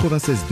[0.00, 0.46] RVVS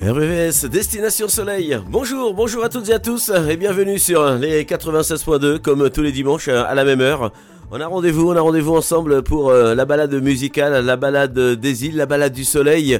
[0.00, 0.08] 96.2.
[0.08, 1.78] RVVS Destination Soleil.
[1.90, 6.12] Bonjour, bonjour à toutes et à tous et bienvenue sur les 96.2 comme tous les
[6.12, 7.32] dimanches à la même heure.
[7.70, 11.84] On a rendez-vous, on a rendez-vous ensemble pour euh, la balade musicale, la balade des
[11.84, 12.98] îles, la balade du soleil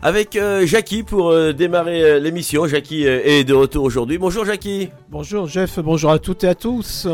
[0.00, 2.66] avec euh, Jackie pour euh, démarrer l'émission.
[2.66, 4.16] Jackie est de retour aujourd'hui.
[4.16, 4.88] Bonjour Jackie.
[5.10, 7.06] Bonjour Jeff, bonjour à toutes et à tous.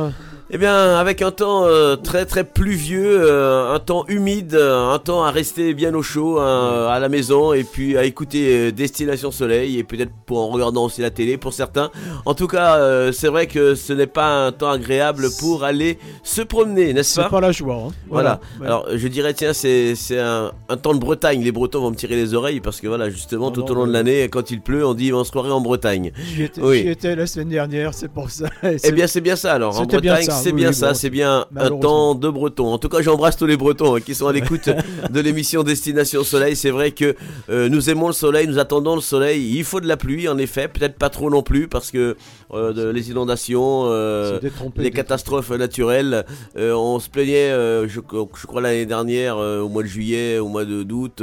[0.55, 5.25] Eh bien, avec un temps euh, très très pluvieux, euh, un temps humide, un temps
[5.25, 9.31] à rester bien au chaud hein, à la maison et puis à écouter euh, Destination
[9.31, 11.91] Soleil et peut-être pour en regardant aussi la télé pour certains.
[12.27, 12.79] En tout cas,
[13.13, 17.25] c'est vrai que ce n'est pas un temps agréable pour aller se promener, n'est-ce pas
[17.25, 17.41] C'est pas?
[17.41, 17.85] la joie.
[17.89, 17.93] Hein.
[18.11, 18.39] Voilà.
[18.63, 21.43] Alors, je dirais tiens, c'est un, un, temps de Bretagne.
[21.43, 23.93] Les Bretons vont me tirer les oreilles parce que voilà, justement, tout au long de
[23.93, 26.13] l'année, quand il pleut, on dit on se croirait en Bretagne.
[26.35, 28.51] J'y étais, étais, la semaine dernière, c'est pour ça.
[28.63, 29.55] Eh bien, c'est bien ça.
[29.55, 32.73] Alors, en Bretagne, c'est bien ça, c'est bien un temps de breton.
[32.73, 34.69] En tout cas, j'embrasse tous les bretons hein, qui sont à l'écoute
[35.11, 36.57] de l'émission Destination Soleil.
[36.57, 37.15] C'est vrai que
[37.51, 39.57] euh, nous aimons le soleil, nous attendons le soleil.
[39.57, 42.17] Il faut de la pluie, en effet, peut-être pas trop non plus parce que
[42.53, 44.39] euh, les inondations, euh,
[44.77, 46.25] les catastrophes naturelles,
[46.57, 51.23] on se plaignait, je, je, crois l'année dernière, au mois de juillet, au mois d'août,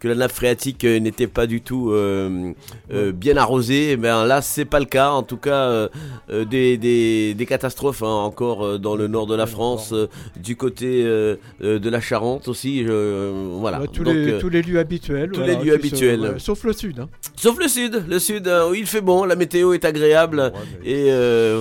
[0.00, 1.94] que la nappe phréatique n'était pas du tout
[2.90, 3.92] bien arrosée.
[3.92, 5.10] Eh ben là, c'est pas le cas.
[5.10, 5.88] En tout cas,
[6.28, 8.45] des, des, des, catastrophes hein, encore
[8.78, 12.84] dans le nord de la France, euh, du côté euh, euh, de la Charente aussi.
[12.84, 13.80] voilà.
[13.92, 15.30] tous, les, tous, les, lieux habituels.
[15.32, 16.34] Tous les lieux habituels.
[16.38, 17.00] sauf le sud.
[17.00, 17.08] Hein.
[17.36, 18.04] Sauf le sud.
[18.08, 20.52] Le sud, où il fait bon, la météo est agréable.
[20.84, 21.10] et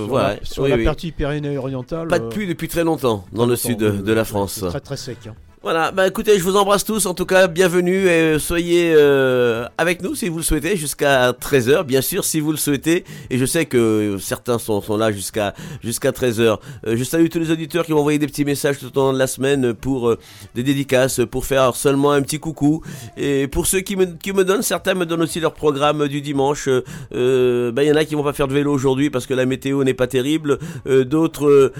[0.07, 0.37] voilà.
[0.43, 2.07] sur la partie Pyrénées orientale.
[2.07, 4.63] Pas de pluie depuis très longtemps dans le sud de, la France.
[4.69, 5.17] Très très sec.
[5.27, 5.35] Hein.
[5.65, 10.03] Voilà, bah écoutez, je vous embrasse tous, en tout cas, bienvenue et soyez euh, avec
[10.03, 13.45] nous si vous le souhaitez, jusqu'à 13h, bien sûr, si vous le souhaitez, et je
[13.47, 16.59] sais que certains sont, sont là jusqu'à jusqu'à 13h.
[16.85, 19.13] Euh, je salue tous les auditeurs qui m'ont envoyé des petits messages tout au long
[19.13, 20.19] de la semaine pour euh,
[20.53, 22.83] des dédicaces, pour faire seulement un petit coucou,
[23.17, 26.21] et pour ceux qui me, qui me donnent, certains me donnent aussi leur programme du
[26.21, 29.33] dimanche, bah il y en a qui vont pas faire de vélo aujourd'hui parce que
[29.33, 31.73] la météo n'est pas terrible, d'autres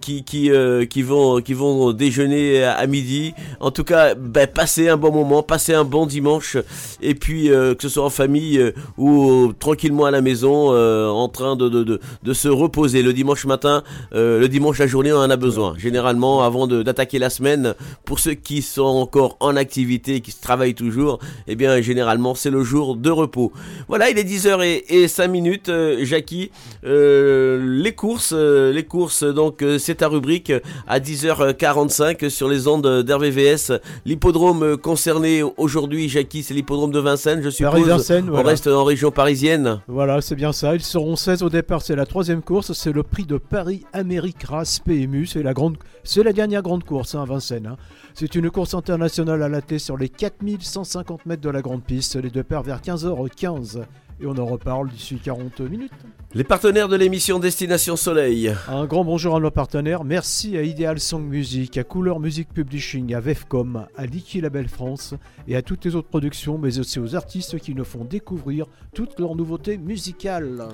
[0.00, 0.50] qui, qui,
[0.88, 3.17] qui, vont, qui vont déjeuner à midi,
[3.60, 6.56] en tout cas, ben, passez un bon moment, passez un bon dimanche.
[7.00, 11.08] Et puis, euh, que ce soit en famille euh, ou tranquillement à la maison, euh,
[11.08, 12.00] en train de,
[12.32, 13.02] se reposer.
[13.02, 15.74] Le dimanche matin, le dimanche la journée, on en a besoin.
[15.78, 17.74] Généralement, avant d'attaquer la semaine,
[18.04, 22.62] pour ceux qui sont encore en activité, qui travaillent toujours, eh bien, généralement, c'est le
[22.62, 23.52] jour de repos.
[23.88, 25.70] Voilà, il est 10h et, 5 minutes,
[26.02, 26.50] Jackie.
[26.84, 30.52] les courses, les courses, donc, c'est ta rubrique
[30.86, 33.72] à 10h45 sur les ondes d'RVVS.
[34.04, 37.86] L'hippodrome concerné aujourd'hui, Jackie, c'est l'hippodrome de Vincennes, je suppose.
[37.86, 39.80] Vincennes, On reste en région parisienne.
[39.88, 40.74] Voilà, c'est bien ça.
[40.74, 42.72] Ils seront 16 au départ, c'est la troisième course.
[42.72, 45.26] C'est le prix de Paris Amérique Race PMU.
[45.26, 45.76] C'est la, grande...
[46.04, 47.66] c'est la dernière grande course hein, à Vincennes.
[47.66, 47.76] Hein.
[48.14, 52.16] C'est une course internationale à la sur les 4150 mètres de la grande piste.
[52.16, 53.80] Les deux paires vers 15h15
[54.20, 55.92] et on en reparle d'ici 40 minutes.
[56.34, 58.54] Les partenaires de l'émission Destination Soleil.
[58.68, 60.04] Un grand bonjour à nos partenaires.
[60.04, 65.14] Merci à Ideal Song Music, à Couleur Music Publishing, à Vefcom, à Licky Label France
[65.46, 69.18] et à toutes les autres productions, mais aussi aux artistes qui nous font découvrir toutes
[69.18, 70.68] leurs nouveautés musicales.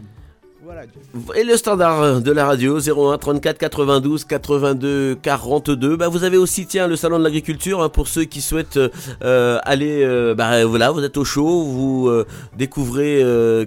[1.35, 5.97] Et le standard de la radio 01 34 92 82 42.
[5.97, 8.79] Bah vous avez aussi tiens le salon de l'agriculture hein, pour ceux qui souhaitent
[9.23, 10.03] euh, aller.
[10.03, 12.27] Euh, bah voilà, vous êtes au chaud, vous euh,
[12.57, 13.23] découvrez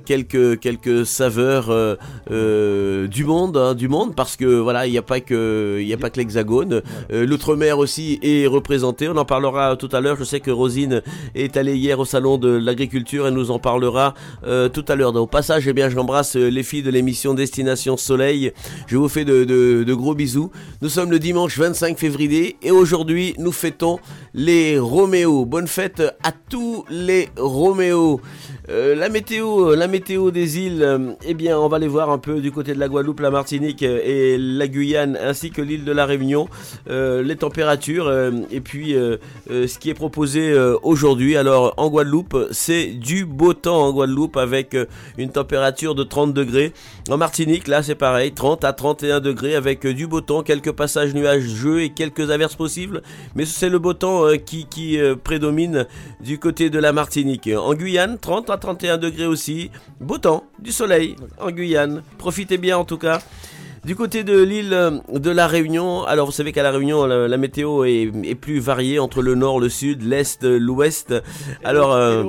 [0.06, 1.98] quelques quelques saveurs
[2.30, 5.98] du monde, hein, du monde parce que voilà il n'y a pas que il a
[5.98, 6.82] pas que l'Hexagone.
[7.12, 9.08] L'outre-mer aussi est représenté.
[9.08, 10.18] On en parlera tout à l'heure.
[10.18, 11.02] Je sais que Rosine
[11.36, 13.28] est allée hier au salon de l'agriculture.
[13.28, 15.16] Elle nous en parlera tout à l'heure.
[15.16, 18.54] Au passage, eh bien j'embrasse les filles de l'émission Destination Soleil.
[18.88, 20.52] Je vous fais de, gros bisous.
[20.82, 24.00] Nous sommes le dimanche 25 février et aujourd'hui nous fêtons
[24.34, 25.44] les Roméo.
[25.44, 28.22] Bonne fête à tous les Roméo.
[28.70, 32.18] Euh, la météo, la météo des îles, euh, eh bien, on va les voir un
[32.18, 35.86] peu du côté de la Guadeloupe, la Martinique euh, et la Guyane, ainsi que l'île
[35.86, 36.50] de la Réunion.
[36.88, 38.12] les températures
[38.52, 38.96] et puis
[39.50, 41.38] ce qui est proposé aujourd'hui.
[41.38, 44.76] Alors, en Guadeloupe, c'est du beau temps en Guadeloupe avec
[45.18, 46.74] une température de 30 degrés.
[47.10, 51.14] En Martinique, là, c'est pareil, 30 à 31 degrés avec du beau temps, quelques passages
[51.14, 53.02] nuageux et quelques averses possibles.
[53.36, 55.86] Mais c'est le beau temps qui, qui prédomine
[56.22, 57.50] du côté de la Martinique.
[57.56, 59.72] En Guyane, 30 à 31 degrés aussi.
[60.00, 62.04] Beau temps, du soleil en Guyane.
[62.18, 63.20] Profitez bien en tout cas.
[63.88, 67.86] Du côté de l'île de la Réunion, alors vous savez qu'à la Réunion, la, météo
[67.86, 71.14] est, plus variée entre le nord, le sud, l'est, l'ouest.
[71.64, 72.26] Alors, euh,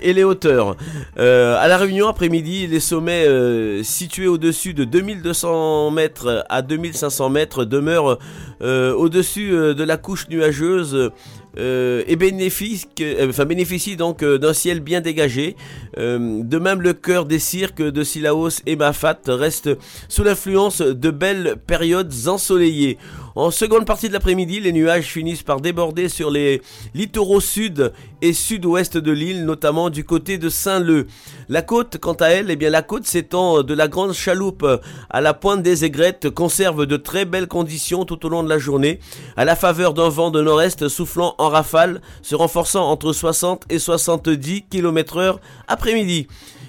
[0.00, 0.76] et les hauteurs.
[1.18, 7.28] Euh, à la Réunion, après-midi, les sommets euh, situés au-dessus de 2200 mètres à 2500
[7.28, 8.18] mètres demeurent
[8.62, 11.10] au-dessus de la couche nuageuse
[11.56, 12.88] et bénéficie,
[13.28, 15.56] enfin, bénéficie donc d'un ciel bien dégagé.
[15.96, 19.70] de même, le cœur des cirques de Silaos et Mafat reste
[20.08, 22.98] sous l'influence de belles périodes ensoleillées.
[23.36, 26.62] En seconde partie de l'après-midi, les nuages finissent par déborder sur les
[26.94, 27.92] littoraux sud
[28.22, 31.08] et sud-ouest de l'île, notamment du côté de Saint-Leu.
[31.48, 34.64] La côte, quant à elle, eh bien la côte s'étend de la grande chaloupe
[35.10, 38.58] à la pointe des aigrettes, conserve de très belles conditions tout au long de la
[38.58, 39.00] journée,
[39.36, 43.78] à la faveur d'un vent de nord-est soufflant en rafale, se renforçant entre 60 et
[43.78, 46.28] 70 km heure après-midi.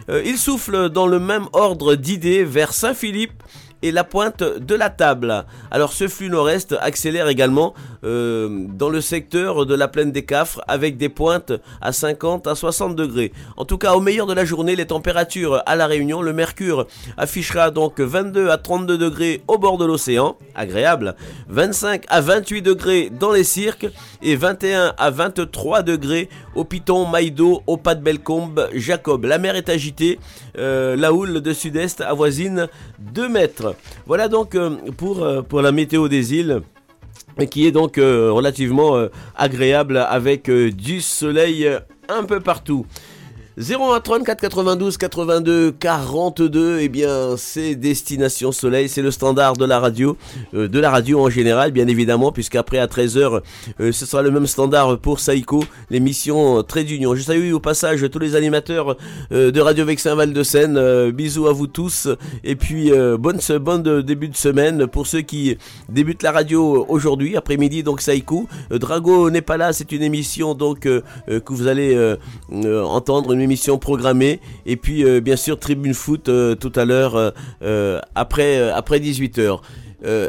[0.09, 3.43] Euh, il souffle dans le même ordre d'idées vers Saint-Philippe,
[3.81, 5.45] et la pointe de la table.
[5.71, 7.73] Alors ce flux nord-est accélère également
[8.03, 12.55] euh, dans le secteur de la plaine des Cafres avec des pointes à 50 à
[12.55, 13.31] 60 degrés.
[13.57, 16.87] En tout cas au meilleur de la journée les températures à la Réunion, le mercure
[17.17, 21.15] affichera donc 22 à 32 degrés au bord de l'océan, agréable,
[21.49, 23.87] 25 à 28 degrés dans les cirques
[24.21, 29.25] et 21 à 23 degrés au Piton, Maïdo, au Pas de Bellecombe, Jacob.
[29.25, 30.19] La mer est agitée,
[30.57, 32.67] euh, la houle de sud-est avoisine
[32.99, 33.75] 2 mètres.
[34.05, 36.61] Voilà donc euh, euh, pour la météo des îles
[37.49, 41.69] qui est donc relativement agréable avec du soleil
[42.07, 42.85] un peu partout.
[43.57, 49.79] 01 34 92 82 42, eh bien c'est Destination Soleil, c'est le standard de la
[49.79, 50.17] radio,
[50.53, 53.39] euh, de la radio en général bien évidemment, puisqu'après à 13h
[53.79, 57.15] euh, ce sera le même standard pour Saïko, l'émission Très d'Union.
[57.15, 58.97] Je salue au passage tous les animateurs
[59.31, 62.09] euh, de Radio Vexin Val de Seine, bisous à vous tous,
[62.43, 67.83] et puis bonne, bonne début de semaine pour ceux qui débutent la radio aujourd'hui, après-midi
[67.83, 68.49] donc Saïko.
[68.69, 71.03] Drago n'est pas là, c'est une émission donc que
[71.47, 72.15] vous allez
[72.51, 74.39] entendre, une émission programmée.
[74.65, 79.59] Et puis, euh, bien sûr, Tribune Foot euh, tout à l'heure euh, après, après 18h.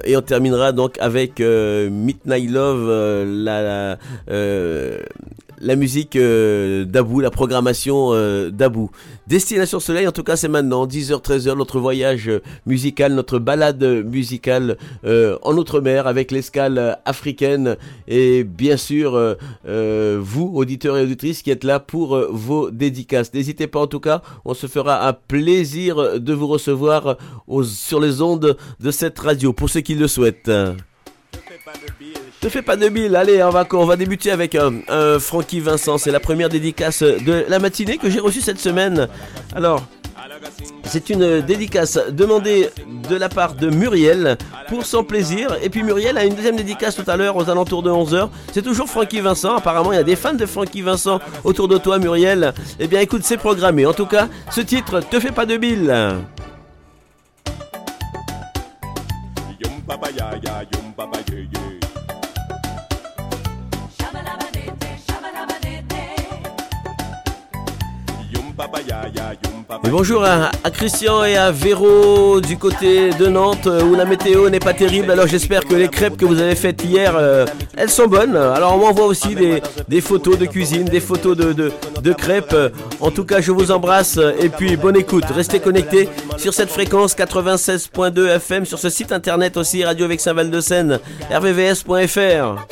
[0.05, 2.89] et on terminera donc avec Midnight Love,
[3.27, 3.99] la, la
[5.61, 8.91] musique euh, d'Abou, la programmation euh, d'Abou.
[9.27, 12.31] Destination Soleil, en tout cas, c'est maintenant, 10h-13h, notre voyage
[12.67, 17.77] musical, notre balade musicale euh, en Outre-mer avec l'escale africaine
[18.07, 23.33] et bien sûr, vous, auditeurs et auditrices, qui êtes là pour vos dédicaces.
[23.33, 27.17] N'hésitez pas, en tout cas, on se fera un plaisir de vous recevoir
[27.65, 30.51] sur les ondes de cette radio, pour ceux qui le souhaitent.
[32.91, 35.99] Bile, allez, on va, on va débuter avec un, un Francky Vincent.
[35.99, 39.09] C'est la première dédicace de la matinée que j'ai reçue cette semaine.
[39.55, 39.83] Alors,
[40.85, 42.71] c'est une dédicace demandée
[43.09, 44.37] de la part de Muriel
[44.69, 45.57] pour son plaisir.
[45.63, 48.29] Et puis Muriel a une deuxième dédicace tout à l'heure aux alentours de 11h.
[48.53, 49.57] C'est toujours Francky Vincent.
[49.57, 52.53] Apparemment, il y a des fans de Francky Vincent autour de toi, Muriel.
[52.79, 53.87] Eh bien, écoute, c'est programmé.
[53.87, 55.93] En tout cas, ce titre, Te fais pas de bile.
[69.83, 74.73] Bonjour à, Christian et à Véro du côté de Nantes où la météo n'est pas
[74.73, 75.11] terrible.
[75.11, 77.47] Alors j'espère que les crêpes que vous avez faites hier, euh,
[77.77, 78.37] elles sont bonnes.
[78.37, 82.57] Alors on m'envoie aussi des, photos de cuisine, des photos de, de, crêpes.
[83.01, 85.25] En tout cas, je vous embrasse et puis bonne écoute.
[85.35, 90.51] Restez connectés sur cette fréquence 96.2 FM, sur ce site internet aussi, Radio Vexin Val
[90.51, 92.67] de Seine, rvvs.fr.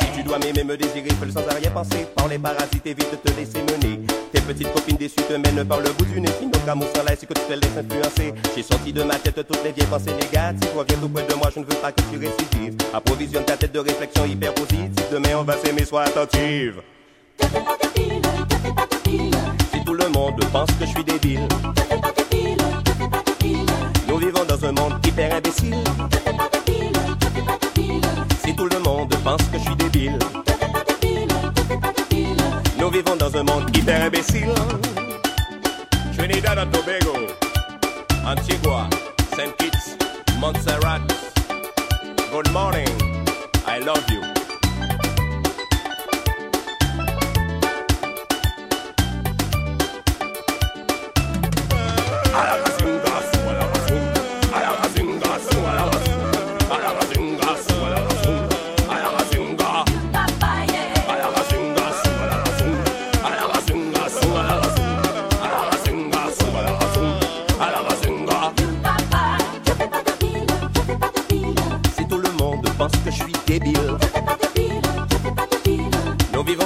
[0.00, 2.06] Si tu dois m'aimer, me désirer, fais le sans arrière-pensée.
[2.16, 4.00] Par les parasites, évite de te laisser mener.
[4.46, 6.28] Tes petites copines déçues te mènent par le bout du nez.
[6.38, 8.34] Sinon, qu'amour sans laisse, que tu te laisses influencer.
[8.54, 10.68] J'ai sorti de ma tête toutes les vieilles pensées négatives.
[10.76, 12.76] Reviens tout près de moi, je ne veux pas que tu récidives.
[12.92, 14.90] Approvisionne ta tête de réflexion hyper positive.
[15.10, 16.82] Demain, on va s'aimer, sois attentive.
[19.72, 21.48] Si tout le monde pense que je suis débile.
[24.06, 25.84] Nous vivons dans un monde hyper imbécile.
[28.44, 30.18] Si tout le monde pense que je suis débile.
[32.84, 34.52] Nous vivons dans un monde hyper imbécile.
[36.14, 37.16] Trinidad and Tobago,
[38.26, 38.90] Antigua,
[39.32, 39.56] St.
[39.56, 39.96] Kitts,
[40.38, 41.00] Montserrat.
[42.30, 42.86] Good morning,
[43.66, 44.33] I love you.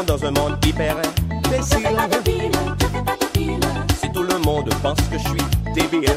[0.09, 0.97] Dans un monde hyper
[1.45, 1.87] imbécile.
[4.01, 6.09] Si tout le monde pense que je suis débile.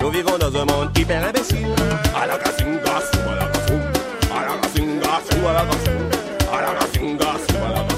[0.00, 1.68] Nous vivons dans un monde hyper imbécile.
[2.20, 3.92] À la casinga, à la casinga,
[4.34, 5.08] à la casinga,
[5.48, 6.00] à la casinga,
[6.52, 7.89] à la casinga, à la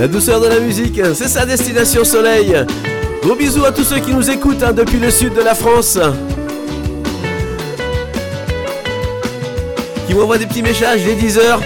[0.00, 2.56] La douceur de la musique, c'est sa destination soleil.
[3.22, 5.98] Gros bisous à tous ceux qui nous écoutent hein, depuis le sud de la France.
[10.06, 11.58] Qui m'envoient des petits messages dès 10h.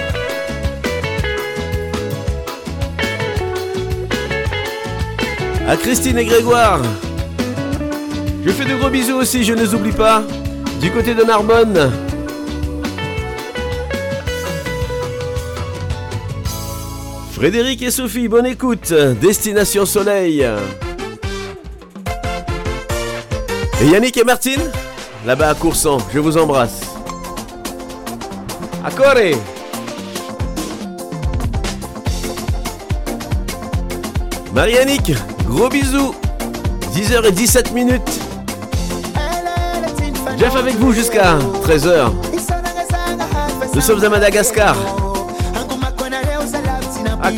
[5.69, 6.83] À Christine et Grégoire.
[8.45, 10.25] Je fais de gros bisous aussi, je ne les oublie pas.
[10.81, 11.89] Du côté de Narbonne.
[17.45, 18.95] Frédéric et Sophie, bonne écoute.
[19.21, 20.49] Destination Soleil.
[23.83, 24.63] Et Yannick et Martine,
[25.27, 26.81] là-bas à Coursan, je vous embrasse.
[28.83, 29.37] Accoré
[34.55, 35.13] Marie-Yannick,
[35.47, 36.15] gros bisous.
[36.95, 38.21] 10h17 minutes.
[40.39, 42.11] Jeff avec vous jusqu'à 13h.
[43.75, 45.04] Nous sommes à Madagascar.
[47.25, 47.33] À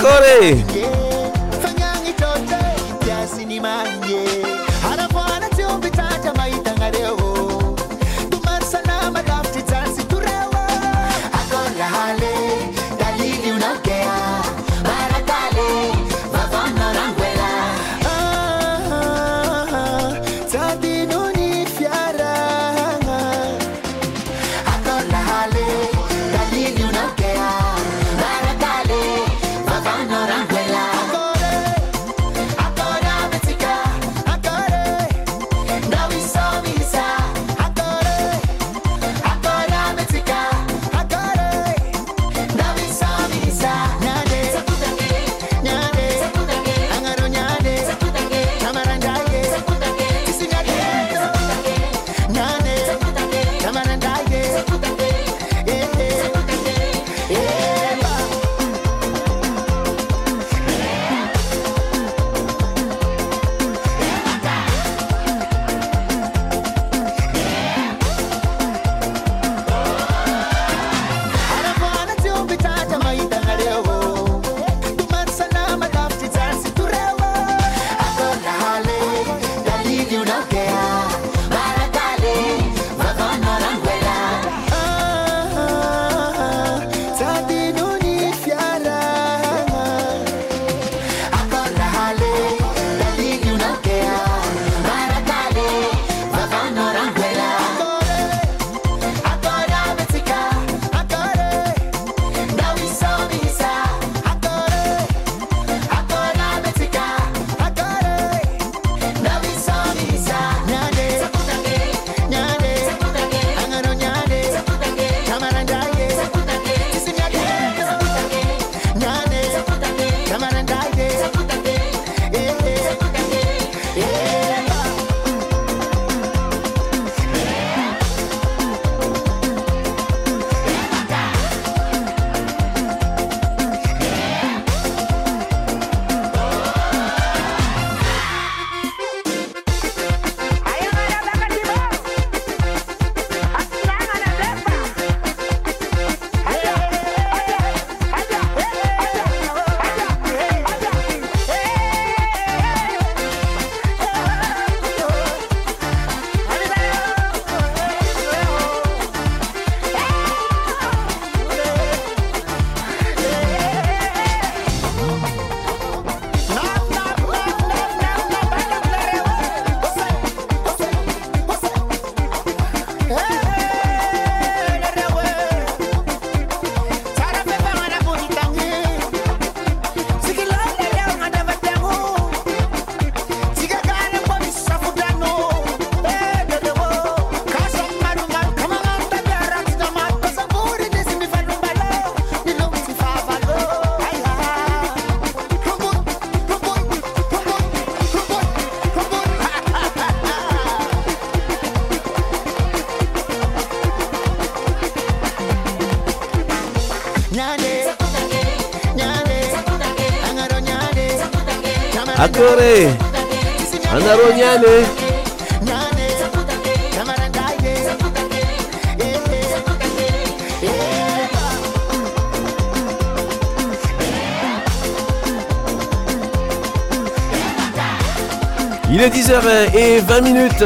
[229.49, 230.65] Est 10h20 minutes.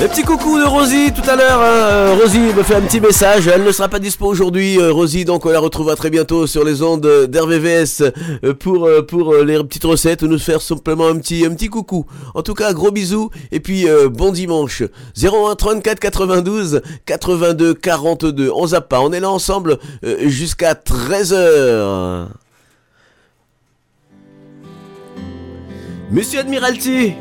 [0.00, 1.60] Le petit coucou de Rosie tout à l'heure.
[1.62, 2.18] Hein.
[2.20, 3.46] Rosie me fait un petit message.
[3.46, 5.24] Elle ne sera pas dispo aujourd'hui, euh, Rosie.
[5.24, 9.62] Donc on la retrouvera très bientôt sur les ondes d'RVVS euh, pour euh, pour les
[9.62, 12.04] petites recettes ou nous faire simplement un petit un petit coucou.
[12.34, 14.82] En tout cas, gros bisous et puis bon dimanche.
[15.16, 18.50] 01 34 92 82 42.
[18.52, 19.00] On zappe pas.
[19.02, 19.78] On est là ensemble
[20.24, 22.26] jusqu'à 13h.
[26.10, 27.14] Monsieur Admiralty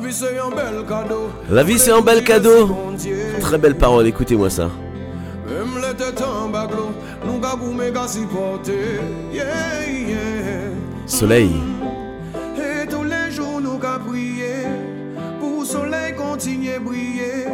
[0.00, 1.30] vie c'est un bel cadeau.
[1.50, 2.76] La vie c'est un bel cadeau.
[3.40, 4.70] Très belle parole, écoutez-moi ça.
[5.46, 6.90] Même les têtes en baglo,
[7.26, 9.00] nous gabou méga supporter.
[9.32, 9.44] Yeah,
[9.88, 10.16] yeah.
[11.06, 11.50] Soleil.
[12.56, 14.66] Et tous les jours nous gabou prier
[15.40, 17.46] pour soleil continuer briller.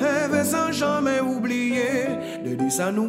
[0.00, 2.06] Et sans jamais oublier
[2.44, 3.08] de dire ça nous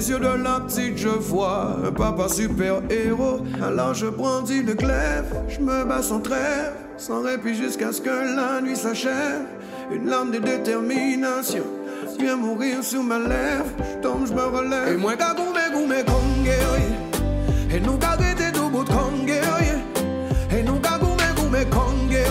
[0.00, 3.40] les yeux de la petite, je vois un papa super-héros.
[3.62, 8.08] Alors je brandis le glaive, je me bats sans trêve, sans répit jusqu'à ce que
[8.08, 9.44] la nuit s'achève.
[9.92, 11.64] Une larme de détermination
[12.18, 13.66] vient mourir sur ma lèvre.
[13.78, 14.88] Je tombe, je me relève.
[14.88, 16.56] Et moi, gagoumé, goumé, kongé,
[17.74, 19.40] Et nous, gagé, tout bout de kongé,
[20.50, 22.24] Et nous, gagoumé, goumé, kongé,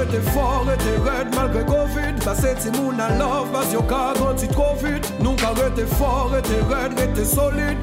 [0.00, 1.19] Rete fort, rete red
[2.30, 5.84] Sa se ti moun an love Bas yo ka goti tro vit Nou ka rete
[5.98, 7.76] for, rete red, rete solid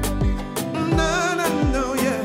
[0.96, 2.24] Nan nan nan, yeah.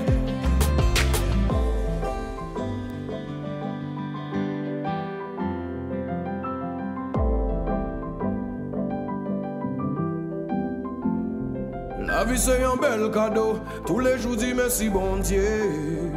[12.07, 16.13] La vi se yon bel kado Tous les jours di mersi bon dieu.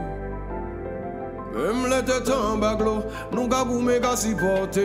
[1.57, 2.99] Mèm lè tè tan baglo
[3.33, 4.85] Nou ka goume ka si pote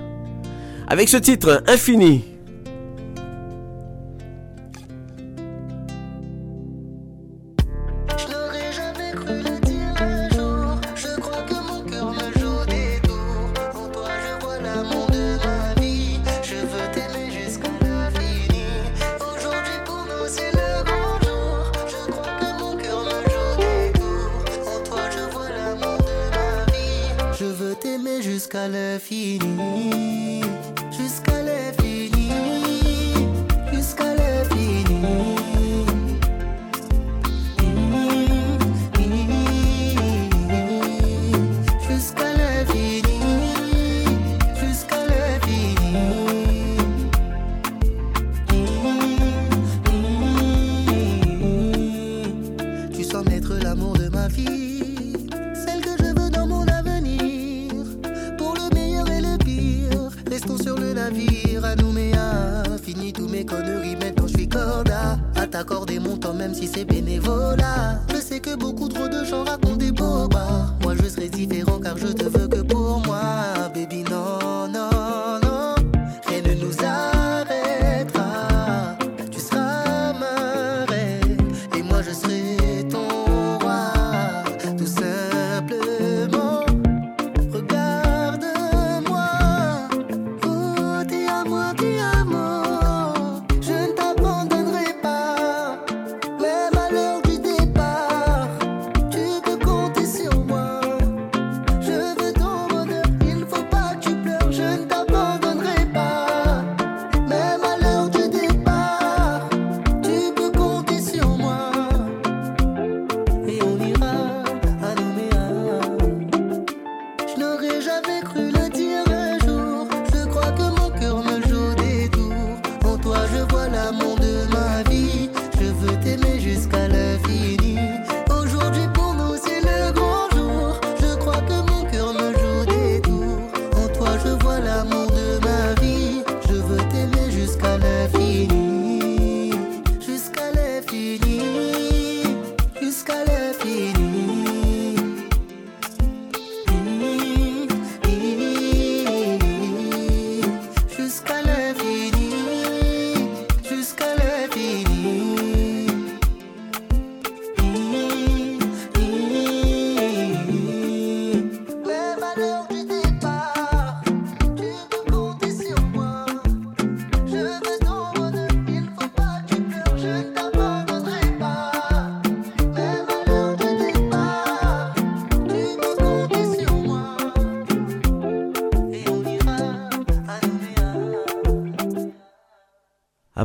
[0.91, 2.30] Avec ce titre, Infini.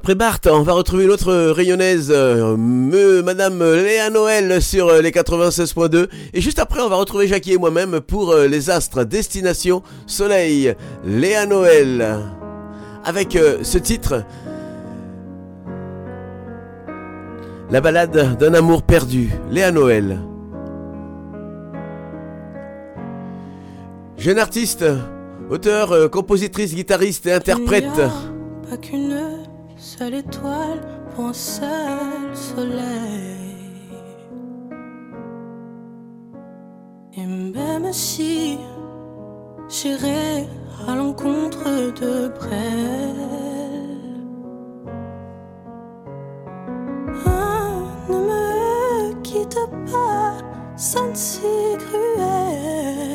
[0.06, 5.10] Après Bart, on va retrouver une autre rayonnaise, euh, Madame Léa Noël sur euh, les
[5.10, 6.06] 96.2.
[6.32, 10.76] Et juste après, on va retrouver Jackie et moi-même pour euh, les astres Destination Soleil.
[11.04, 12.20] Léa Noël.
[13.04, 14.22] Avec ce titre,
[17.72, 19.32] La balade d'un amour perdu.
[19.50, 20.20] Léa Noël.
[24.18, 24.84] Jeune artiste,
[25.50, 28.02] auteur, compositrice, guitariste et interprète.
[29.86, 30.80] Seule étoile
[31.14, 33.78] pour un seul soleil.
[37.16, 38.58] Et même si
[39.68, 40.48] j'irai
[40.88, 41.64] à l'encontre
[42.00, 43.14] de Brel,
[48.08, 49.60] ne me quitte
[49.92, 50.32] pas,
[50.74, 51.42] ça ne si
[51.78, 53.06] cruel.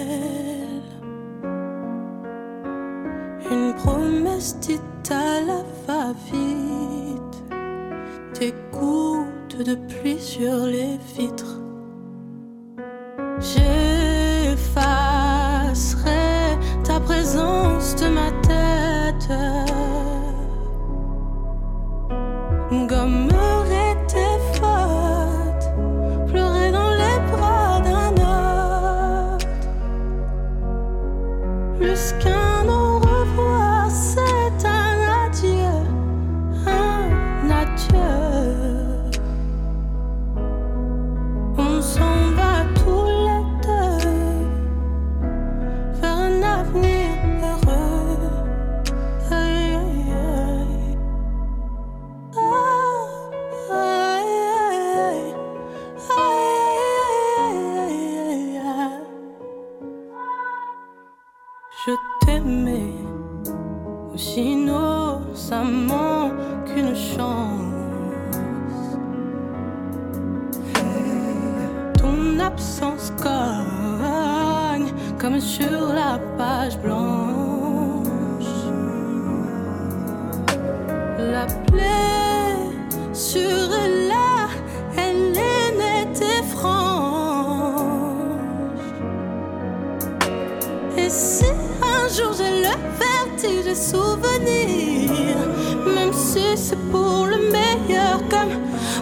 [3.52, 7.44] Une promesse dite à la va-vite,
[8.40, 11.60] des gouttes de pluie sur les vitres.
[13.40, 14.58] J'effacerai
[16.84, 19.71] ta présence de ma tête.
[66.66, 67.62] Qu'une chance.
[71.98, 77.22] Ton absence cogne comme sur la page blanche.
[81.18, 82.52] La plaie
[83.14, 83.70] sur
[84.10, 84.48] là,
[84.98, 86.72] elle est nette et franche.
[90.98, 91.46] Et si
[91.82, 95.01] un jour j'ai le vertige des souvenirs, même
[96.32, 98.56] si c'est pour le meilleur comme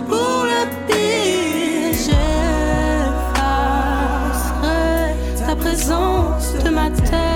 [0.08, 2.36] pour le pire, j'effacerai
[5.46, 7.29] ta présence de ma tête.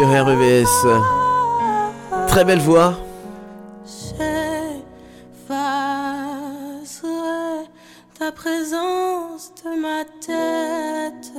[0.00, 0.86] Sur REVS.
[2.26, 2.98] Très belle voix.
[3.84, 4.28] J'effacerai
[8.18, 11.32] ta présence de ma tête.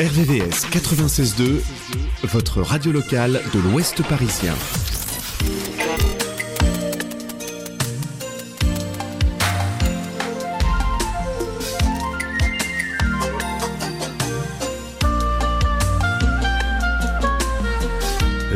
[0.00, 1.60] RVVS 96.2,
[2.24, 4.54] votre radio locale de l'Ouest parisien.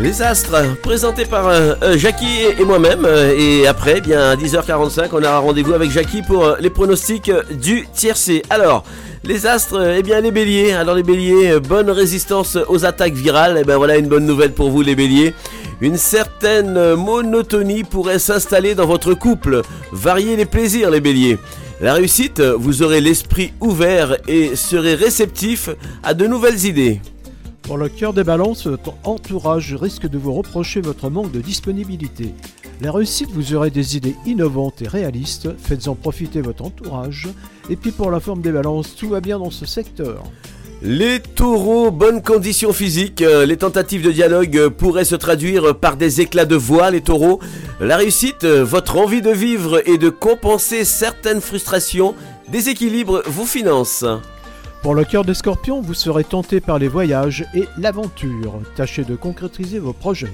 [0.05, 3.07] Les Astres, présentés par euh, euh, Jackie et moi-même.
[3.07, 7.89] euh, Et après, bien à 10h45, on a rendez-vous avec Jackie pour les pronostics du
[7.91, 8.43] tiercé.
[8.51, 8.85] Alors,
[9.25, 10.73] les Astres, eh bien les Béliers.
[10.73, 13.57] Alors les Béliers, bonne résistance aux attaques virales.
[13.57, 15.33] Et ben voilà une bonne nouvelle pour vous les Béliers.
[15.81, 19.63] Une certaine monotonie pourrait s'installer dans votre couple.
[19.91, 21.39] Variez les plaisirs les Béliers.
[21.81, 25.71] La réussite, vous aurez l'esprit ouvert et serez réceptif
[26.03, 27.01] à de nouvelles idées.
[27.65, 32.35] Pour le cœur des balances, votre entourage risque de vous reprocher votre manque de disponibilité.
[32.83, 37.29] La réussite, vous aurez des idées innovantes et réalistes, faites-en profiter votre entourage.
[37.71, 40.23] Et puis pour la forme des balances, tout va bien dans ce secteur.
[40.83, 43.23] Les taureaux, bonne condition physique.
[43.23, 47.01] Euh, Les tentatives de dialogue euh, pourraient se traduire par des éclats de voix, les
[47.01, 47.41] taureaux.
[47.81, 52.15] La réussite, euh, votre envie de vivre et de compenser certaines frustrations,
[52.51, 54.05] déséquilibre vous finance.
[54.85, 58.61] Pour le cœur des scorpions, vous serez tenté par les voyages et l'aventure.
[58.77, 60.33] Tâchez de concrétiser vos projets.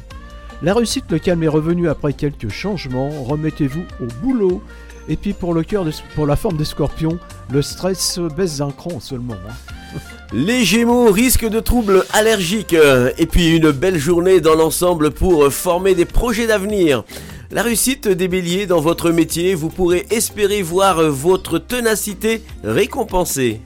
[0.63, 3.11] La réussite, le calme est revenu après quelques changements.
[3.23, 4.61] Remettez-vous au boulot.
[5.09, 7.19] Et puis pour le cœur, des- pour la forme des scorpions,
[7.51, 9.35] le stress baisse d'un cran seulement.
[9.35, 9.99] hein.
[10.33, 15.45] Les Gémeaux risquent de troubles allergiques euh, et puis une belle journée dans l'ensemble pour
[15.45, 17.05] euh, former des projets d'avenir.
[17.53, 23.61] La réussite des béliers dans votre métier, vous pourrez espérer voir euh, votre ténacité récompensée.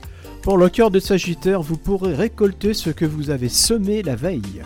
[0.45, 4.61] Pour le cœur des sagittaires, vous pourrez récolter ce que vous avez semé la veille.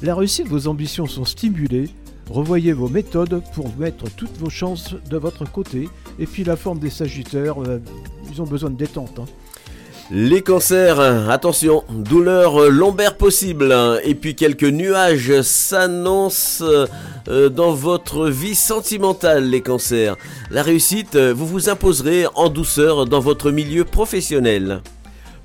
[0.00, 1.88] La réussite, vos ambitions sont stimulées.
[2.30, 5.88] Revoyez vos méthodes pour mettre toutes vos chances de votre côté.
[6.20, 7.80] Et puis la forme des sagittaires, euh,
[8.30, 9.18] ils ont besoin de détente.
[9.18, 9.24] hein.
[10.12, 16.64] Les cancers, attention, douleur lombaire possible et puis quelques nuages s'annoncent
[17.26, 20.16] euh, dans votre vie sentimentale les cancers.
[20.52, 24.82] La réussite, vous vous imposerez en douceur dans votre milieu professionnel.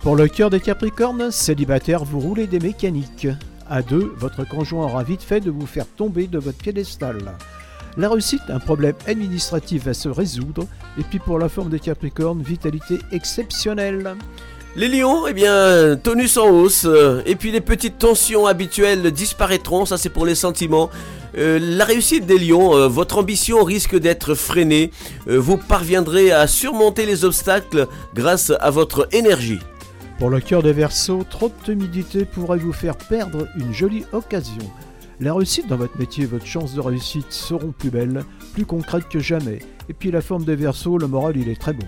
[0.02, 3.28] Pour le cœur des capricornes, célibataire, vous roulez des mécaniques.
[3.70, 7.20] À deux, votre conjoint aura vite fait de vous faire tomber de votre piédestal.
[7.98, 10.66] La réussite, un problème administratif va se résoudre.
[10.98, 14.16] Et puis pour la forme des capricornes, vitalité exceptionnelle.
[14.76, 16.88] Les lions, eh bien, tonus en hausse,
[17.28, 20.90] et puis les petites tensions habituelles disparaîtront, ça c'est pour les sentiments.
[21.38, 24.92] Euh, la réussite des lions, euh, votre ambition risque d'être freinée,
[25.28, 29.60] Euh, vous parviendrez à surmonter les obstacles grâce à votre énergie.
[30.22, 34.62] Pour le cœur des versos, trop de timidité pourrait vous faire perdre une jolie occasion.
[35.20, 39.18] La réussite dans votre métier, votre chance de réussite seront plus belles, plus concrètes que
[39.18, 39.58] jamais.
[39.90, 41.88] Et puis la forme des versos, le moral il est très bon.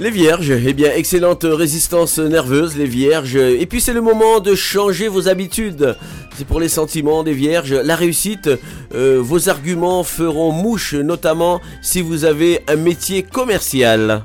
[0.00, 3.36] Les vierges, eh bien, excellente résistance nerveuse, les vierges.
[3.36, 5.98] Et puis c'est le moment de changer vos habitudes.
[6.38, 7.74] C'est pour les sentiments des vierges.
[7.74, 8.48] La réussite,
[8.94, 14.24] euh, vos arguments feront mouche, notamment si vous avez un métier commercial.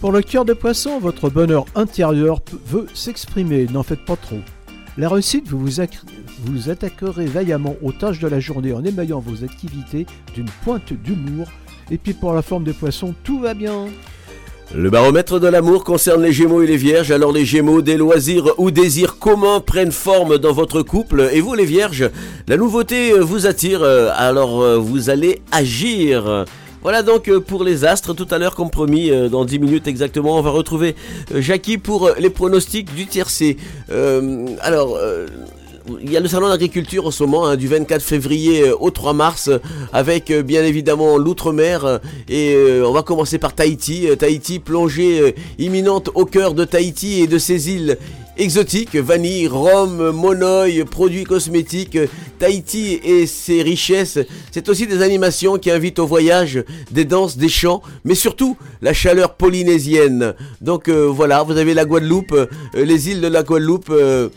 [0.00, 4.38] Pour le cœur de poisson, votre bonheur intérieur veut s'exprimer, n'en faites pas trop.
[4.96, 5.68] La réussite, vous vous,
[6.44, 11.48] vous attaquerez vaillamment aux tâches de la journée en émaillant vos activités d'une pointe d'humour.
[11.90, 13.86] Et puis pour la forme des poissons, tout va bien.
[14.72, 17.10] Le baromètre de l'amour concerne les Gémeaux et les Vierges.
[17.10, 21.28] Alors les Gémeaux, des loisirs ou désirs communs prennent forme dans votre couple.
[21.32, 22.08] Et vous les Vierges,
[22.46, 23.82] la nouveauté vous attire.
[23.82, 26.44] Alors euh, vous allez agir.
[26.82, 29.86] Voilà donc euh, pour les astres, tout à l'heure comme promis, euh, dans 10 minutes
[29.88, 30.94] exactement, on va retrouver
[31.34, 33.56] euh, Jackie pour les pronostics du tiercé.
[33.90, 34.96] Euh, alors,
[36.02, 39.12] il y a le salon d'agriculture en ce moment, hein, du 24 février au 3
[39.12, 39.50] mars,
[39.92, 42.00] avec bien évidemment l'outre-mer.
[42.28, 44.06] et on va commencer par Tahiti.
[44.18, 47.96] Tahiti, plongée imminente au cœur de Tahiti et de ses îles
[48.38, 51.98] exotiques, vanille, rhum, monoï, produits cosmétiques,
[52.38, 54.18] Tahiti et ses richesses.
[54.52, 56.62] C'est aussi des animations qui invitent au voyage,
[56.92, 60.34] des danses, des chants, mais surtout la chaleur polynésienne.
[60.60, 64.28] Donc euh, voilà, vous avez la Guadeloupe, euh, les îles de la Guadeloupe euh,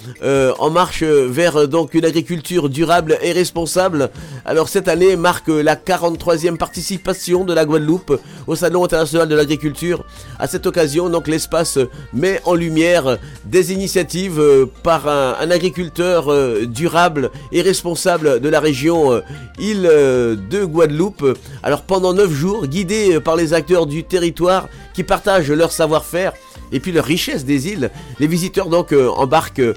[0.58, 4.10] en marche vers donc une agriculture durable et responsable.
[4.46, 10.04] Alors cette année marque la 43e participation de la Guadeloupe au Salon international de l'agriculture.
[10.40, 11.78] À cette occasion, donc l'espace
[12.14, 18.60] met en lumière des initiatives euh, par un, agriculteur euh, durable et responsable de la
[18.60, 19.22] région euh,
[19.60, 21.38] île de Guadeloupe.
[21.64, 26.34] Alors pendant 9 jours, guidés euh, par les acteurs du territoire qui partagent leur savoir-faire
[26.72, 29.74] et puis leur richesse des îles, les visiteurs donc embarquent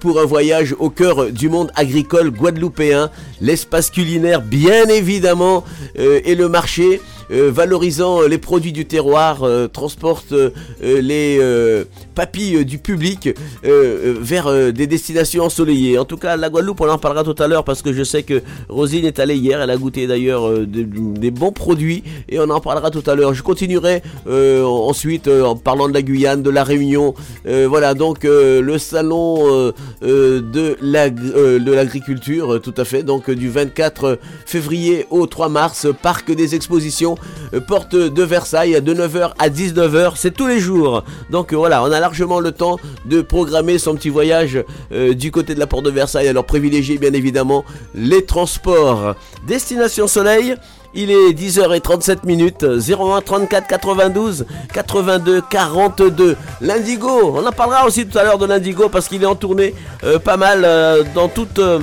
[0.00, 3.10] pour un voyage au cœur du monde agricole guadeloupéen,
[3.42, 5.62] l'espace culinaire bien évidemment
[5.94, 12.64] et le marché valorisant les produits du terroir, euh, transporte euh, les euh, papilles euh,
[12.64, 13.32] du public euh,
[13.64, 15.98] euh, vers euh, des destinations ensoleillées.
[15.98, 18.22] En tout cas, la Guadeloupe, on en parlera tout à l'heure parce que je sais
[18.22, 22.50] que Rosine est allée hier, elle a goûté d'ailleurs euh, des, bons produits et on
[22.50, 23.34] en parlera tout à l'heure.
[23.34, 27.14] Je continuerai euh, ensuite euh, en parlant de la Guyane, de la Réunion.
[27.46, 29.72] Euh, voilà, donc euh, le salon euh,
[30.02, 35.26] euh, de euh, de l'agriculture, euh, tout à fait, donc euh, du 24 février au
[35.26, 37.21] 3 mars, parc des expositions, euh,
[37.60, 41.04] porte de Versailles, de 9h à 19h, c'est tous les jours.
[41.30, 44.58] Donc euh, voilà, on a largement le temps de programmer son petit voyage
[44.92, 46.28] euh, du côté de la porte de Versailles.
[46.28, 47.64] Alors privilégiez bien évidemment
[47.94, 49.14] les transports.
[49.46, 50.56] Destination Soleil.
[50.94, 54.44] Il est 10h37 minutes, 01 34 92
[54.74, 56.36] 82 42.
[56.60, 59.74] L'Indigo, on en parlera aussi tout à l'heure de l'Indigo parce qu'il est en tournée
[60.04, 61.80] euh, pas mal euh, dans toute, euh,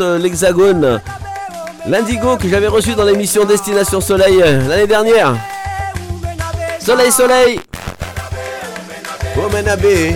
[0.00, 1.00] euh, l'hexagone.
[1.86, 5.34] L'indigo que j'avais reçu dans l'émission Destination Soleil euh, l'année dernière.
[6.78, 7.60] Soleil, soleil.
[9.36, 10.14] Omenabe.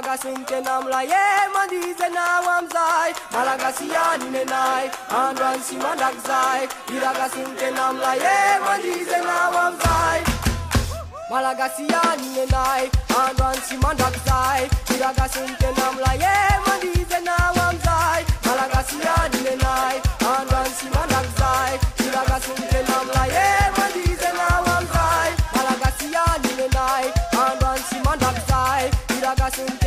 [0.00, 6.68] Malagasumke namla ye mandize na wamzai Malagasiani nenai andwan simadakzai
[7.74, 10.22] nam la ye mandize na wamzai
[11.30, 12.88] Malagasiani nenai
[13.20, 16.34] andwan simadakzai Iragasumke namla ye
[16.64, 19.96] mandize na wamzai Malagasiani nenai
[20.32, 21.76] andwan simadakzai
[22.06, 23.46] Iragasumke namla ye
[23.76, 27.06] mandize na wamzai Malagasiani nenai
[27.44, 29.79] andwan simadakzai Iragasumke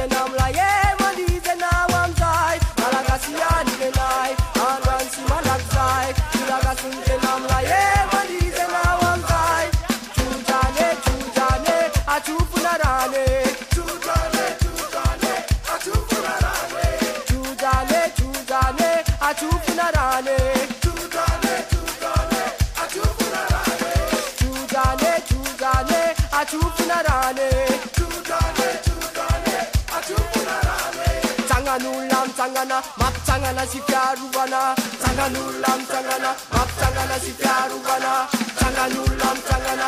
[32.44, 38.12] mitsanana mampitsagnana sy fiarovana tsangan'olona mitsanana mampitsagnana sy fiarovana
[38.58, 39.88] tsangan'olona mitsanana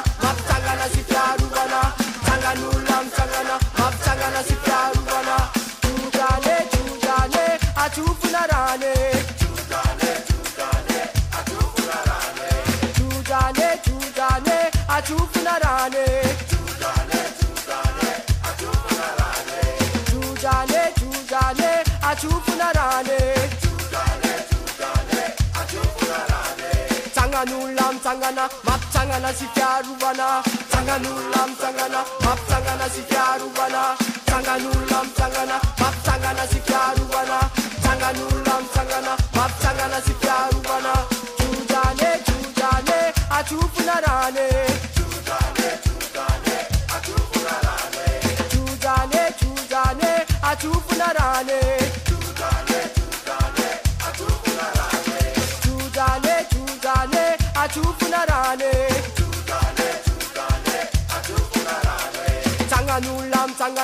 [28.15, 30.27] tsangana mampitsangana sy fiarovana
[30.71, 33.81] tsangan'olona mitsangana mampitsangana sy fiarovana
[34.27, 37.39] tsangan'olona mitsangana mampitsangana sy fiarovana
[37.83, 40.93] tsangan'olona Map mampitsangana si fiarovana
[41.39, 42.99] jojane jojane
[43.37, 44.74] atsofonarane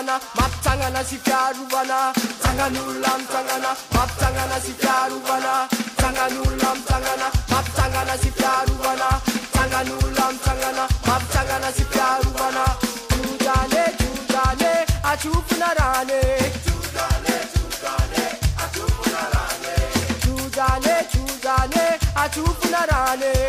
[0.01, 2.11] 장하나 막장 하나씩 가루하나.
[2.41, 5.67] 장한 울람 장하나 막장 하나씩 가루하나.
[5.97, 9.21] 장한 울람 장하나 막장 하나씩 가루하나.
[9.53, 12.79] 장한 울람 장하나 막장 하나씩 가루하나.
[13.09, 16.51] 주단에 주단에 아주 분할하네.
[16.63, 20.19] 주단에 주단에 아주 분할하네.
[20.21, 23.40] 주단에 주단에 아주 분할하네.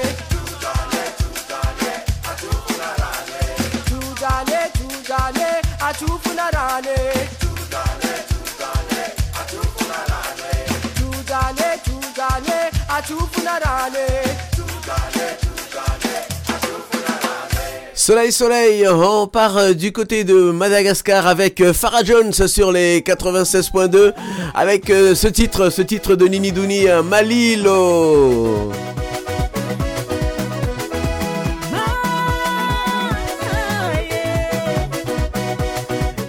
[18.03, 23.00] Soleil, soleil, on part euh, du côté de Madagascar avec euh, Farah Jones sur les
[23.00, 24.12] 96.2
[24.57, 28.72] avec euh, ce titre, ce titre de Nini Douni, Malilo.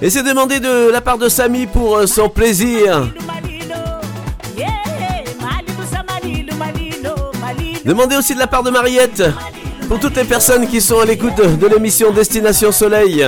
[0.03, 3.09] Et c'est demandé de la part de Samy pour son plaisir.
[7.85, 9.23] Demandez aussi de la part de Mariette
[9.89, 13.25] pour toutes les personnes qui sont à l'écoute de, l'émission Destination Soleil.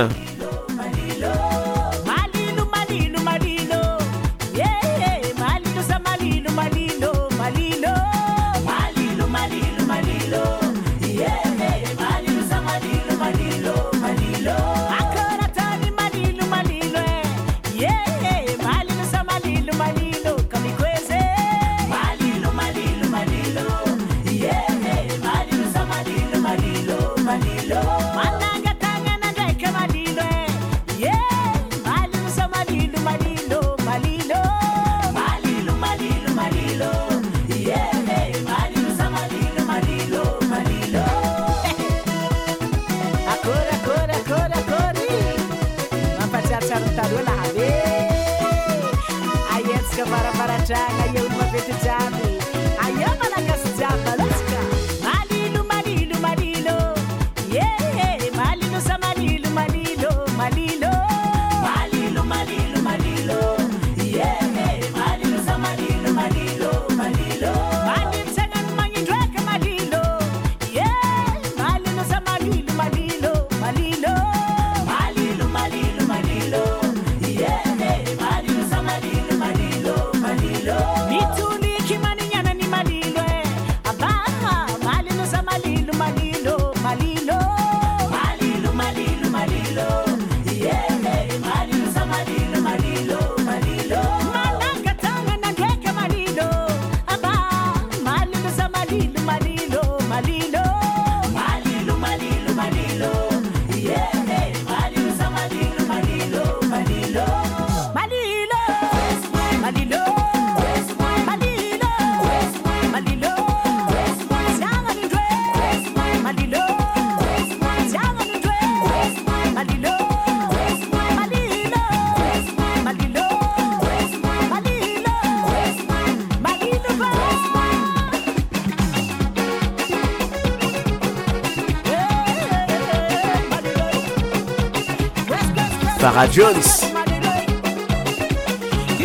[136.16, 136.80] Farah Jones.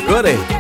[0.08, 0.38] Gore.
[0.38, 0.51] Grand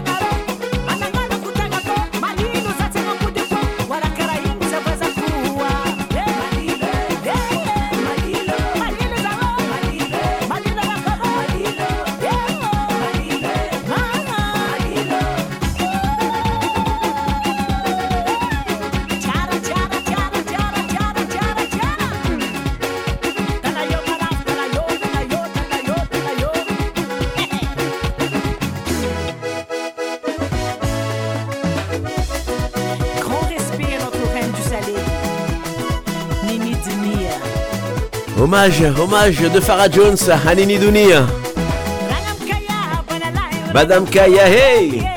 [38.51, 41.21] Hommage, hommage de Farah Jones à Nini Dounia.
[41.21, 45.10] Rangam kaya, bonalai, Madame Kaya, hey!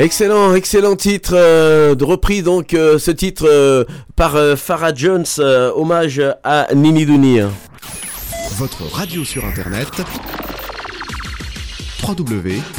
[0.00, 3.84] Excellent, excellent titre euh, de repris donc euh, ce titre euh,
[4.16, 5.26] par Farah Jones,
[5.76, 7.50] hommage à Nini Dounia.
[8.56, 9.90] Votre radio sur internet
[12.02, 12.72] www.rdvs.fr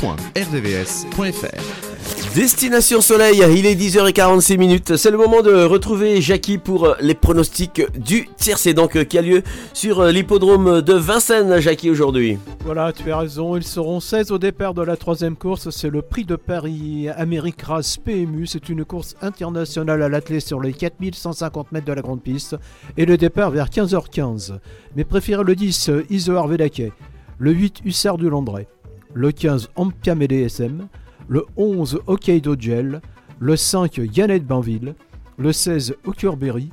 [2.34, 4.96] Destination Soleil, il est 10h46 minutes.
[4.96, 9.44] C'est le moment de retrouver Jackie pour les pronostics du tiercé donc qui a lieu
[9.74, 12.40] sur l'hippodrome de Vincennes, Jackie aujourd'hui.
[12.64, 16.04] Voilà, tu as raison, ils seront 16 au départ de la troisième course, c'est le
[16.04, 21.72] prix de Paris Amérique Race PMU, c'est une course internationale à l'athlée sur les 4150
[21.72, 22.56] mètres de la grande piste,
[22.98, 24.60] et le départ vers 15h15.
[24.96, 26.92] Mais préférez le 10, euh, Isoar Védaquet,
[27.40, 28.68] le 8, Hussard du Landré,
[29.16, 30.88] le 15, Ampiam et DSM,
[31.28, 33.02] le 11, Hokkaido Gel,
[33.40, 34.94] le 5, Yannette Banville,
[35.38, 36.70] le 16, Okurberry,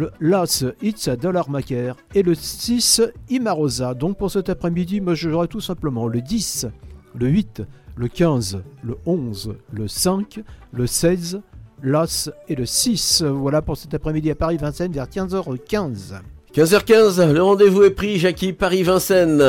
[0.00, 3.92] le l'As Itza Dollar-Maker et le 6 Imarosa.
[3.92, 6.66] Donc pour cet après-midi, moi je jouerai tout simplement le 10,
[7.18, 7.62] le 8,
[7.96, 10.40] le 15, le 11, le 5,
[10.72, 11.42] le 16,
[11.82, 13.22] l'As et le 6.
[13.24, 16.14] Voilà pour cet après-midi à Paris-Vincennes vers 15h15.
[16.54, 19.40] 15h15, le rendez-vous est pris, Jackie, Paris-Vincennes.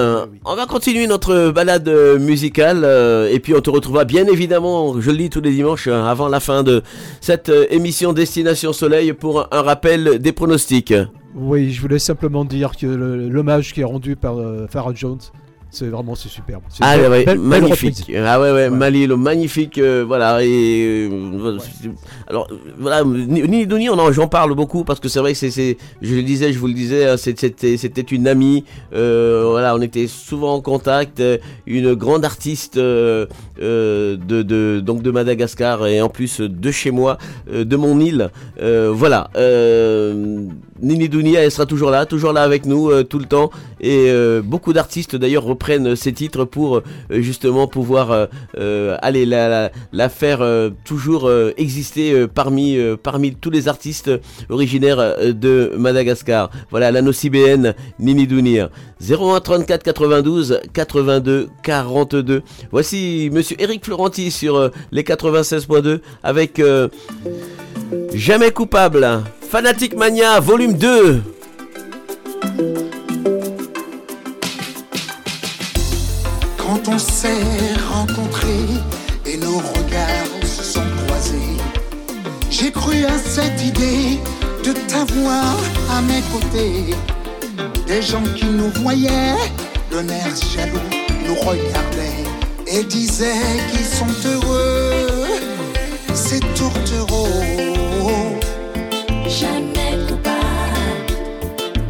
[0.45, 5.01] On va continuer notre balade euh, musicale euh, et puis on te retrouvera bien évidemment,
[5.01, 6.83] je le dis tous les dimanches, euh, avant la fin de
[7.19, 10.93] cette euh, émission Destination Soleil pour un rappel des pronostics.
[11.33, 14.35] Oui, je voulais simplement dire que l'hommage qui est rendu par
[14.69, 15.17] Farah Jones,
[15.71, 16.61] c'est vraiment c'est superbe.
[16.81, 18.11] Ah ouais, belle- magnifique.
[18.15, 18.69] ah ouais, ouais.
[18.69, 19.77] Malilo, magnifique.
[19.77, 20.43] euh, voilà.
[20.43, 21.57] Et euh, voilà,
[22.27, 22.47] alors
[22.77, 25.77] voilà, Ni- Nini Douni, on en- j'en parle beaucoup parce que c'est vrai que c'est,
[26.01, 28.65] je le disais, je vous le disais, hein, c'était, c'était une amie.
[28.93, 31.23] euh, voilà, on était souvent en contact.
[31.65, 33.27] Une grande artiste de,
[33.59, 37.17] de donc de Madagascar et en plus de chez moi,
[37.51, 38.29] de mon île.
[38.59, 39.29] Voilà.
[40.81, 43.51] Euh, Nini Dounia, elle sera toujours là, toujours là avec nous euh, tout le temps.
[43.79, 48.25] Et euh, beaucoup d'artistes d'ailleurs reprennent ces titres pour euh, justement pouvoir euh,
[48.57, 49.71] euh, aller la,
[50.09, 52.95] faire euh, toujours euh, exister euh, parmi, euh,
[53.39, 54.11] tous les artistes
[54.49, 56.49] originaires euh, de Madagascar.
[56.69, 58.69] Voilà, la nocibéenne Nini Dounia.
[59.01, 62.43] 01 34 92 82 42.
[62.71, 66.87] Voici monsieur Eric Florenti sur euh, les 96.2 avec euh,
[68.13, 69.23] Jamais coupable.
[69.49, 71.21] Fanatic Mania, volume 2.
[76.57, 77.29] Quand on s'est
[77.91, 78.49] rencontrés
[79.25, 81.57] et nos regards se sont croisés,
[82.49, 84.19] j'ai cru à cette idée
[84.63, 85.57] de t'avoir
[85.89, 86.95] à mes côtés.
[87.87, 89.35] Des gens qui nous voyaient,
[89.91, 90.79] d'un air jaloux,
[91.27, 92.23] nous regardaient
[92.67, 95.27] et disaient qu'ils sont heureux.
[96.13, 97.27] C'est tourtereau.
[99.27, 101.13] Jamais coupable,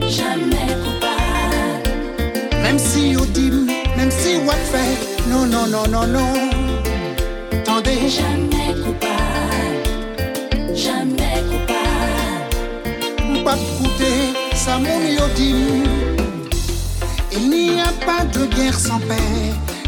[0.07, 2.61] jamais coupable.
[2.63, 3.67] Même si Odim,
[3.97, 4.97] même si Watfait,
[5.29, 6.33] non, non, non, non, non.
[7.53, 9.83] Attendez, Jamais coupable,
[10.75, 13.43] jamais coupable.
[13.43, 14.33] pas coûter,
[17.31, 19.15] Il n'y a pas de guerre sans paix,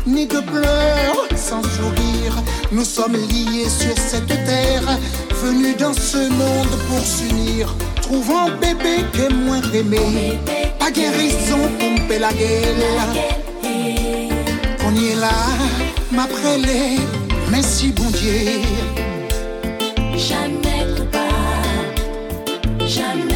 [0.08, 2.36] ni de pleurs sans sourire.
[2.72, 4.98] Nous sommes liés sur cette terre,
[5.44, 7.76] venus dans ce monde pour s'unir.
[8.02, 10.40] Trouvant bébé qui est moins aimé,
[10.80, 13.08] pas guérison, pomper la guerre.
[14.82, 15.36] qu'on y est là,
[16.12, 16.98] m'après-les,
[17.52, 18.62] mais si bon Dieu,
[20.18, 21.94] Jamais coupable,
[22.88, 23.33] jamais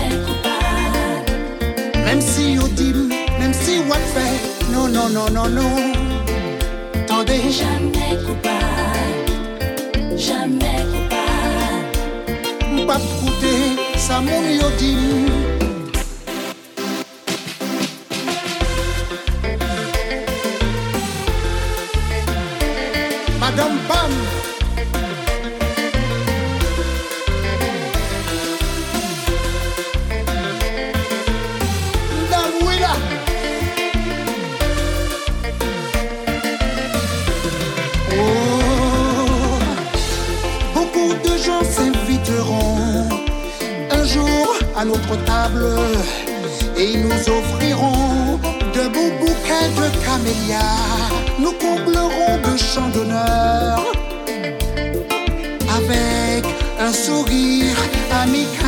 [2.17, 4.25] Mem si yo dim, mem si wak fe
[4.71, 5.93] Non, non, non, non, non
[7.05, 7.37] Tande.
[7.57, 9.29] Jamè koupad
[10.17, 11.85] Jamè koupad
[12.73, 13.53] Mpap koute
[13.97, 15.29] sa moun yo dim.
[23.39, 24.26] Madame Bam.
[44.77, 45.65] À notre table
[46.77, 48.37] et nous offriront
[48.75, 51.09] de beaux bouquets de camélias.
[51.39, 53.83] Nous comblerons de chants d'honneur
[55.79, 56.45] avec
[56.79, 57.77] un sourire
[58.11, 58.67] amical.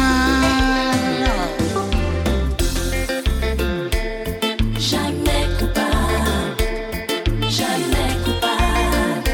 [4.80, 6.66] Jamais coupable,
[7.50, 9.30] jamais coupable.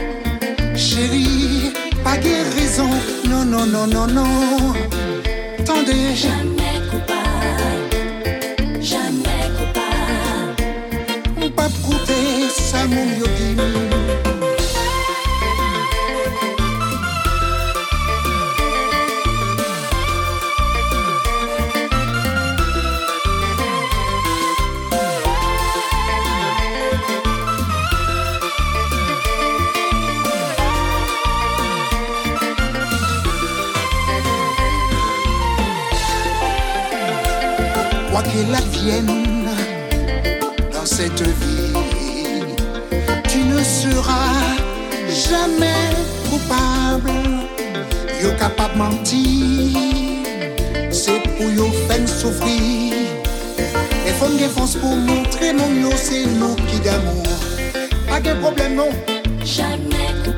[0.75, 1.71] Chérie,
[2.03, 2.89] pas guérison,
[3.29, 4.73] non, non, non, non, non.
[5.59, 6.54] Attendez, Jamais
[40.71, 41.73] dans cette vie,
[43.27, 44.33] tu ne seras
[45.09, 45.89] jamais
[46.29, 47.11] coupable.
[48.21, 50.25] Yo capable mentir,
[50.91, 52.93] c'est pour yo faire souffrir.
[54.07, 57.23] Et faut me défense pour montrer non yo c'est nous qui d'amour.
[58.07, 58.89] Pas de problème non.
[59.43, 60.34] Jamais coupable,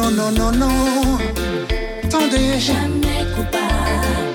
[0.00, 1.18] non, non, non, non.
[2.08, 2.58] Tendez.
[2.58, 4.30] Jamais coupable.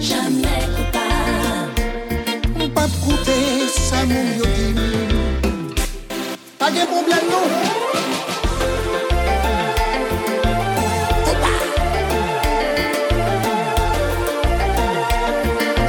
[0.00, 1.80] Jamais coupable.
[2.60, 4.44] Ou pas coupé, ça mouille au
[6.58, 7.46] Pas de problème, non.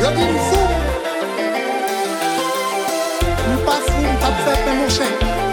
[0.01, 0.65] Yo di m fou,
[3.49, 5.44] m pa fou, m pa fèp m mouche.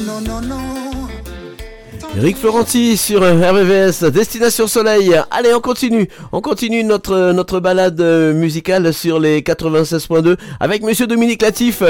[0.00, 0.56] Non, non, non.
[2.18, 5.18] Eric Florenti sur RVVS, Destination Soleil.
[5.30, 6.08] Allez, on continue.
[6.32, 8.02] On continue notre, notre balade
[8.34, 11.82] musicale sur les 96.2 avec Monsieur Dominique Latif.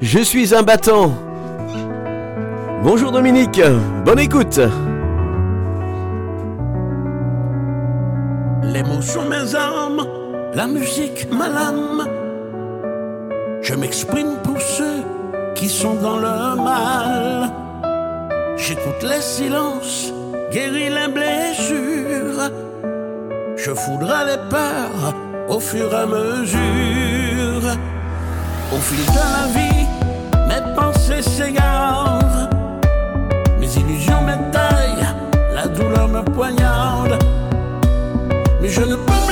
[0.00, 1.33] Je suis un battant.
[2.84, 3.62] Bonjour Dominique,
[4.04, 4.60] bonne écoute.
[8.62, 10.06] Les mots sont mes armes,
[10.52, 12.06] la musique ma lame.
[13.62, 15.02] Je m'exprime pour ceux
[15.54, 17.50] qui sont dans le mal.
[18.58, 20.12] J'écoute les silences,
[20.52, 22.50] guéris les blessures.
[23.56, 25.14] Je foudrai les peurs
[25.48, 27.64] au fur et à mesure.
[28.74, 29.86] Au fil de la vie,
[30.48, 32.33] mes pensées s'égarent.
[35.54, 37.18] La douleur me poignarde.
[38.60, 39.23] Mais je ne peux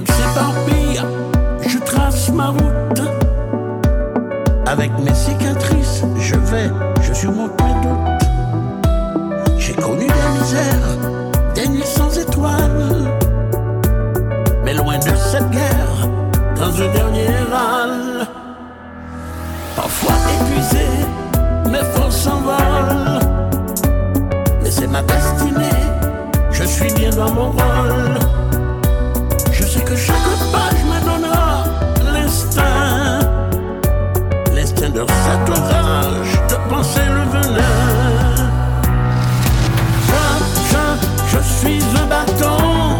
[0.00, 1.02] monde s'éparpille,
[1.66, 3.02] je trace ma route.
[4.66, 6.70] Avec mes cicatrices, je vais,
[7.02, 9.58] je surmonte mes doutes.
[9.58, 10.96] J'ai connu des misères,
[11.54, 13.10] des nuits sans étoiles.
[14.64, 16.08] Mais loin de cette guerre,
[16.56, 18.26] dans un dernier râle.
[19.76, 20.86] Parfois épuisé,
[21.66, 23.20] mes forces s'envolent.
[24.62, 25.82] Mais c'est ma destinée,
[26.52, 28.59] je suis bien dans mon rôle.
[29.96, 30.14] Chaque
[30.52, 31.64] page me donnera
[32.12, 33.20] l'instinct.
[34.54, 38.50] L'instinct de cet orage, de penser le venin.
[40.06, 40.22] Je,
[40.70, 42.98] je, je suis un bâton,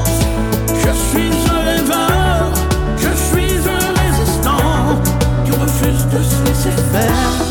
[0.74, 2.52] je suis un rêveur,
[2.96, 5.00] je suis un résistant
[5.44, 7.49] qui refuse de se laisser faire.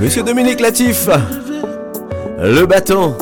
[0.00, 1.08] Monsieur Dominique Latif,
[2.38, 3.16] le bâton.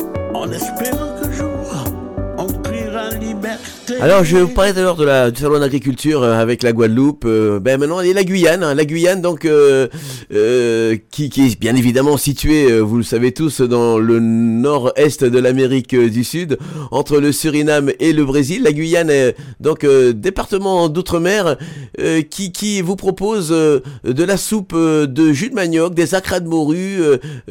[4.01, 7.25] Alors, je vous parlais tout de la, du salon d'agriculture euh, avec la Guadeloupe.
[7.25, 8.63] euh, ben maintenant, il y a la Guyane.
[8.63, 8.73] hein.
[8.73, 9.87] la Guyane, donc, euh,
[10.33, 15.39] euh, qui, qui est bien évidemment située, vous le savez tous, dans le nord-est de
[15.39, 16.57] l'Amérique du Sud,
[16.91, 18.63] entre le Suriname et le Brésil.
[18.63, 21.57] La Guyane est donc département d'outre-mer
[22.29, 26.99] qui, qui vous propose de la soupe de jus de manioc, des acras de morue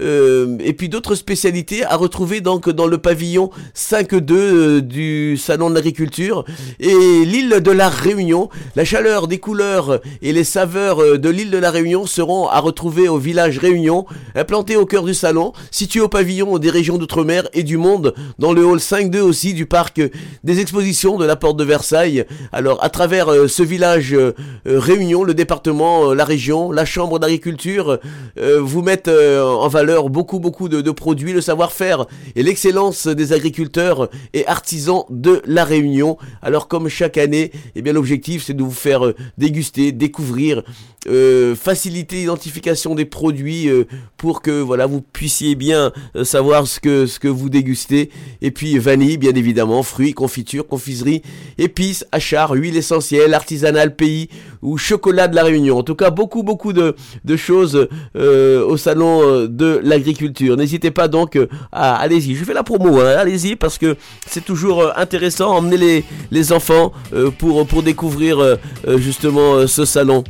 [0.01, 5.75] et puis d'autres spécialités à retrouver donc dans le pavillon 5.2 euh, du salon de
[5.75, 6.38] l'agriculture
[6.81, 8.49] et l'île de la Réunion.
[8.77, 12.61] La chaleur des couleurs et les saveurs euh, de l'île de la Réunion seront à
[12.61, 17.49] retrouver au village Réunion, implanté au cœur du salon, situé au pavillon des régions d'outre-mer
[17.53, 20.01] et du monde, dans le hall 5.2 aussi du parc
[20.45, 22.25] des expositions de la porte de Versailles.
[22.53, 24.33] Alors à travers euh, ce village euh,
[24.65, 27.99] Réunion, le département, la région, la chambre d'agriculture
[28.37, 34.47] vous mettent en valeur beaucoup beaucoup de produits, le savoir-faire et l'excellence des agriculteurs et
[34.47, 36.17] artisans de la Réunion.
[36.43, 40.63] Alors comme chaque année, eh bien l'objectif c'est de vous faire euh, déguster, découvrir,
[41.09, 43.85] euh, faciliter l'identification des produits euh,
[44.17, 45.93] pour que voilà vous puissiez bien
[46.25, 48.11] savoir ce que ce que vous dégustez.
[48.43, 51.23] Et puis vanille bien évidemment, fruits, confiture, confiserie,
[51.57, 54.29] épices, achar, huile essentielle, artisanale, pays
[54.61, 55.79] ou chocolat de la Réunion.
[55.79, 60.57] En tout cas beaucoup beaucoup de, de choses au salon de l'agriculture.
[60.57, 61.39] N'hésitez pas donc
[61.73, 62.35] à allez-y.
[62.35, 65.57] Je fais la promo, hein, allez-y parce que c'est toujours intéressant.
[65.57, 68.57] Emmenez les, les enfants euh, pour, découvrir euh,
[68.87, 70.25] euh, justement ce salon.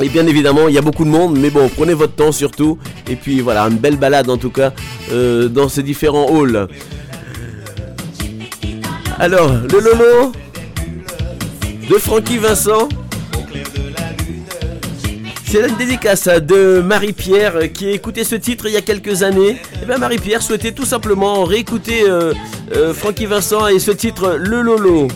[0.00, 2.78] Et bien évidemment, il y a beaucoup de monde, mais bon, prenez votre temps surtout.
[3.08, 4.72] Et puis voilà, une belle balade en tout cas
[5.10, 6.66] dans ces différents halls.
[9.20, 10.32] Alors, le Lolo
[11.88, 12.88] de Francky Vincent.
[15.54, 19.62] C'est une dédicace de Marie-Pierre qui a écouté ce titre il y a quelques années.
[19.80, 22.34] Et bien Marie-Pierre souhaitait tout simplement réécouter euh,
[22.74, 25.06] euh, Francky Vincent et ce titre Le Lolo.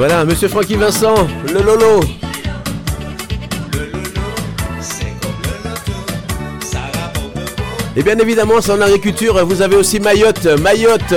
[0.00, 1.14] Voilà, monsieur Francky Vincent,
[1.52, 2.00] le Lolo.
[7.94, 10.46] Et bien évidemment, c'est en agriculture, vous avez aussi Mayotte.
[10.58, 11.14] Mayotte,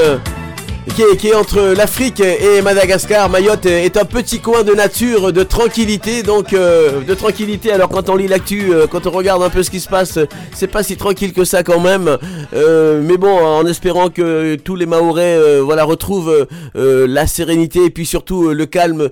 [0.96, 3.30] qui est, qui est entre l'Afrique et Madagascar.
[3.30, 6.22] Mayotte est un petit coin de nature, de tranquillité.
[6.22, 7.72] Donc, euh, de tranquillité.
[7.72, 10.20] Alors, quand on lit l'actu, euh, quand on regarde un peu ce qui se passe,
[10.54, 12.18] c'est pas si tranquille que ça quand même.
[12.54, 17.86] Euh, mais bon, en espérant que tous les Mahorais euh, voilà, retrouvent euh, la sérénité
[17.86, 19.10] et puis surtout le calme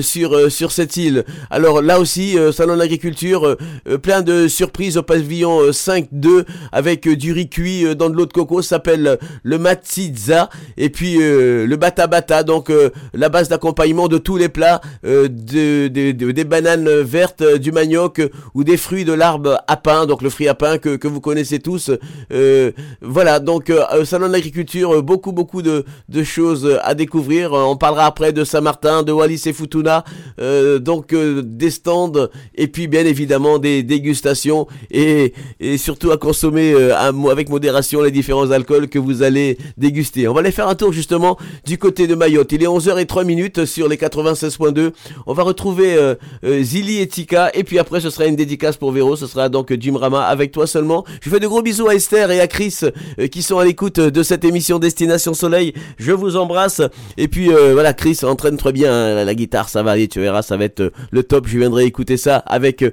[0.00, 1.24] sur, sur cette île.
[1.50, 3.56] Alors, là aussi, Salon de l'agriculture,
[3.98, 8.16] plein de surprises au pavillon euh, 5-2 avec euh, du riz cuit euh, dans de
[8.16, 10.48] l'eau de coco, ça s'appelle euh, le Matsitza.
[10.76, 14.80] Et puis, euh, le bata bata, donc euh, la base d'accompagnement de tous les plats,
[15.04, 19.12] euh, de, de- de- des bananes vertes, euh, du manioc euh, ou des fruits de
[19.12, 21.90] l'arbre à pain, donc le fruit à pain que, que vous connaissez tous.
[22.32, 27.52] Euh, voilà, donc euh, salon de l'agriculture, euh, beaucoup beaucoup de, de choses à découvrir.
[27.54, 30.04] Euh, On parlera après de Saint-Martin, de Wallis et Futuna,
[30.40, 32.12] euh, donc euh, des stands
[32.54, 36.94] et puis bien évidemment des dégustations et, et surtout à consommer euh,
[37.30, 40.28] avec modération les différents alcools que vous allez déguster.
[40.28, 42.52] On va aller faire un tour justement du côté de Mayotte.
[42.52, 44.92] Il est 11h03 minutes sur les 96.2.
[45.26, 46.14] On va retrouver euh,
[46.44, 49.16] euh, Zili et Tika et puis après ce sera une dédicace pour Véro.
[49.16, 51.04] Ce sera donc Jim Rama avec toi seulement.
[51.20, 52.80] Je fais de gros bisous à Esther et à Chris
[53.18, 55.74] euh, qui sont à l'écoute de cette émission Destination Soleil.
[55.98, 56.80] Je vous embrasse
[57.16, 59.68] et puis voilà Chris entraîne très bien hein, la, guitare.
[59.68, 61.46] Ça va aller, tu verras, ça va être le top.
[61.46, 62.90] Je viendrai écouter ça avec euh,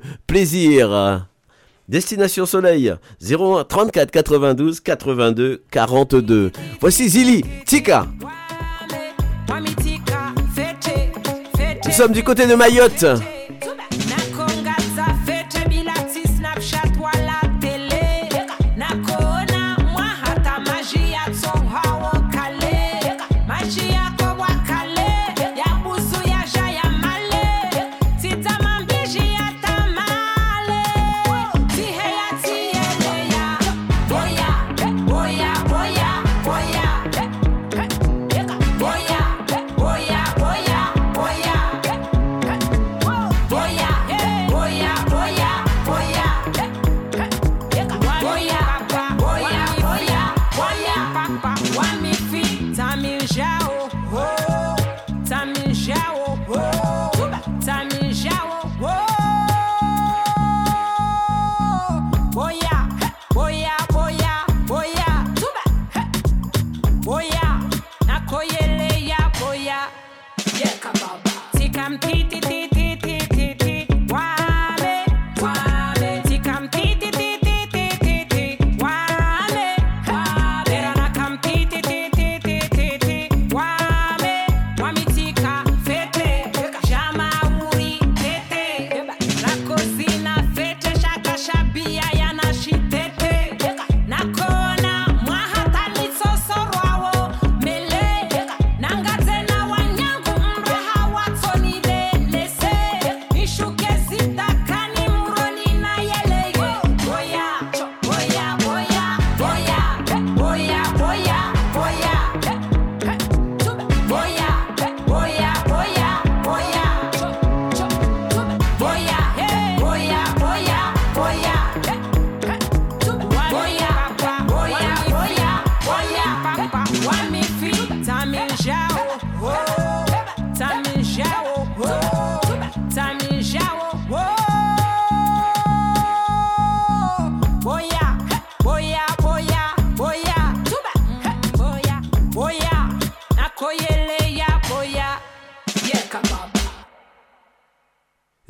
[1.87, 6.51] Destination Soleil 01 34 92 82 42.
[6.79, 8.05] Voici Zili, Tika.
[11.85, 13.05] Nous sommes du côté de Mayotte.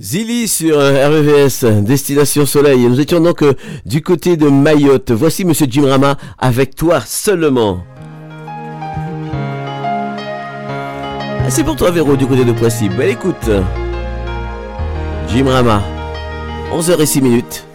[0.10, 2.80] Zili sur euh, RVVS, Destination Soleil.
[2.80, 3.54] Nous étions donc euh,
[3.86, 5.12] du côté de Mayotte.
[5.12, 7.84] Voici Monsieur Jim Rama avec toi seulement.
[11.50, 12.90] C'est pour toi Véro du côté de Poissy.
[12.90, 13.52] Belle écoute.
[15.32, 15.84] Jim Rama,
[16.74, 17.69] 11h06 minutes.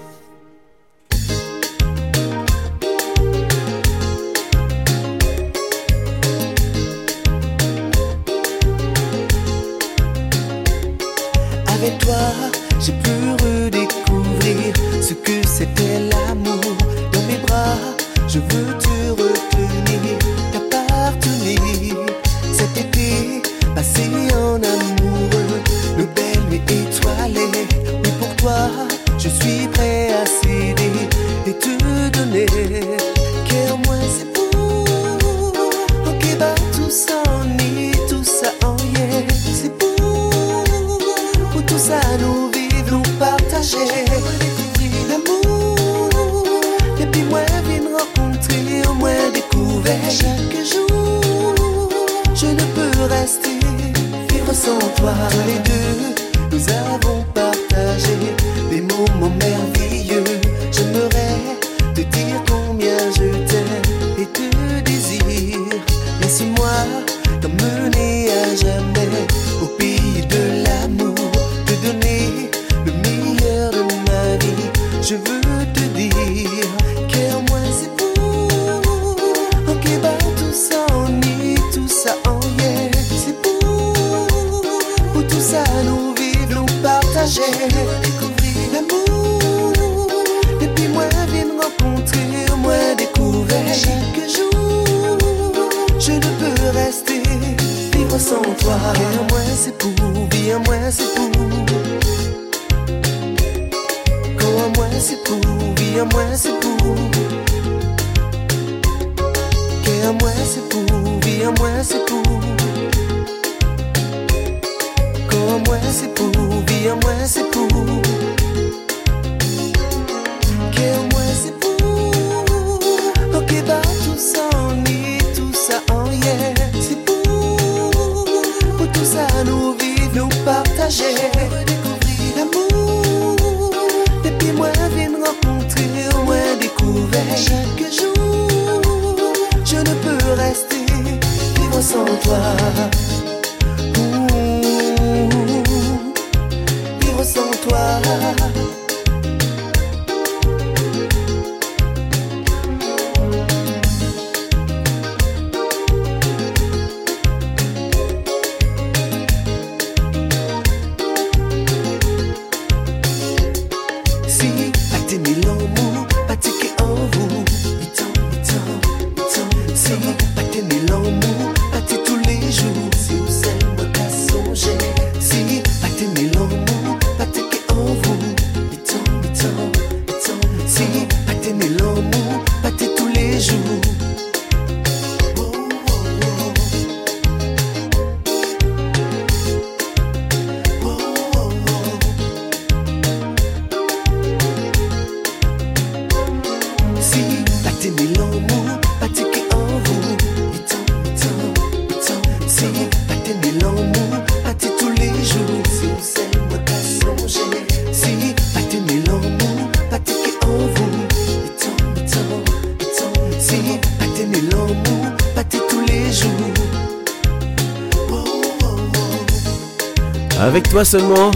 [220.44, 221.30] Avec toi seulement,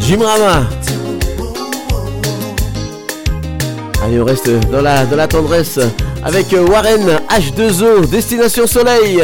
[0.00, 0.66] Jim Rama.
[4.04, 5.80] Allez, on reste dans la, tendresse
[6.22, 9.22] avec Warren H2O, Destination Soleil.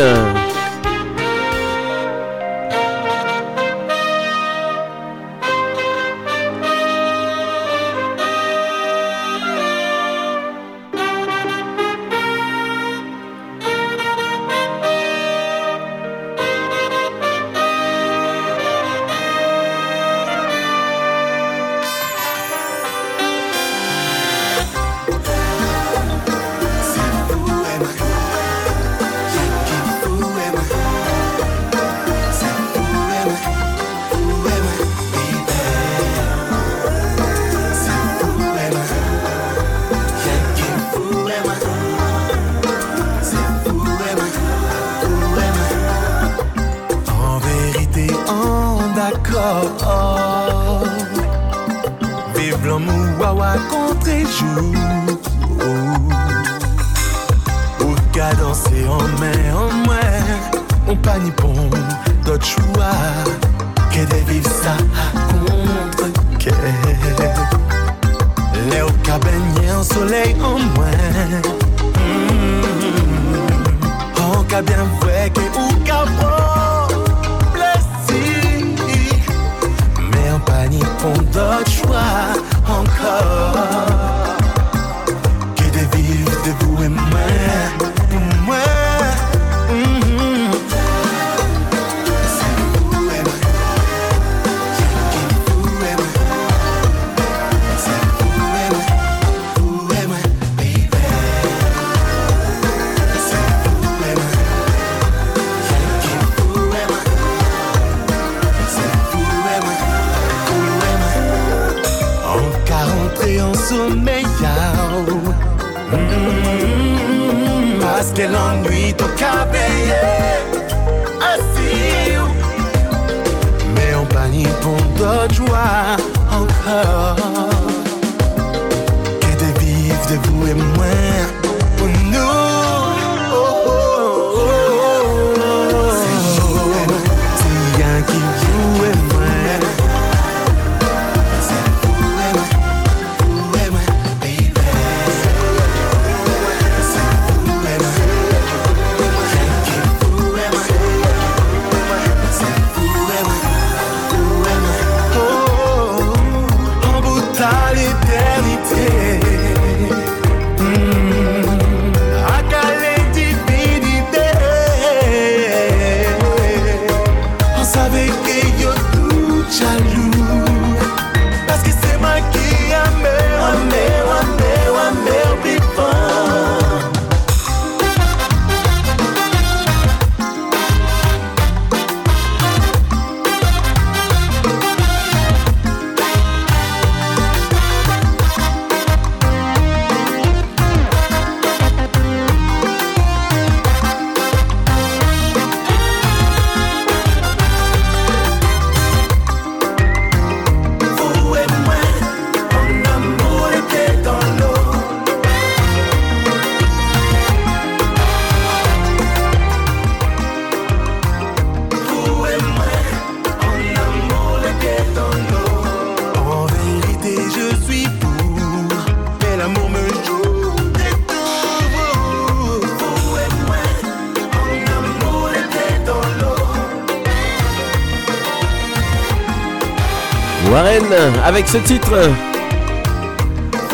[231.25, 231.93] Avec ce titre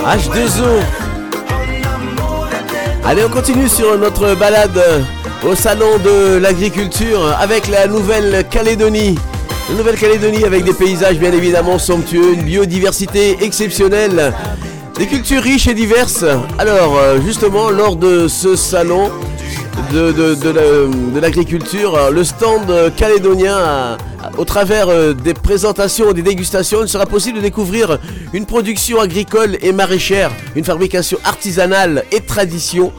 [0.04, 0.80] H2O.
[3.04, 4.80] Allez, on continue sur notre balade
[5.46, 9.16] au salon de l'agriculture avec la Nouvelle-Calédonie.
[9.70, 14.32] La Nouvelle-Calédonie avec des paysages bien évidemment somptueux, une biodiversité exceptionnelle,
[14.98, 16.24] des cultures riches et diverses.
[16.58, 19.10] Alors, euh, justement, lors de ce salon
[19.92, 23.96] de, de- de la- de l'agriculture, euh, le stand euh, calédonien, a-
[24.40, 27.98] au travers euh, des présentations, des dégustations, il sera possible de découvrir
[28.32, 32.90] une production agricole et maraîchère, une fabrication artisanale et tradition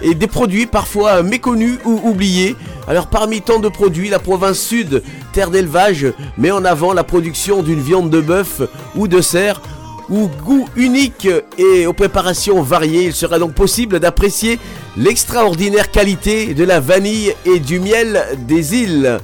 [0.00, 2.56] et des produits parfois méconnus ou oubliés.
[2.88, 5.02] Alors parmi tant de produits, la province sud,
[5.34, 6.06] terre d'élevage,
[6.38, 8.62] met en avant la production d'une viande de bœuf
[8.94, 9.60] ou de cerf
[10.08, 11.28] ou goût unique
[11.58, 13.04] et aux préparations variées.
[13.04, 14.58] Il sera donc possible d'apprécier
[14.96, 19.18] l'extraordinaire qualité de la vanille et du miel des îles.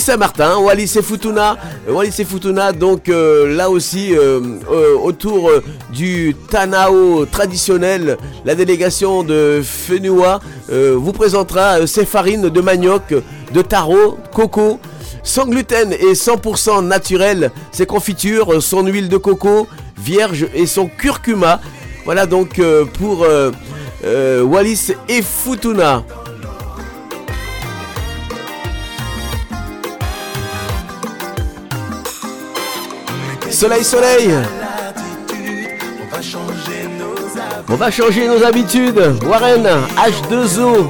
[0.00, 1.56] Saint-Martin, Wallis et Futuna,
[1.88, 4.40] Wallis et Futuna, donc euh, là aussi euh,
[4.70, 5.62] euh, autour euh,
[5.92, 10.40] du Tanao traditionnel, la délégation de Fenua
[10.72, 13.14] euh, vous présentera euh, ses farines de manioc,
[13.52, 14.80] de taro, coco,
[15.22, 19.68] sans gluten et 100% naturel, ses confitures, euh, son huile de coco
[19.98, 21.60] vierge et son curcuma.
[22.04, 23.50] Voilà donc euh, pour euh,
[24.04, 26.02] euh, Wallis et Futuna.
[33.60, 34.30] Soleil, soleil
[37.68, 38.98] On va changer nos habitudes.
[39.22, 39.68] Warren,
[39.98, 40.86] H2O.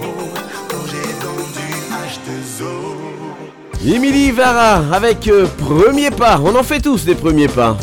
[3.84, 6.38] Emily Vara avec euh, Premier Pas.
[6.44, 7.76] On en fait tous des premiers pas.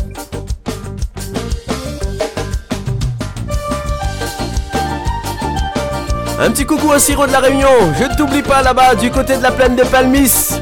[6.40, 7.68] Un petit coucou à Siro de la Réunion.
[7.98, 10.58] Je ne t'oublie pas là-bas du côté de la plaine de Palmis.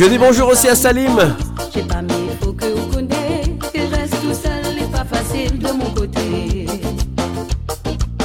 [0.00, 1.36] Je dis bonjour aussi à Salim.
[1.74, 3.54] J'ai pas mis faut que vous connaissez.
[3.70, 6.64] Que reste tout seul et pas facile de mon côté.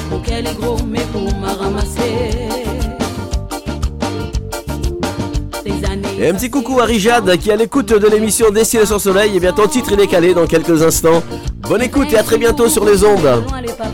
[0.10, 2.48] Mon qu'elle est gros, mais pour m'a ramasser.
[6.18, 9.36] Et un petit coucou à Rijad qui est à l'écoute de l'émission Destiné sur Soleil.
[9.36, 11.22] Et bien ton titre il est calé dans quelques instants.
[11.68, 13.44] Bonne écoute et à très bientôt sur les ondes.
[13.50, 13.90] Loin les pas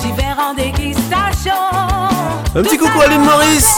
[0.00, 1.52] divers en dégustation.
[2.54, 3.76] Un petit coucou à Lynn Maurice.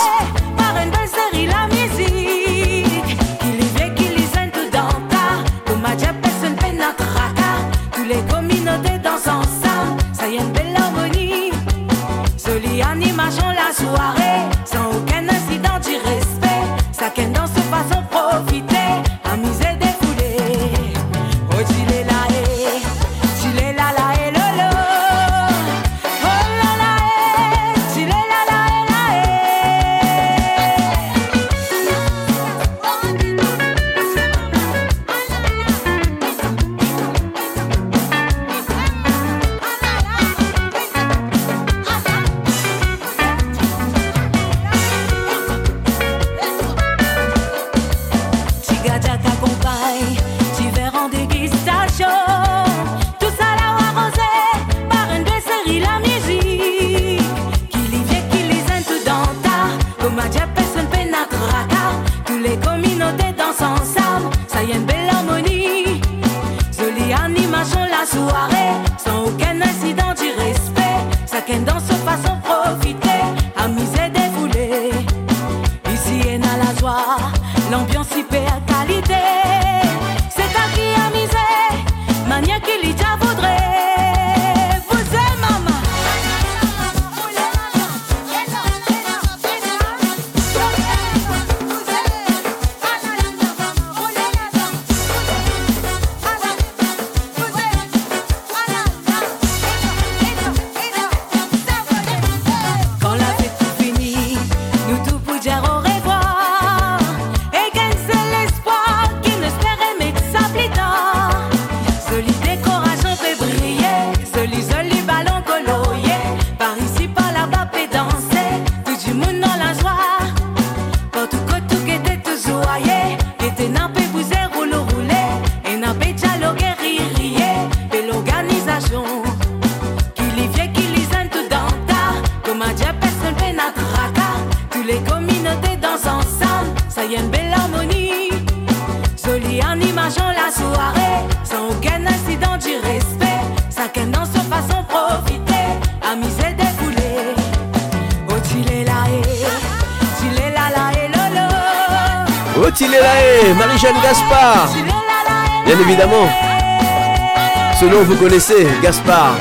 [158.36, 159.38] Connaissez, Gaspard.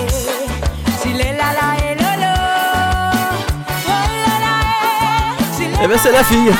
[5.59, 6.53] eh Eh ben c'est la fille.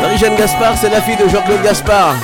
[0.00, 2.14] Marie-Jeanne Gaspard, c'est la fille de Jean-Claude Gaspard.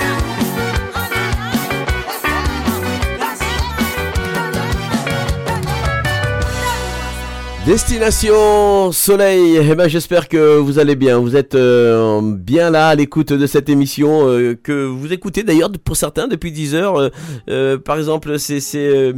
[7.68, 12.94] Destination Soleil, eh ben j'espère que vous allez bien, vous êtes euh, bien là à
[12.94, 17.10] l'écoute de cette émission euh, que vous écoutez d'ailleurs pour certains depuis 10 heures.
[17.50, 19.12] euh, par exemple, c'est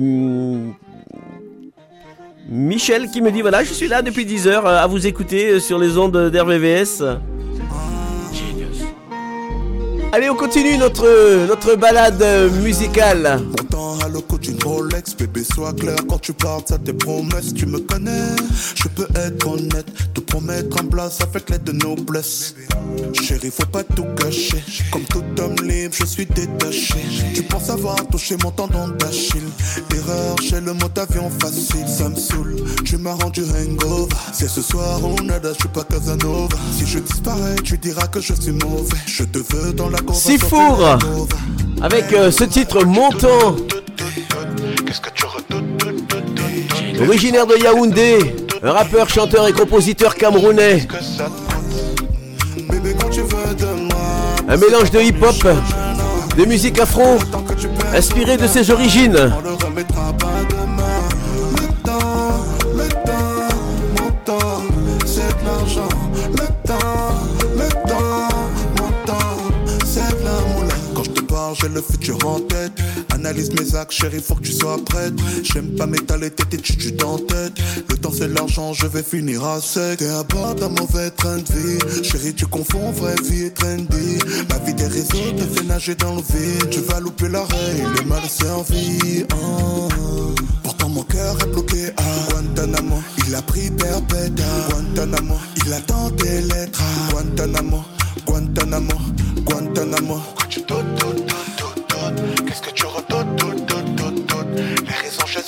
[2.48, 5.78] Michel qui me dit voilà, je suis là depuis 10 heures à vous écouter sur
[5.78, 7.04] les ondes d'RVVS.
[10.10, 12.24] Allez, on continue notre, notre balade
[12.60, 13.42] musicale.
[15.00, 17.54] Rolex, bébé, sois clair quand tu parles, ça tes promesses.
[17.54, 18.36] Tu me connais,
[18.74, 22.54] je peux être honnête, te promettre en place avec l'aide de noblesse.
[23.14, 24.62] Chérie, faut pas tout gâcher.
[24.90, 26.94] Comme tout homme libre, je suis détaché.
[27.34, 29.48] Tu penses avoir touché mon tendon d'Achille.
[29.94, 32.56] Erreur, j'ai le mot d'avion facile, ça me saoule.
[32.84, 34.14] Tu m'as rendu hangover.
[34.32, 36.56] C'est ce soir, on nada, je suis pas Casanova.
[36.76, 38.96] Si je disparais, tu diras que je suis mauvais.
[39.06, 40.38] Je te veux dans la conversation.
[40.38, 40.98] Sifour
[41.82, 43.56] avec euh, ce titre Montant.
[47.00, 48.18] Originaire de Yaoundé,
[48.62, 50.86] un rappeur, chanteur et compositeur camerounais.
[54.48, 55.46] Un mélange de hip-hop,
[56.36, 57.18] de musique afro,
[57.94, 59.32] inspiré de ses origines.
[71.60, 72.80] J'ai le futur en tête.
[73.20, 75.12] Analyse mes actes, chérie, faut que tu sois prête.
[75.42, 77.52] J'aime pas m'étaler tes études en tête.
[77.90, 79.98] Le temps c'est l'argent, je vais finir à sec.
[79.98, 82.02] T'es à bord d'un mauvais train de vie.
[82.02, 84.18] Chérie, tu confonds vraie vie et trendy.
[84.48, 86.70] La vie des réseaux te fait nager dans le vide.
[86.70, 89.26] Tu vas louper l'oreille, le mal servi.
[89.34, 89.88] hein.
[90.62, 93.02] Pourtant mon cœur est bloqué à Guantanamo.
[93.28, 94.40] Il a pris perpète
[94.70, 95.36] Guantanamo.
[95.66, 97.84] Il attend tes lettres à Guantanamo.
[98.24, 98.94] Guantanamo,
[99.44, 100.20] Guantanamo.
[100.66, 101.29] Pourquoi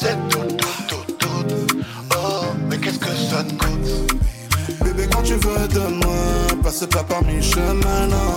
[0.03, 0.57] sais, doutes,
[0.89, 1.85] doutes, doutes, doutes.
[2.17, 3.89] Oh, mais qu'est-ce que ça te coûte?
[4.85, 6.23] Bébé, quand tu veux de moi,
[6.63, 8.33] passe pas par mes chemins, non.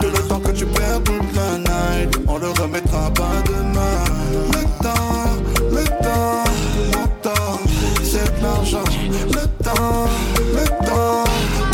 [0.00, 3.98] Tout le temps que tu perds toute la night, on le remettra pas demain.
[4.54, 5.26] Le temps,
[5.76, 6.44] le temps,
[6.94, 7.58] mon temps,
[8.04, 8.88] c'est de l'argent.
[9.38, 10.06] Le temps,
[10.58, 11.24] le temps,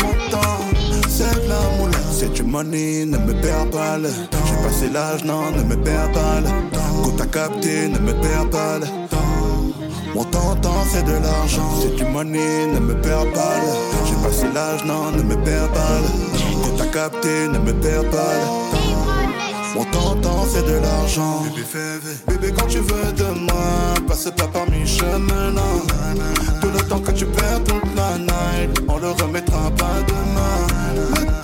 [0.01, 0.59] mon temps,
[1.07, 1.99] c'est de la moula.
[2.11, 4.52] C'est du money, ne me perds pas le temps.
[4.63, 7.03] J'ai passé l'âge, non, ne me perds pas le temps.
[7.03, 9.17] Quand t'as capté, ne me perds pas le temps.
[10.15, 11.69] Mon temps, temps, c'est de l'argent.
[11.81, 15.69] C'est du money, ne me perds pas le J'ai passé l'âge, non, ne me perds
[15.69, 20.79] pas le Quand t'as capté, ne me perds pas le Mon temps, temps, c'est de
[20.79, 21.41] l'argent.
[21.43, 25.81] Bébé, fais, bébé, quand tu veux de moi, passe pas par mes chemins, non.
[26.61, 31.42] Tout le temps que tu perds toute la night, on le remettra pas demain.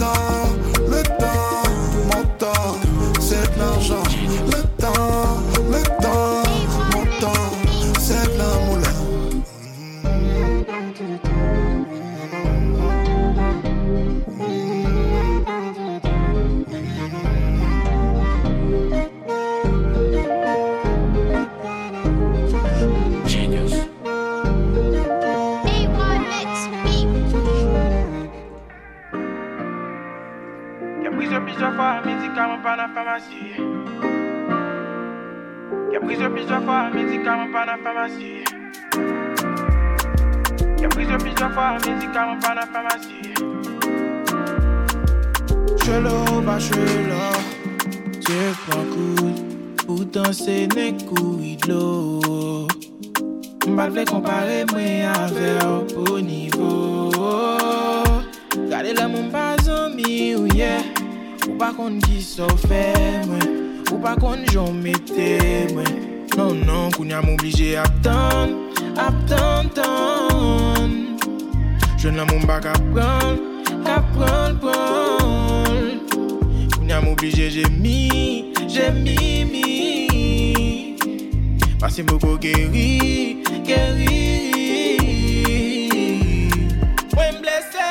[36.19, 38.43] Y'a plusieurs, fois, médicaments pas dans la pharmacie.
[40.81, 43.33] Y'a plusieurs, plusieurs fois, médicaments pas dans la pharmacie.
[45.83, 47.23] Chelo, ba chelo
[48.19, 49.31] C'est pas cool
[49.87, 52.67] Pourtant c'est ne couille l'eau
[53.67, 57.11] M'bal vle kompare mwen ave au pou nivou
[58.69, 60.47] Gade la moun pa zanmi ou
[61.49, 62.85] Ou pa kon ki so fe
[63.27, 65.33] mwen Ou pa kon jon mette
[65.73, 66.08] mwen
[66.39, 68.55] Non, non, koun ya m'oblige tan
[68.95, 71.17] Ap tan tan
[71.99, 73.35] Jwen la moun ba ka pran
[73.83, 80.95] Ka pran pran Koun ya m'oblige j'ai mis J'ai mis mi
[81.77, 84.23] Pase moko geri Geri
[87.15, 87.83] Mwen blese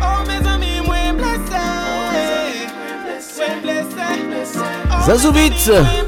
[0.00, 1.64] Oh mes amis mwen blese
[3.36, 3.98] Mwen blese
[5.00, 6.07] Oh,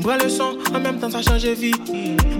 [0.00, 1.74] Mbra le son En même temps ça change vie.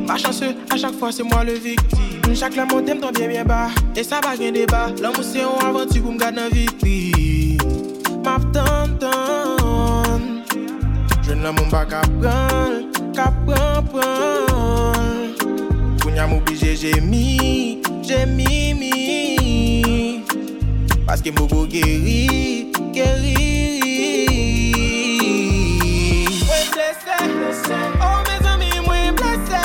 [0.06, 2.34] Pas chanceux À chaque fois c'est moi le victime.
[2.34, 3.68] Chaque la monte m'ton bien bien bas.
[3.94, 4.86] Et ça va gen débat.
[5.00, 7.58] L'amour c'est un aventure Pour m'garde dans vitrine
[8.24, 10.20] Map tan tan
[11.22, 12.84] Jwen la moun ba ka pran,
[13.16, 14.92] ka pran pran
[16.02, 20.24] Koun ya m'oblige j'ai mis, j'ai mis mi
[21.06, 23.79] Paske m'bogo geri, geri Mwen
[27.06, 29.60] oh mes amis mwen blese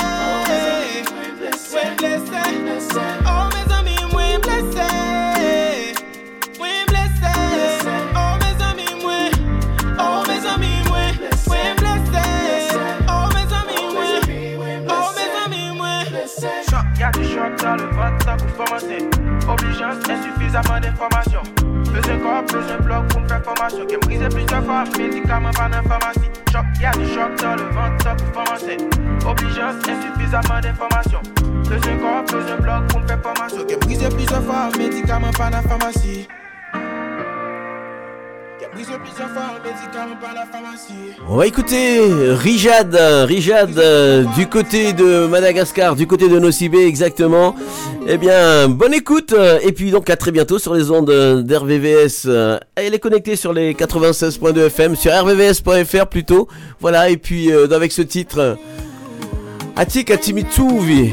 [1.72, 2.42] Mwen blese,
[3.26, 4.88] oh mes amis mwen blese
[6.58, 7.32] Mwen blese,
[8.14, 9.32] oh mes amis mwen
[9.98, 12.24] Oh mes amis mwen, mwen blese
[13.08, 16.06] Oh mes amis mwen, oh mes amis mwen
[16.70, 18.98] Choc, y'a du choc dans le ventre, pour commencer.
[19.48, 21.42] Obligeance, insuffisamment d'informations.
[21.92, 23.86] Besoin corps, besoin bloc pour me faire formation.
[23.86, 25.66] Qui me plusieurs fois, médicaments pas.
[26.52, 28.76] Choc, y'a du choc dans le ventre, tant pour commencer.
[29.26, 31.22] Obligeance, insuffisamment d'informations.
[31.68, 33.64] Besoin corps, besoin bloc pour me faire formation.
[33.64, 36.28] Qui me brisé plusieurs fois, médicaments pas la pharmacie.
[41.28, 42.00] On va écouter
[42.34, 47.56] Rijad, Rijad euh, du côté de Madagascar, du côté de Nocibé exactement.
[48.06, 51.10] Eh bien, bonne écoute euh, et puis donc à très bientôt sur les ondes
[51.42, 52.24] d'RVVS.
[52.26, 56.48] Euh, Elle est connectée sur les 96.2 FM, sur rvvs.fr plutôt.
[56.80, 58.56] Voilà, et puis avec ce titre,
[59.76, 61.12] Atik Atimitsuvi.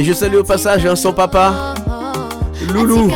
[0.00, 1.74] Et je salue au passage hein, son papa,
[2.72, 3.10] Loulou.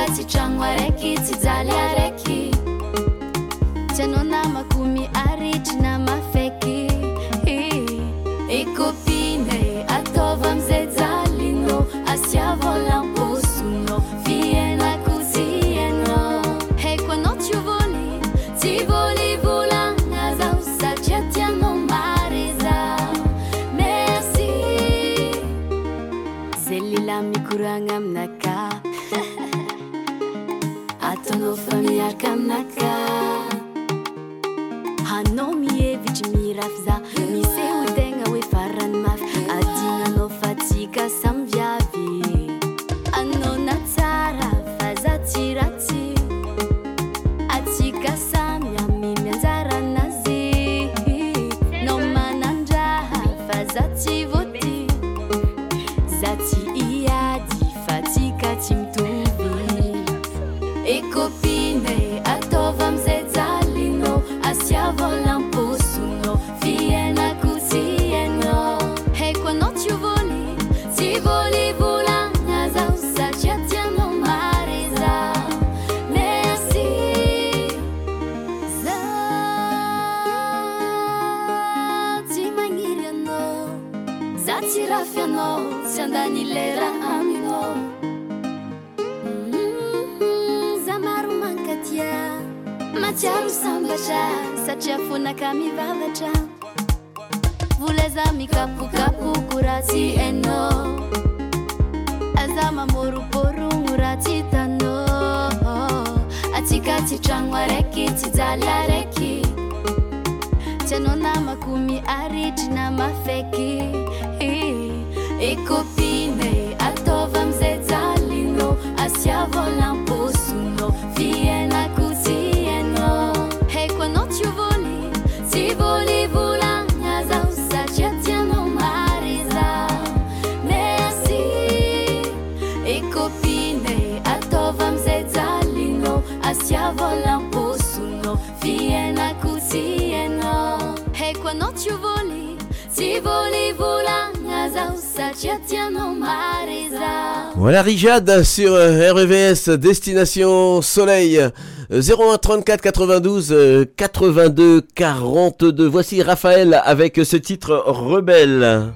[147.57, 151.51] Voilà Rijad sur euh, RVS Destination Soleil euh,
[151.91, 155.87] 01 34 92 euh, 82 42.
[155.87, 158.93] Voici Raphaël avec ce titre Rebelle.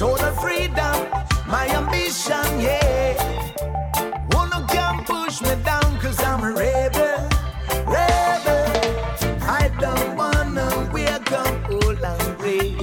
[0.00, 0.96] Total freedom,
[1.46, 3.12] my ambition, yeah.
[4.32, 7.28] One who can push me down cause I'm a rebel,
[7.84, 8.64] rebel.
[9.42, 12.76] I don't wanna wake up old and gray.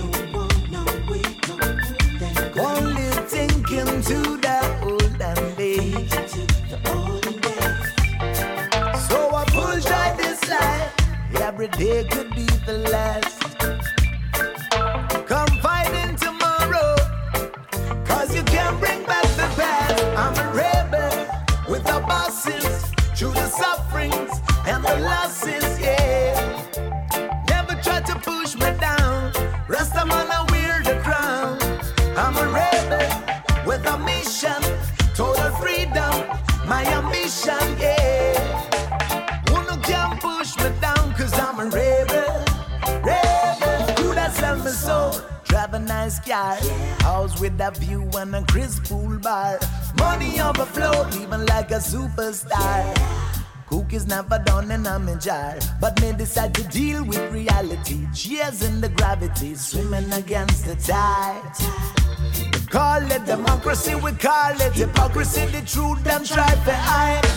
[3.27, 6.11] Thinking to the olden days.
[9.07, 11.41] So I push out this life.
[11.41, 13.26] Every day could be the last.
[23.17, 24.31] Through the sufferings
[24.67, 26.35] and the losses, yeah.
[27.49, 29.33] Never try to push me down.
[29.67, 31.57] Rasta man, I wear the crown.
[32.15, 34.61] I'm a rebel with a mission,
[35.15, 36.13] total freedom,
[36.67, 38.16] my ambition, yeah.
[46.07, 46.55] Nice car,
[47.01, 49.59] house with a view and a crisp pool bar.
[49.97, 52.81] Money overflow, living like a superstar.
[53.67, 58.07] Cookies never done in a me jar, but me decide to deal with reality.
[58.13, 61.41] Cheers in the gravity, swimming against the tide.
[62.53, 65.45] We call it democracy, we call it hypocrisy.
[65.47, 67.27] The truth them try to hide.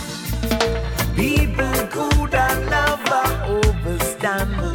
[1.17, 4.70] People could never overstand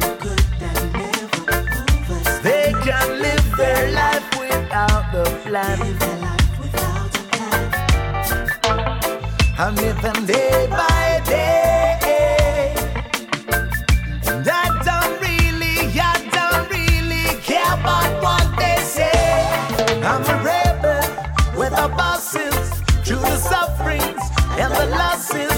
[2.87, 5.81] can live their life without the plan.
[5.81, 6.37] A plan.
[9.59, 12.73] I'm living day by day.
[14.31, 19.19] And I don't really, I don't really care about what they say.
[20.09, 21.03] I'm a rebel
[21.59, 22.69] with a bosses,
[23.03, 24.23] through the sufferings
[24.61, 25.56] and the losses.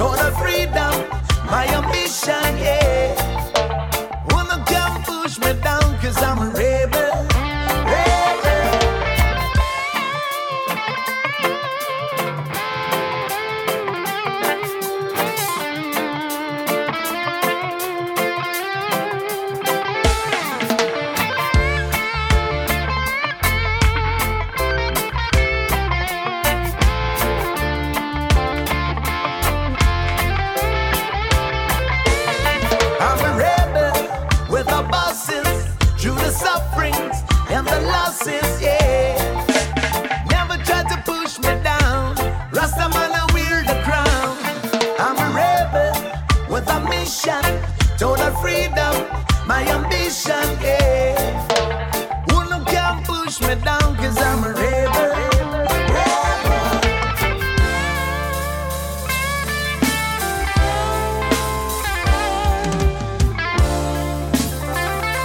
[0.00, 0.94] total freedom,
[1.44, 3.29] my ambition, yeah.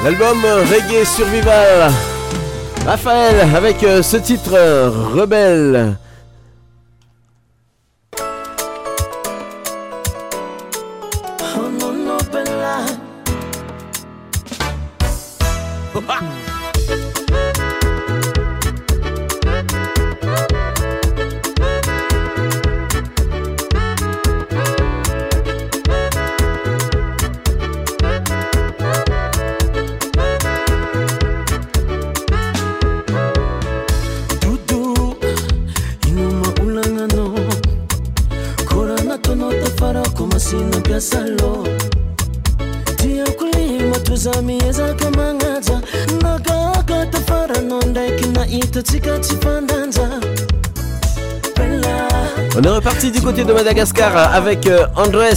[0.06, 0.38] L'album
[0.70, 1.92] Reggae Survival.
[2.86, 5.96] Raphaël avec euh, ce titre euh, Rebelle.
[54.14, 55.34] avec euh, Andres,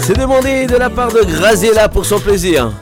[0.00, 2.72] C'est demandé de la part de Graziella pour son plaisir.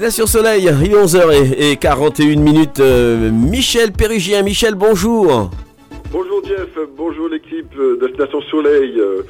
[0.00, 2.80] Destination Soleil, il est 11h41 minutes.
[2.80, 5.50] Euh, Michel Pérugien, Michel, bonjour.
[6.10, 8.98] Bonjour Jeff, bonjour l'équipe de Destination Soleil.
[8.98, 9.24] Euh,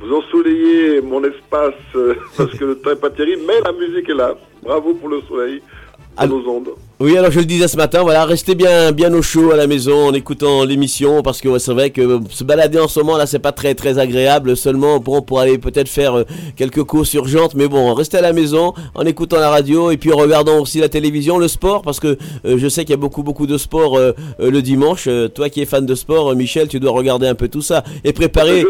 [0.00, 4.08] vous ensoleillez mon espace euh, parce que le temps n'est pas terrible, mais la musique
[4.08, 4.34] est là.
[4.62, 5.60] Bravo pour le soleil,
[6.16, 6.70] à nos ondes.
[7.04, 9.66] Oui, alors je le disais ce matin, voilà, restez bien, bien au chaud à la
[9.66, 13.18] maison en écoutant l'émission parce que ouais, c'est vrai que se balader en ce moment
[13.18, 14.56] là, c'est pas très très agréable.
[14.56, 16.24] Seulement, bon, pour aller peut-être faire euh,
[16.56, 20.14] quelques courses urgentes, mais bon, restez à la maison en écoutant la radio et puis
[20.14, 22.16] en regardant aussi la télévision, le sport, parce que
[22.46, 25.04] euh, je sais qu'il y a beaucoup beaucoup de sport euh, euh, le dimanche.
[25.06, 27.60] Euh, toi qui es fan de sport, euh, Michel, tu dois regarder un peu tout
[27.60, 28.64] ça et préparer.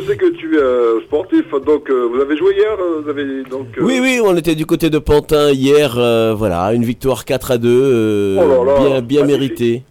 [0.56, 3.66] Euh, sportif, donc euh, vous avez joué hier, euh, vous avez donc.
[3.80, 5.94] Oui, oui, on était du côté de Pantin hier,
[6.36, 9.82] voilà, une victoire 4 à 2, euh, Oh là là, bien, bien méritée.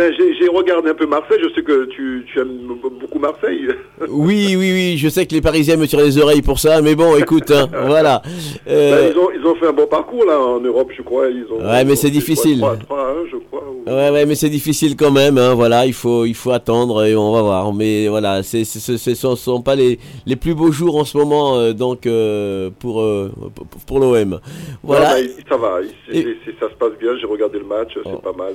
[0.00, 1.38] Ben, j'ai regardé un peu Marseille.
[1.42, 2.66] Je sais que tu, tu aimes
[2.98, 3.68] beaucoup Marseille.
[4.08, 6.94] Oui, oui, oui, je sais que les Parisiens me tirent les oreilles pour ça, mais
[6.94, 8.22] bon, écoute, hein, voilà.
[8.66, 11.28] Euh, Ben, ils, ont, ils ont fait un bon parcours là en Europe, je crois.
[11.28, 12.60] Ils ont, Ouais, mais c'est difficile.
[12.60, 13.62] 3 3 1, je crois.
[13.68, 17.04] ou- Ouais, ouais, mais c'est difficile quand même, hein, voilà, il faut, il faut attendre
[17.04, 17.72] et on va voir.
[17.74, 21.58] Mais voilà, ce ce sont, sont pas les, les plus beaux jours en ce moment,
[21.58, 24.40] euh, donc, euh, pour, euh, pour, pour l'OM.
[24.82, 25.20] Voilà.
[25.20, 27.16] Non, ça va, ça se passe bien.
[27.20, 28.08] J'ai regardé le match, Oh.
[28.14, 28.54] c'est pas mal.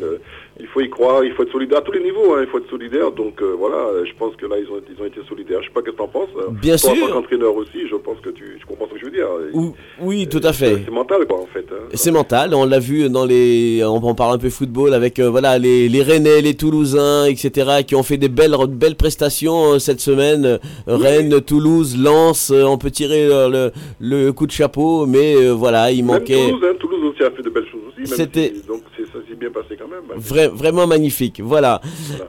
[0.57, 2.34] Il faut y croire, il faut être solidaire à tous les niveaux.
[2.34, 3.11] hein, il faut être solidaire.
[3.11, 5.60] Donc euh, voilà, je pense que là ils ont, ils ont été solidaires.
[5.61, 6.30] Je sais pas qu'est-ce que t'en penses.
[6.38, 6.48] euh.
[6.52, 7.03] Bien Toi, sûr.
[7.03, 9.27] En tant qu'entraîneur aussi, je pense que tu, tu comprends ce que je veux dire.
[9.53, 10.77] Ou- oui, tout à fait.
[10.86, 11.65] C'est mental quoi en fait.
[11.72, 11.90] hein.
[11.94, 15.30] C'est mental, on l'a vu dans les, on en parle un peu football avec euh,
[15.30, 17.84] voilà les, les Rennais, les Toulousains, etc.
[17.86, 20.60] qui ont fait des belles belles prestations euh, cette semaine.
[20.88, 26.15] Rennes, Toulouse, Lens, on peut tirer le, le coup de chapeau, mais voilà, il Même
[26.15, 28.07] manquait Toulouse, hein, Toulouse aussi a fait de belles choses aussi.
[28.15, 30.03] C'était- si- donc c'est- ça s'est bien passé quand même.
[30.19, 31.39] vra- vraiment magnifique.
[31.43, 31.79] Voilà.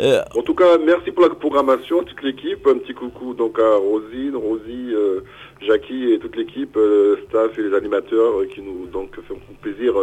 [0.01, 2.67] Euh, En tout cas, merci pour la programmation, toute l'équipe.
[2.67, 5.21] Un petit coucou donc à Rosine, Rosie, euh,
[5.67, 9.95] Jackie et toute l'équipe, euh, staff et les animateurs qui nous donc font plaisir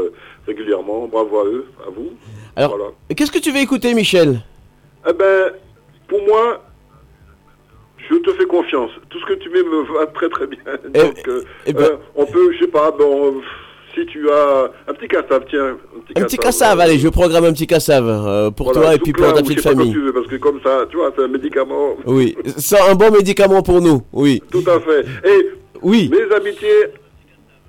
[0.47, 1.07] régulièrement.
[1.07, 2.11] Bravo à eux, à vous.
[2.55, 2.91] alors, Voilà.
[3.15, 4.41] qu'est-ce que tu veux écouter, Michel?
[5.10, 5.51] Eh ben,
[6.07, 6.61] pour moi,
[8.10, 8.91] je te fais confiance.
[9.10, 10.60] Tout ce que tu mets me va très très bien.
[10.93, 13.41] Donc, euh, eh ben- on peut, je sais pas, bon,
[13.94, 17.45] si tu as un petit cassave, tiens, un petit Un petit cassave, allez, je programme
[17.45, 19.91] un petit cassave euh, pour Voilà, toi et puis pour ta petite famille.
[19.91, 21.95] tu veux, parce que comme ça, tu vois, c'est un médicament.
[22.06, 24.02] Oui, c'est un bon médicament pour nous.
[24.11, 24.41] Oui.
[24.52, 25.06] Tout à fait.
[25.30, 25.48] Et
[25.82, 26.10] oui.
[26.11, 26.86] mes amitiés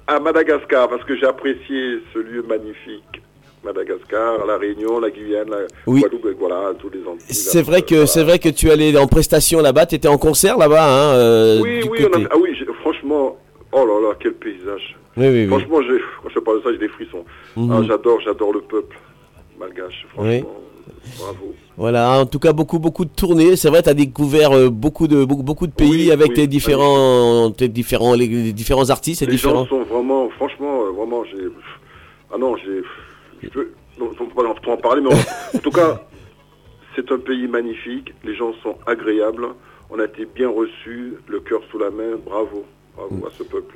[0.07, 3.03] à Madagascar, parce que j'ai apprécié ce lieu magnifique.
[3.65, 5.57] Madagascar, la Réunion, la Guyane, la
[5.87, 6.01] Oui.
[6.01, 7.35] Guadeloupe, voilà, tous les Antilles.
[7.35, 10.59] C'est vrai que c'est vrai que tu allais en prestation là-bas, tu étais en concert
[10.59, 12.51] là-bas, hein, euh, Oui, oui, a- ah oui,
[12.83, 13.39] franchement,
[13.75, 14.97] oh là là, quel paysage.
[15.17, 15.49] Oui, oui, oui.
[15.49, 15.79] Franchement,
[16.23, 17.25] quand je parle de ça, j'ai des frissons.
[17.57, 17.71] Mhm.
[17.73, 18.97] Ah, j'adore, j'adore le peuple
[19.59, 20.51] malgache, franchement.
[21.19, 21.55] Bravo.
[21.77, 23.57] Voilà, en tout cas beaucoup beaucoup de tournées.
[23.57, 26.47] C'est vrai, tu as découvert euh, beaucoup de beaucoup, beaucoup de pays avec oui, tes
[26.47, 29.65] différents tes différents les, les différents artistes et Les différents.
[29.65, 31.49] gens sont vraiment, franchement, euh, vraiment, j'ai.
[32.33, 32.83] Ah non, j'ai.
[33.43, 33.71] Je peux.
[33.99, 36.03] Non, on peut pas en- trop en parler, mais en tout cas,
[36.97, 38.13] c'est un pays magnifique.
[38.25, 39.47] Les gens sont agréables.
[39.91, 42.17] On a été bien reçus, le cœur sous la main.
[42.25, 42.65] Bravo,
[42.97, 43.75] bravo à ce peuple.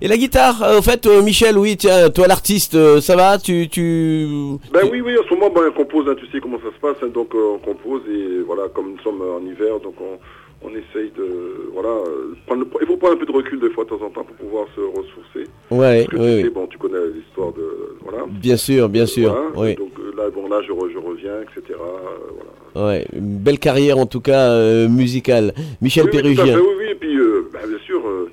[0.00, 3.38] Et la guitare, euh, au fait, euh, Michel, oui, tiens, toi l'artiste, euh, ça va,
[3.38, 4.26] tu tu.
[4.72, 6.80] Ben oui, oui, en ce moment, ben, on compose, hein, tu sais comment ça se
[6.80, 10.18] passe, hein, donc euh, on compose et voilà, comme nous sommes en hiver, donc on,
[10.66, 13.84] on essaye de, voilà, euh, prendre il faut prendre un peu de recul des fois
[13.84, 15.48] de temps en temps pour pouvoir se ressourcer.
[15.70, 18.24] Ouais, Parce que oui, tu sais, bon, tu connais l'histoire de, voilà.
[18.28, 19.74] Bien sûr, bien sûr, Voilà, oui.
[19.76, 21.62] Donc euh, là, bon, là, je, re- je reviens, etc.
[21.70, 22.32] euh,
[22.74, 22.88] voilà.
[22.88, 25.54] Ouais, une belle carrière en tout cas euh, musicale.
[25.80, 26.58] Michel oui, oui, Pérugien.
[26.58, 28.27] oui, oui, et puis, euh, ben, bien sûr, euh,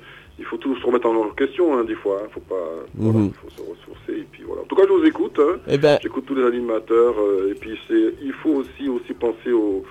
[0.55, 3.31] faut tout se remettre en question, hein, des fois, hein, faut pas, voilà, Mhm.
[3.33, 4.61] faut se ressourcer, et puis voilà.
[4.61, 5.57] En tout cas, je vous écoute, hein.
[5.67, 9.51] Eh ben- j'écoute tous les animateurs, euh, et puis c'est, il faut aussi, aussi penser
[9.51, 9.83] aux,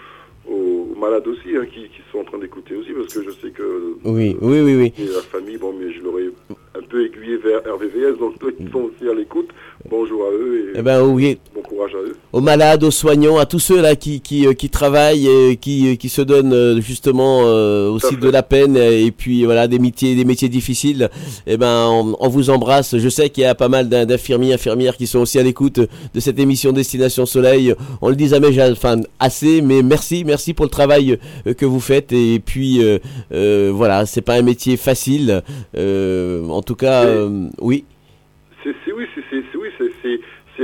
[0.49, 3.97] aux malades aussi, qui, qui sont en train d'écouter aussi, parce que je sais que
[4.05, 4.93] Oui, oui, oui, oui.
[4.99, 6.29] et la famille, bon, mais je l'aurais
[6.77, 9.49] un peu aiguillé vers RVVS, donc eux, ils sont aussi à l'écoute.
[9.89, 11.39] Bonjour à eux et Eh ben oui.
[11.55, 12.17] bon courage à eux.
[12.33, 15.93] aux malades, aux soignants, à tous ceux là qui qui, euh, qui travaillent, et qui
[15.93, 19.79] euh, qui se donnent euh, justement euh, aussi de la peine et puis voilà des
[19.79, 21.11] métiers des métiers difficiles.
[21.47, 22.97] Eh ben on, on vous embrasse.
[22.97, 25.79] Je sais qu'il y a pas mal d'in- d'infirmiers infirmières qui sont aussi à l'écoute
[25.79, 27.75] de cette émission Destination Soleil.
[28.03, 31.19] On le dit jamais ja- enfin assez, mais merci merci pour le travail
[31.57, 32.99] que vous faites et puis euh,
[33.33, 35.43] euh, voilà c'est pas un métier facile.
[35.77, 37.85] En tout cas euh, oui.
[38.63, 39.69] C'est, c'est- oui, c'est, oui,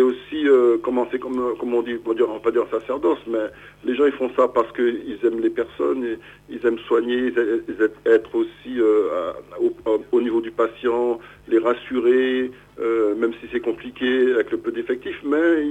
[0.03, 2.65] aussi, euh, comment c'est comme, euh, comme on dit, on va on va pas dire
[2.71, 3.47] sacerdoce, mais
[3.85, 6.19] les gens ils font ça parce qu'ils aiment les personnes, et
[6.49, 9.73] ils aiment soigner, ils aiment, ils aiment être aussi euh, à- au,
[10.13, 11.19] au niveau du patient,
[11.49, 12.51] les rassurer,
[12.81, 15.67] euh, même si c'est compliqué avec le peu d'effectifs, mais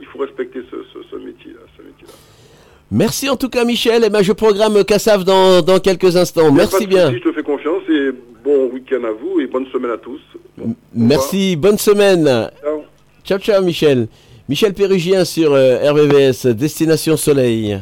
[0.00, 1.60] il, faut respecter ce, ce, ce métier-là.
[2.90, 4.04] Merci en tout cas Michel.
[4.04, 6.52] Et ben je programme Cassav dans dans quelques instants.
[6.52, 7.10] Merci bien
[7.88, 8.12] et
[8.44, 10.20] bon week-end à vous et bonne semaine à tous.
[10.94, 12.50] Merci, bonne semaine.
[13.24, 13.38] Ciao.
[13.38, 14.08] ciao, Michel.
[14.48, 17.80] Michel Pérugien sur euh, RVVS, Destination Soleil.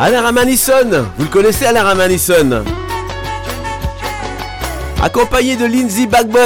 [0.00, 2.64] Alain Ramanisson, vous le connaissez Alain Ramanisson?
[5.02, 6.38] Accompagné de Lindsay Bagbot.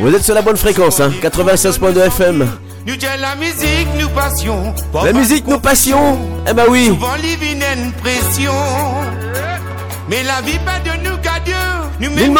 [0.00, 2.46] Vous êtes sur la bonne fréquence, hein, 96.2 FM.
[2.86, 4.74] Nous la musique, nous passions.
[4.92, 6.18] La musique, nous passions.
[6.46, 6.88] Eh ben oui.
[6.88, 8.52] Souvent, une pression.
[10.10, 11.54] Mais la vie pas de nous qu'à Dieu.
[11.98, 12.34] Nous mettons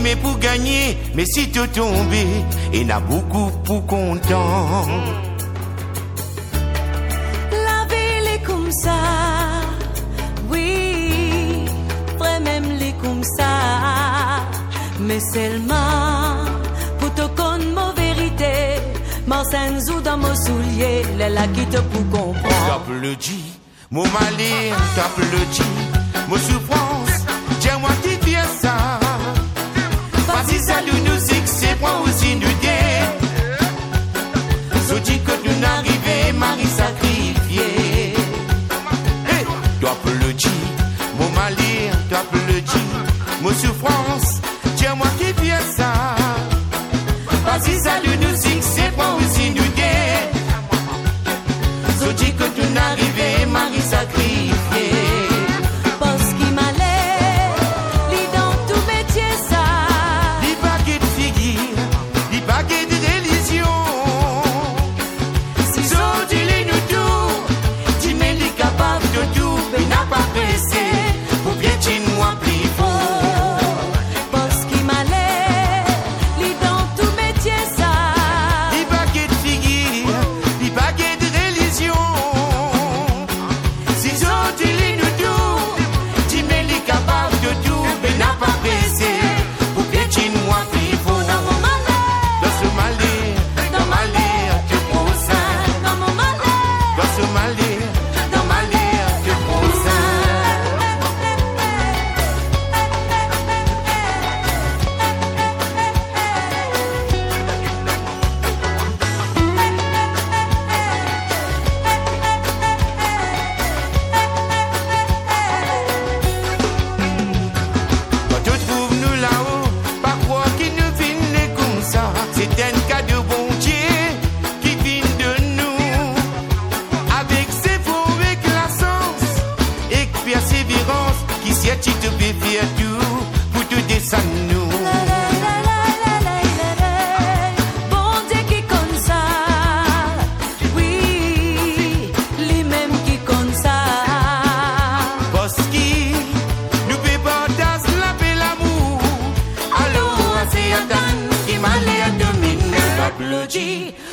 [0.00, 0.96] mais pour gagner.
[1.16, 2.14] Mais si tu tombes,
[2.72, 4.86] il a beaucoup pour content.
[7.50, 8.92] La vie, elle est comme ça.
[10.52, 11.64] Oui.
[12.20, 14.44] Elle est comme ça.
[15.00, 16.43] Mais seulement.
[19.54, 22.34] Saint ou dans mon soulier, les laquites pour comprendre.
[22.42, 22.80] T'as
[23.88, 25.08] mon malin, t'as
[26.28, 27.03] mon souffrance.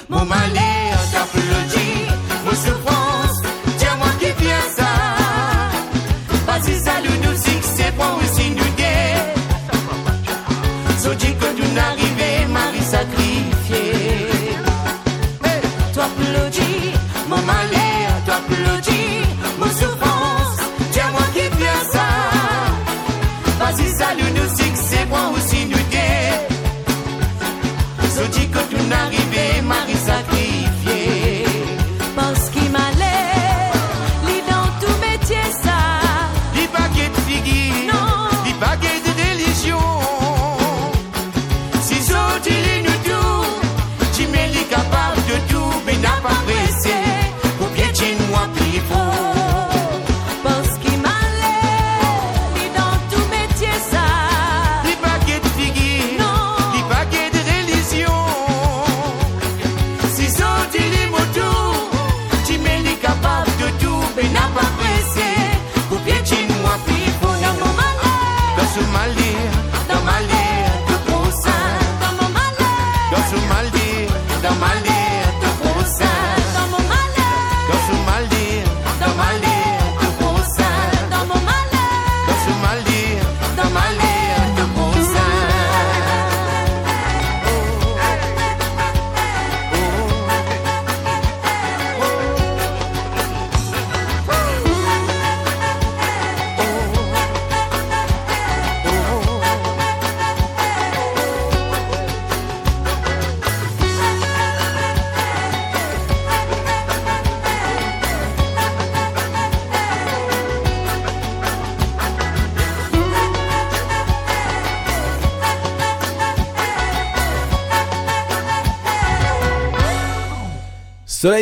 [0.09, 3.01] mon eu t'a applaudi,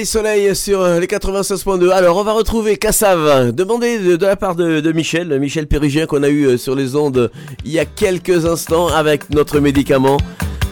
[0.06, 1.89] soleil sur euh, les 96.2.
[1.91, 6.22] Alors, on va retrouver Cassav, demandé de, la part de, de Michel, Michel Pérugien qu'on
[6.23, 7.31] a eu euh, sur les ondes
[7.64, 10.18] il y a quelques instants avec notre médicament.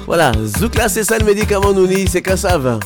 [0.07, 2.79] Voilà, Zoukla, c'est ça le médicament Nouni, c'est Cassav.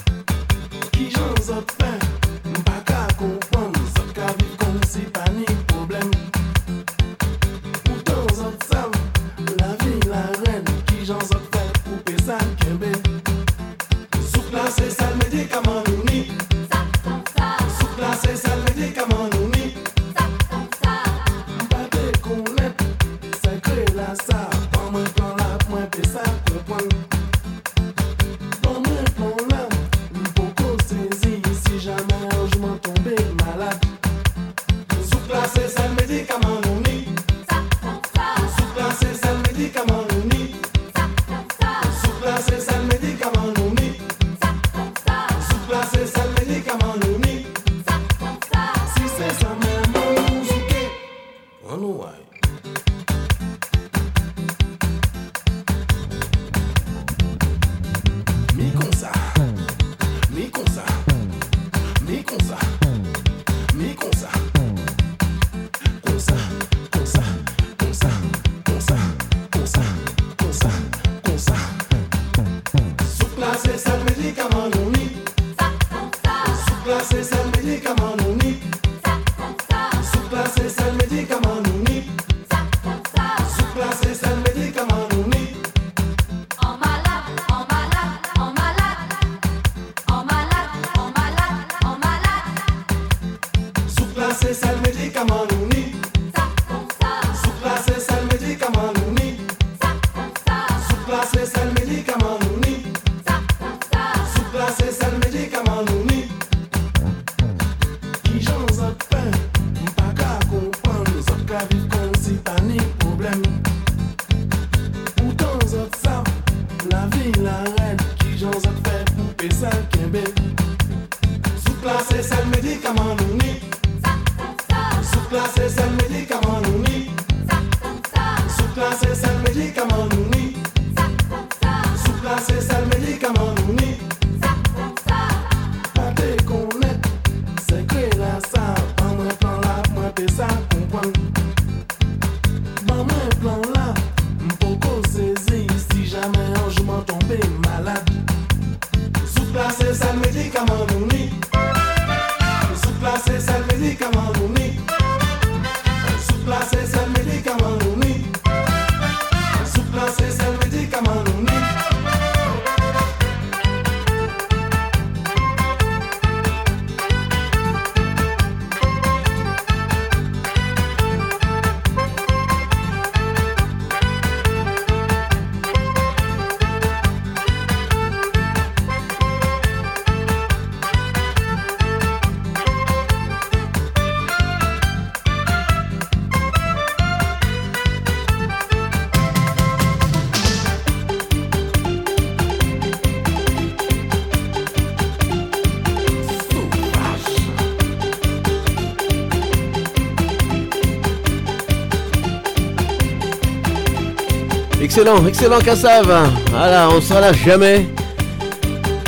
[204.81, 206.07] Excellent, excellent Kassav.
[206.49, 207.87] Voilà, on sera là jamais.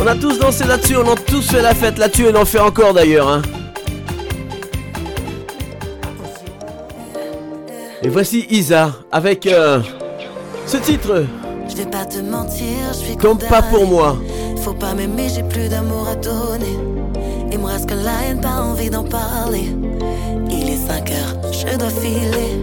[0.01, 2.45] On a tous dansé là-dessus, on a tous fait la fête là-dessus et on en
[2.45, 3.27] fait encore d'ailleurs.
[3.27, 3.41] hein.
[8.03, 9.79] Et voici Isa avec euh,
[10.67, 11.25] ce titre.
[11.69, 14.17] Je vais pas te mentir, je suis Comme pas pour moi.
[14.61, 16.77] Faut pas m'aimer, j'ai plus d'amour à donner.
[17.51, 19.67] Il me reste que la haine, pas envie d'en parler.
[20.51, 22.59] Il est 5 heures, je dois filer.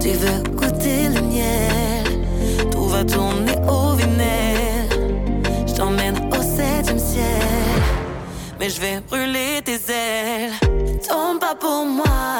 [0.00, 1.99] Tu veux goûter le miel,
[3.04, 4.96] tout va tourner au vinaigre.
[5.66, 7.24] Je t'emmène au septième ciel,
[8.58, 10.52] mais je vais brûler tes ailes.
[11.08, 12.38] Tombe pas pour moi,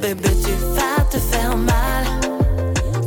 [0.00, 2.04] bébé, tu vas te faire mal.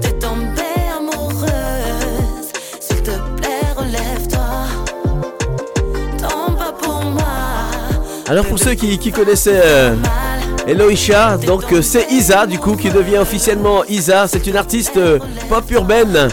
[0.02, 0.62] T'es tombée
[0.98, 4.66] amoureuse, s'il te plaît, relève-toi.
[6.18, 7.24] Tombe pas pour moi.
[8.28, 9.96] Alors pour ceux qui, qui connaissaient euh,
[10.68, 14.28] Eloisha, donc euh, c'est Isa du coup qui devient officiellement Isa.
[14.28, 15.20] C'est une artiste euh,
[15.50, 16.28] pop urbaine.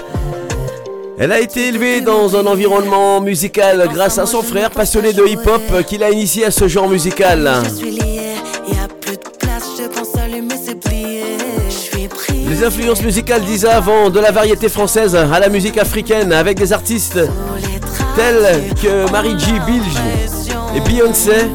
[1.18, 5.62] Elle a été élevée dans un environnement musical grâce à son frère passionné de hip-hop
[5.72, 7.50] euh, qui l'a initié à ce genre musical.
[12.48, 16.72] Les influences musicales d'Isa vont de la variété française à la musique africaine avec des
[16.72, 17.18] artistes
[18.16, 19.52] tels que Marie G.
[19.66, 19.96] Bilge,
[20.74, 21.46] Et Beyoncé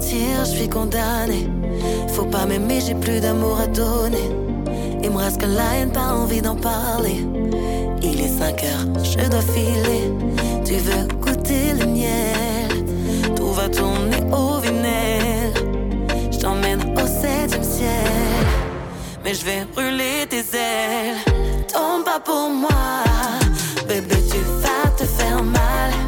[0.00, 1.48] je suis condamnée.
[2.08, 4.30] Faut pas m'aimer, j'ai plus d'amour à donner.
[5.02, 7.26] Il me reste que la haine, pas envie d'en parler.
[8.02, 10.12] Il est 5 heures, je dois filer.
[10.64, 15.62] Tu veux goûter le miel, tout va tourner au vinaigre?
[16.30, 18.46] Je t'emmène au septième ciel,
[19.24, 21.18] mais je vais brûler tes ailes.
[21.72, 23.04] Tombe pas pour moi,
[23.88, 26.03] bébé, tu vas te faire mal.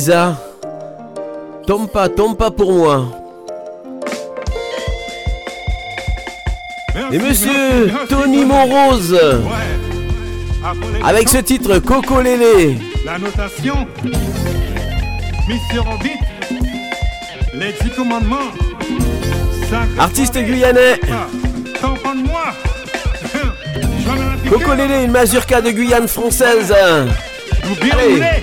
[0.00, 0.34] Isa.
[1.66, 3.04] Tombe pas, tombe pas pour moi.
[7.12, 9.20] Et monsieur Tony Monrose.
[11.04, 12.78] Avec ce titre Coco Lélé.
[13.04, 13.86] La notation,
[15.46, 16.18] Mission Orbit,
[17.52, 18.50] les dix commandements,
[19.98, 20.98] Artiste guyanais.
[22.24, 22.54] moi
[24.48, 26.74] Coco Lélé, une mazurka de Guyane française.
[27.92, 28.39] Allez.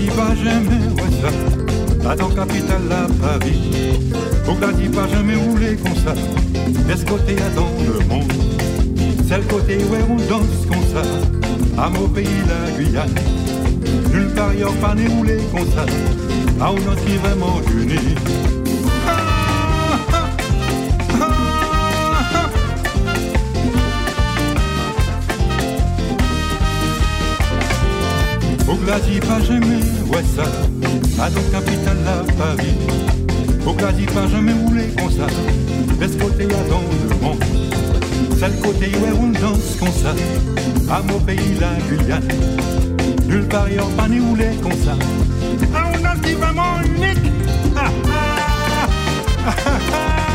[0.00, 4.00] Ogladi pas jamais, ouais ça, à ton capital la Paris.
[4.48, 6.14] Ogladi pas jamais roulé comme ça,
[6.90, 8.32] est-ce côté à dans le monde.
[9.28, 13.14] C'est le côté où on danse comme ça, à mon pays la Guyane.
[14.12, 15.84] Nulle part ailleurs pas né roulé comme ça,
[16.64, 18.14] à on est vraiment unis.
[28.90, 29.76] Ogladi pas jamais,
[30.10, 30.42] ouais ça,
[31.22, 32.74] à ton capital la Paris.
[33.64, 35.28] Ogladi pas jamais roulé comme ça,
[36.02, 37.44] est-ce côté à dans le monde.
[38.36, 40.12] C'est le côté où on danse comme ça,
[40.92, 42.26] à mon pays la Guyane.
[43.28, 44.96] Nulle part ailleurs pas né roulé comme ça.
[45.72, 47.30] Ah, on dit vraiment unique.
[47.76, 48.88] Ah, ah,
[49.46, 50.29] ah, ah, ah.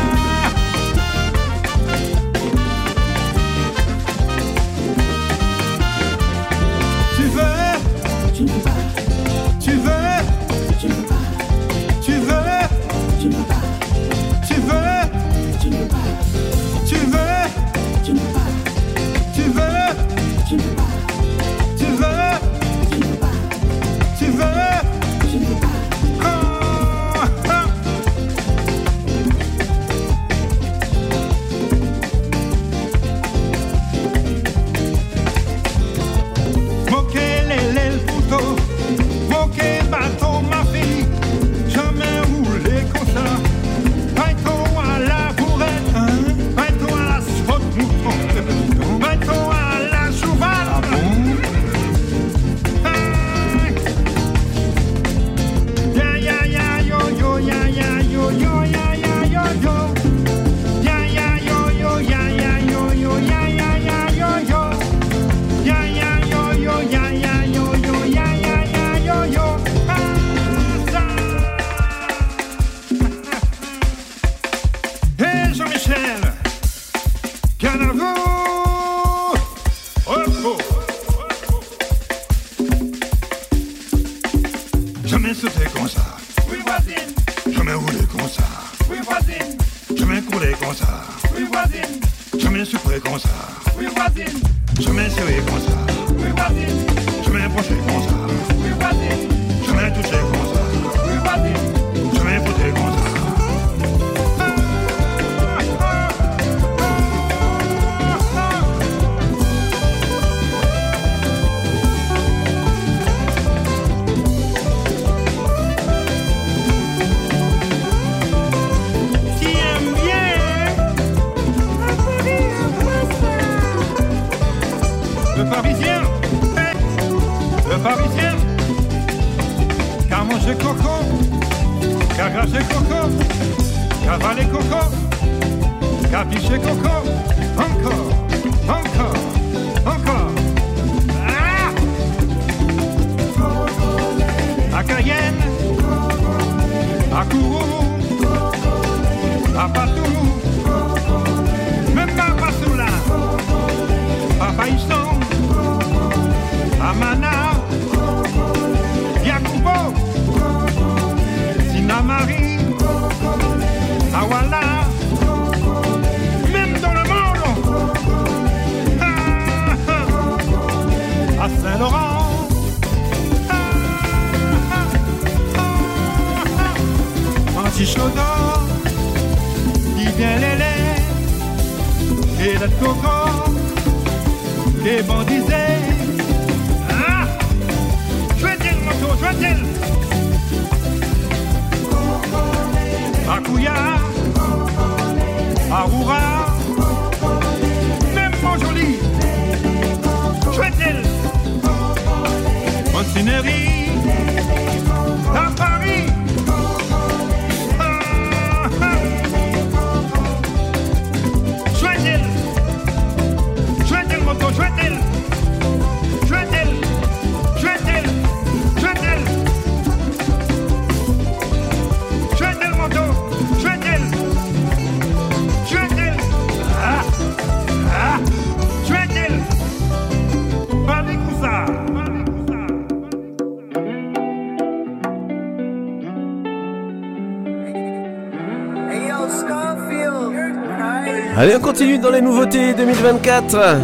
[241.46, 243.76] Allez, on continue dans les nouveautés 2024.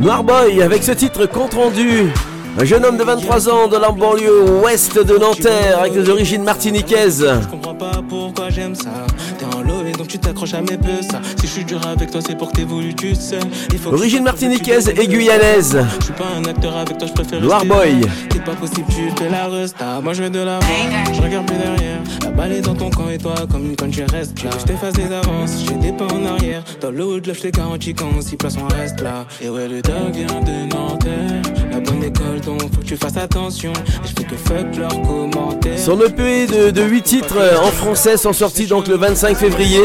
[0.00, 2.10] Noirboy avec ce titre compte rendu.
[2.58, 6.42] Un jeune homme de 23 ans de la banlieue ouest de Nanterre avec des origines
[6.42, 7.24] martiniquaises.
[7.42, 9.06] Je comprends pas pourquoi j'aime ça.
[9.38, 9.62] T'es en
[9.96, 11.20] donc tu t'accroches à mes peu ça.
[11.40, 13.38] Si je suis dur avec toi, c'est pour que t'aies voulu, tu sais.
[13.72, 15.78] Il faut que Origine martiniquaise et guyanaise.
[16.00, 18.00] je suis pas un acteur avec toi, je préfère Noir boy.
[18.46, 18.52] Là.
[18.52, 20.00] Pas possible, tu fais la resta.
[20.02, 20.66] Moi je vais de l'avant,
[21.12, 22.00] je regarde plus derrière.
[22.24, 24.50] La balle est dans ton camp et toi, comme une conne, tu restes là.
[24.58, 26.62] Je t'efface des avances, j'ai des pas en arrière.
[26.80, 29.26] Dans de l'œuf, je t'ai garanti quand s'y place, on reste là.
[29.40, 31.42] Et ouais, le dog vient de Nanterre.
[31.70, 33.72] La bonne école, donc faut que tu fasses attention.
[33.72, 35.78] Et je fais que fuck leurs commentaires.
[35.78, 39.82] Son EP de, de 8 titres euh, en français sont sortis donc le 25 février.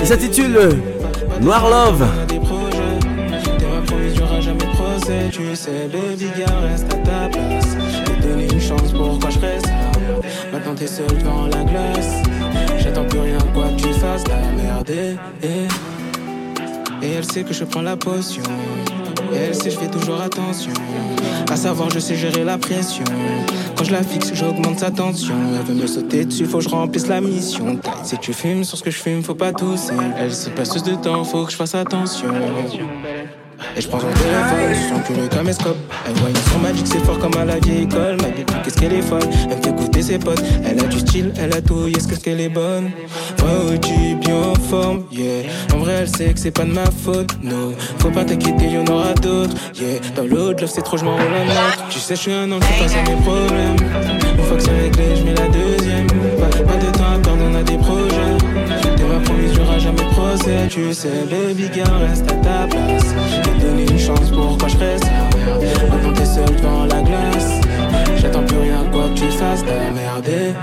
[0.00, 0.72] Il s'intitule euh,
[1.40, 2.21] Noir Love.
[10.92, 12.22] Seul devant la glace.
[12.78, 14.90] J'attends plus rien, quoi que tu fasses, la merde.
[14.90, 15.66] Et,
[17.02, 18.42] et, elle sait que je prends la potion.
[19.32, 20.72] Et elle sait, je fais toujours attention.
[21.50, 23.04] À savoir, je sais gérer la pression.
[23.76, 25.34] Quand je la fixe, j'augmente sa tension.
[25.58, 27.78] Elle veut me sauter dessus, faut que je remplisse la mission.
[28.04, 29.94] Si tu fumes sur ce que je fume, faut pas tousser.
[30.18, 32.28] Elle se passeuse de temps, faut que je fasse attention.
[33.76, 35.81] Et je prends son téléphone, sens curieux comme escope.
[36.52, 38.16] Son magique, c'est fort comme à la vieille école.
[38.20, 39.22] Ma baby, qu'est-ce qu'elle est folle.
[39.50, 40.42] Elle me fait ses potes.
[40.64, 42.90] Elle a du style, elle a tout, est-ce qu'elle est bonne?
[43.42, 45.42] Ouais, tu bien en forme, yeah.
[45.74, 47.72] En vrai, elle sait que c'est pas de ma faute, no.
[47.98, 49.98] Faut pas t'inquiéter, y'en aura d'autres, yeah.
[50.16, 51.84] Dans l'autre, love, c'est trop, je m'en roule la note.
[51.90, 53.76] Tu sais, je suis un homme, je face à mes problèmes.
[54.38, 56.06] Une fois que c'est réglé, je mets la deuxième.
[56.06, 58.38] Pas, pas de temps à perdre, on a des projets.
[58.96, 59.54] T'es ma promise,
[59.94, 60.68] de procès.
[60.68, 63.14] Tu sais, baby girl, reste à ta place.
[63.30, 65.06] J'ai donné une chance, pourquoi je reste.
[65.90, 67.60] Maintenant t'es seul devant la glace.
[68.18, 70.54] J'attends plus rien, quoi que tu fasses, ta merde.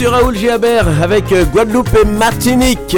[0.00, 2.96] Monsieur Raoul Giabert avec euh, Guadeloupe et Martinique.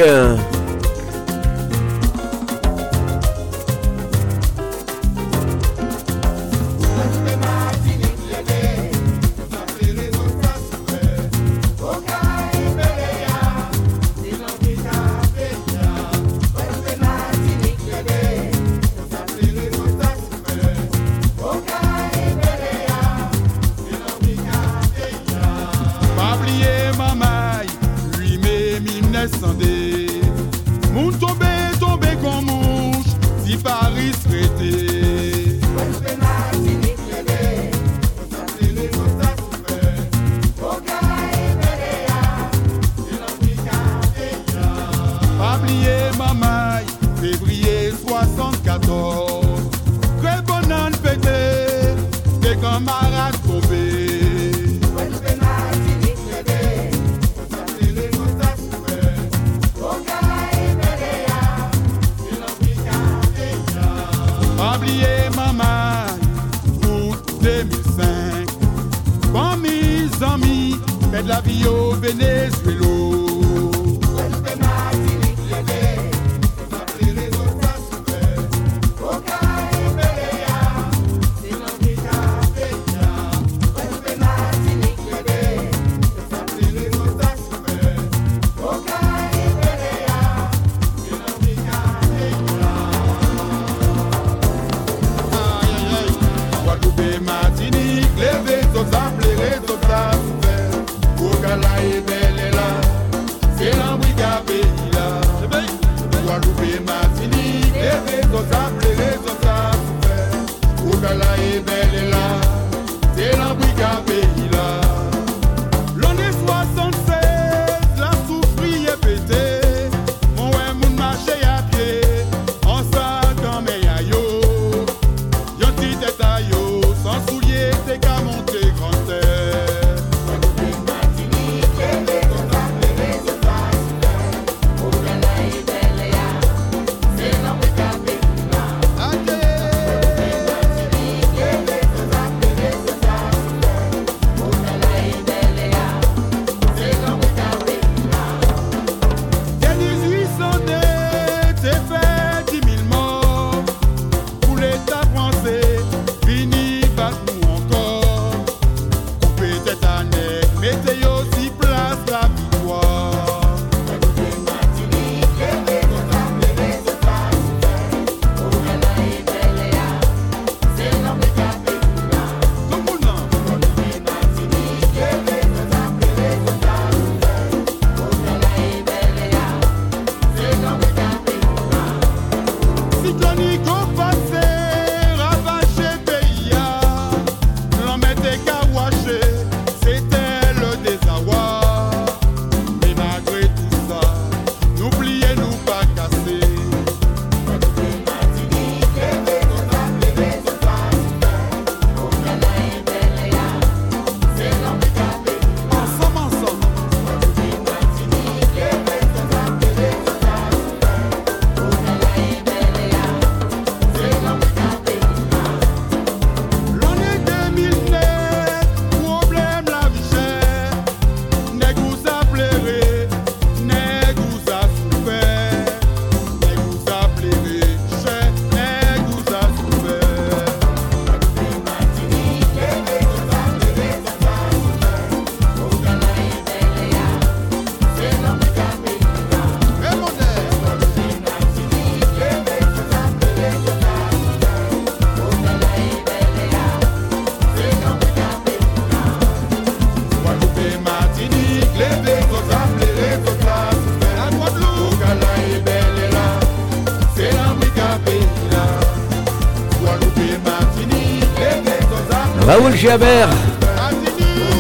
[262.83, 263.29] Jabert,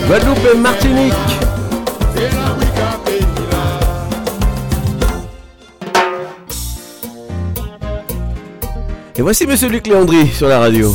[0.07, 1.13] Guadeloupe et Martinique.
[9.17, 10.95] Et voici Monsieur Luc Léandry sur la radio.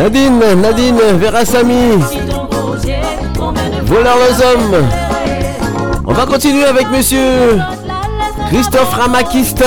[0.00, 1.98] Nadine, Nadine, Vera Samy.
[3.84, 4.88] Voilà les hommes.
[6.06, 7.58] On va continuer avec monsieur
[8.48, 9.66] Christophe Ramakistin.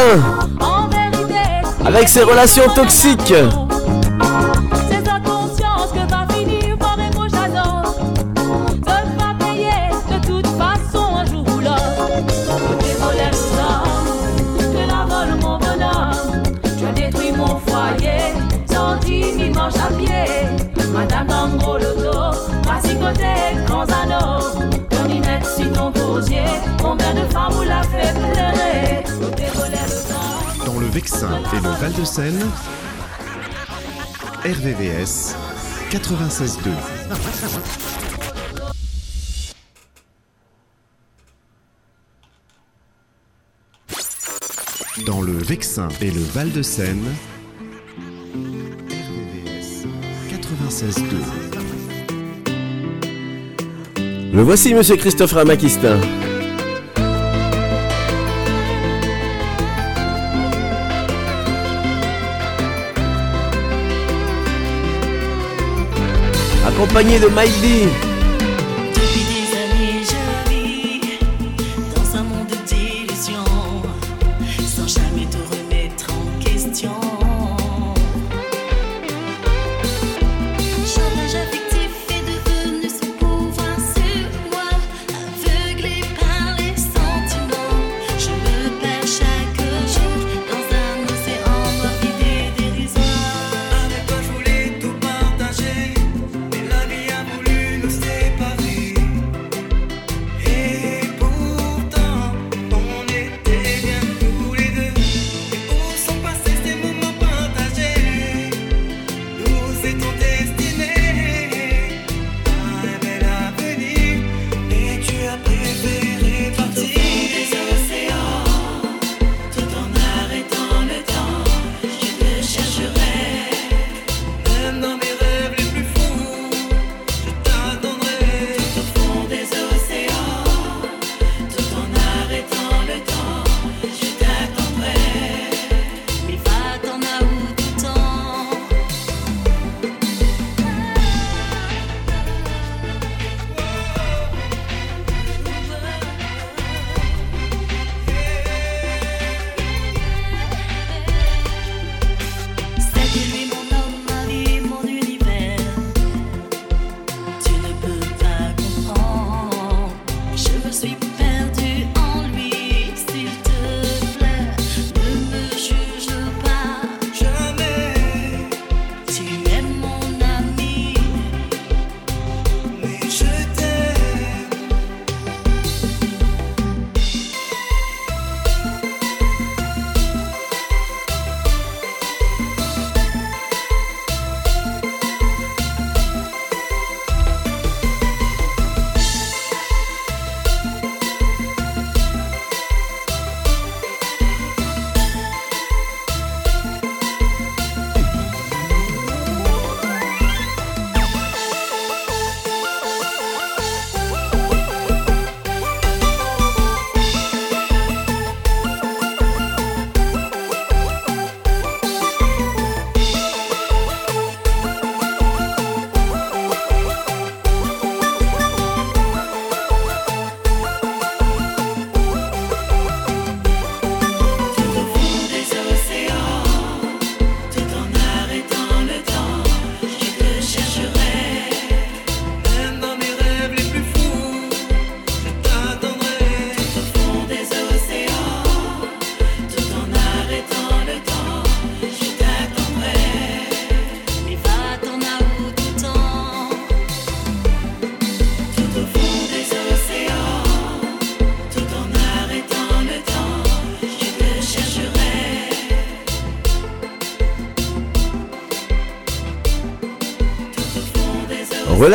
[1.86, 3.36] Avec ses relations toxiques.
[31.14, 32.40] Alsace et le Val de Seine,
[34.46, 35.36] RVVS
[35.92, 36.72] 96.2.
[45.06, 47.04] Dans le Vexin et le Val de Seine,
[48.90, 49.86] RVVS
[50.32, 51.18] 96.2.
[54.34, 56.00] Le voici, monsieur Christophe Ramakistin.
[66.84, 68.13] accompagné de Miley.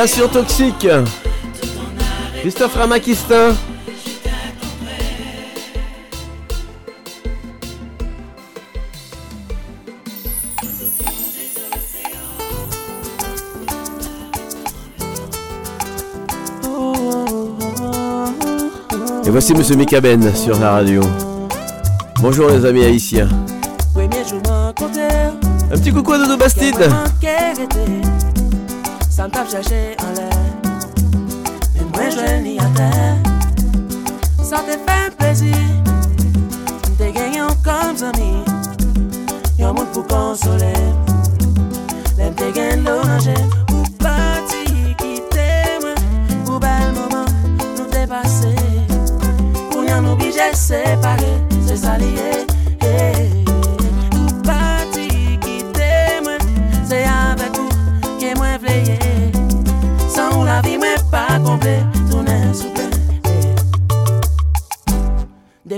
[0.07, 0.87] Toxique.
[2.41, 3.53] Christophe Ramakistin.
[19.25, 21.01] Et voici Monsieur Mikaben sur la radio.
[22.21, 23.29] Bonjour les amis haïtiens.
[23.97, 26.89] Un petit coucou à Dodo Bastide.
[29.29, 30.29] Moun pap chache an lè
[31.75, 32.87] Men mwen jwen ni a tè
[34.41, 35.53] Sa te fè plezi
[36.97, 38.31] Te genyon kom zami
[39.61, 40.73] Yon moun pou konsole
[42.17, 42.89] Lèm te gen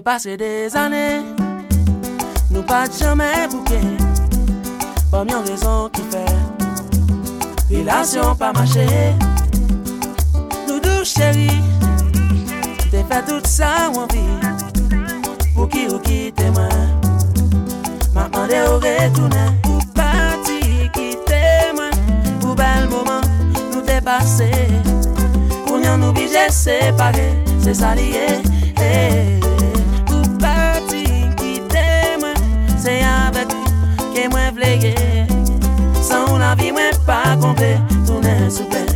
[0.01, 1.21] Se pase des ane,
[2.49, 3.81] nou pa jamen bouke,
[5.11, 6.23] pa myon rezon ki fe,
[7.69, 8.87] relasyon pa mache,
[10.65, 11.51] doudou cheri,
[12.87, 14.25] te fe tout sa wanvi,
[15.53, 16.97] pou ki ou ki te mwen,
[18.15, 21.43] ma mande ou retoune, pou pati ki te
[21.77, 21.93] mwen,
[22.39, 23.29] pou bel mouman
[23.67, 24.49] nou te pase,
[25.67, 27.29] pou nyon nou bije separe,
[27.61, 28.41] se salye,
[28.81, 29.40] hey.
[34.15, 34.95] Ke mwen vleye
[36.03, 38.90] San ou la vi mwen pa komple Tounen soupe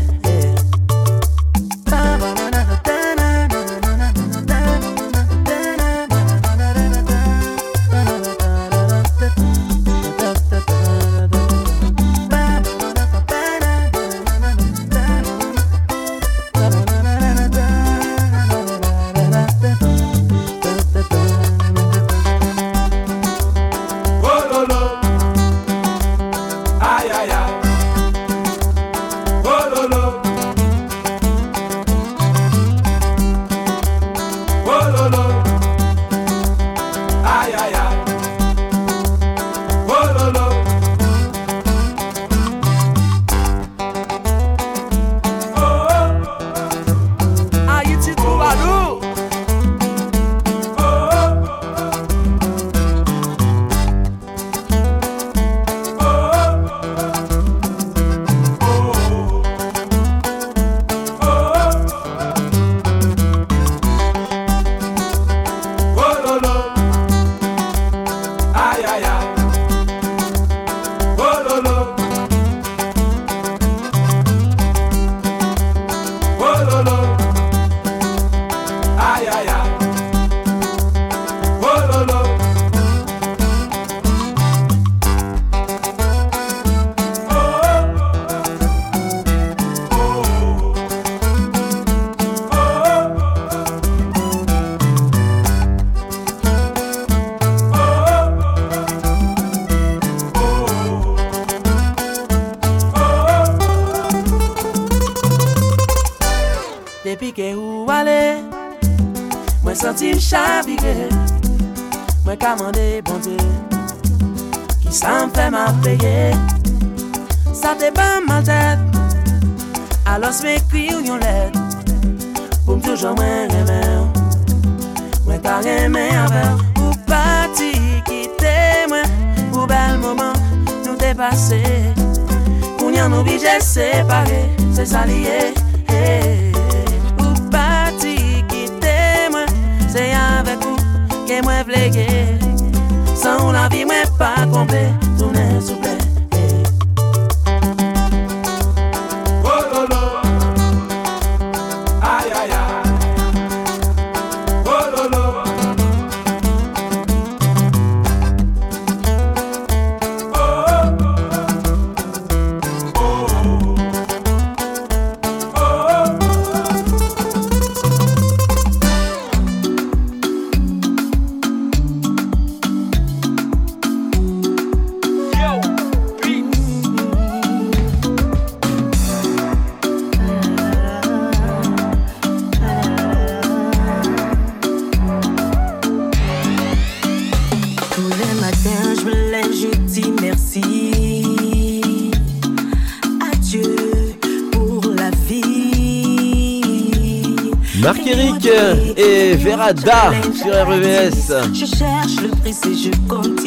[200.77, 203.44] Je cherche le prix, je compte.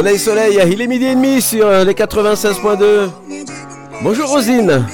[0.00, 3.10] Soleil, soleil, il est midi et demi sur euh, les 96.2.
[4.02, 4.86] Bonjour Rosine.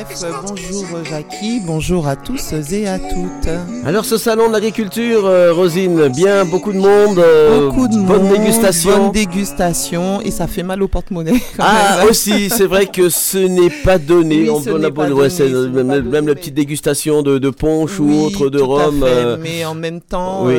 [0.00, 3.48] Bonjour Jackie, bonjour à tous et à toutes.
[3.86, 8.24] Alors ce salon de l'agriculture, euh, Rosine, bien beaucoup de monde, euh, Beaucoup de bonne
[8.24, 9.04] monde, dégustation.
[9.04, 11.40] Bonne dégustation et ça fait mal au porte-monnaie.
[11.58, 12.08] Ah même.
[12.10, 14.42] aussi, c'est vrai que ce n'est pas donné.
[14.42, 17.98] Oui, On ce n'est pas ouais, donné, ce même, la petite dégustation de, de punch
[17.98, 19.00] ou autre de tout à rhum.
[19.00, 20.56] fait, euh, mais en même temps, oui,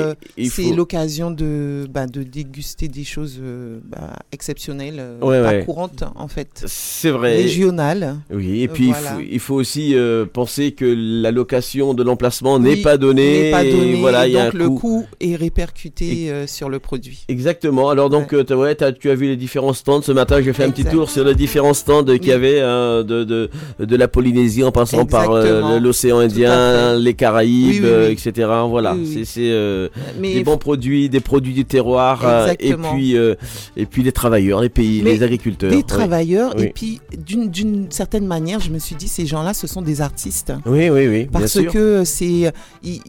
[0.50, 3.40] c'est faut- l'occasion de, bah, de déguster des choses
[3.86, 5.64] bah, exceptionnelles, Ouais, pas ouais.
[5.66, 6.64] courantes en fait.
[6.66, 7.36] C'est vrai.
[7.36, 8.16] Régionales.
[8.32, 9.12] Oui, et puis voilà.
[9.20, 12.98] il, faut, il faut aussi euh, penser que la location de l'emplacement n'est Oui, pas
[12.98, 13.50] donnée.
[13.52, 14.80] et voilà, il y a donc un le coût.
[14.80, 17.24] coût est répercuté euh, sur le produit.
[17.28, 17.90] Exactement.
[17.90, 20.42] Alors donc, euh, t'as- ouais, tu as vu les différents stands ce matin.
[20.42, 22.32] J'ai fait un petit tour sur les différents stands qu'il y Oui.
[22.32, 23.50] avait hein, de, de,
[23.80, 28.14] de la Polynésie en passant par euh, l'océan Indien, les Caraïbes, Oui, oui, euh, oui.
[28.14, 28.48] etc.
[28.70, 29.26] Voilà, Oui, oui.
[29.26, 29.88] c'est euh,
[30.22, 33.36] des bons faut- produits, des produits du terroir, euh, et puis euh,
[33.76, 35.72] et puis les travailleurs, les pays, Mais les agriculteurs.
[35.72, 35.84] Oui.
[35.84, 36.66] travailleurs, Oui.
[36.66, 40.54] et puis d'une certaine manière, je me suis dit, ces gens-là, ce sont des artistes.
[40.66, 41.72] Oui, oui, oui, bien Parce sûr.
[41.72, 42.52] que c'est.
[42.84, 43.02] Ils,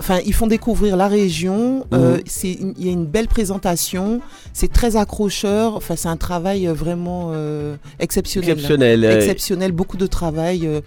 [0.00, 4.20] enfin, ils font découvrir la région, euh, c'est- il y a une belle présentation,
[4.52, 8.50] c'est très accrocheur, enfin, c'est un travail vraiment euh, exceptionnel.
[8.50, 10.66] Exceptionnel, Exceptionnel, beaucoup de travail.
[10.66, 10.80] euh,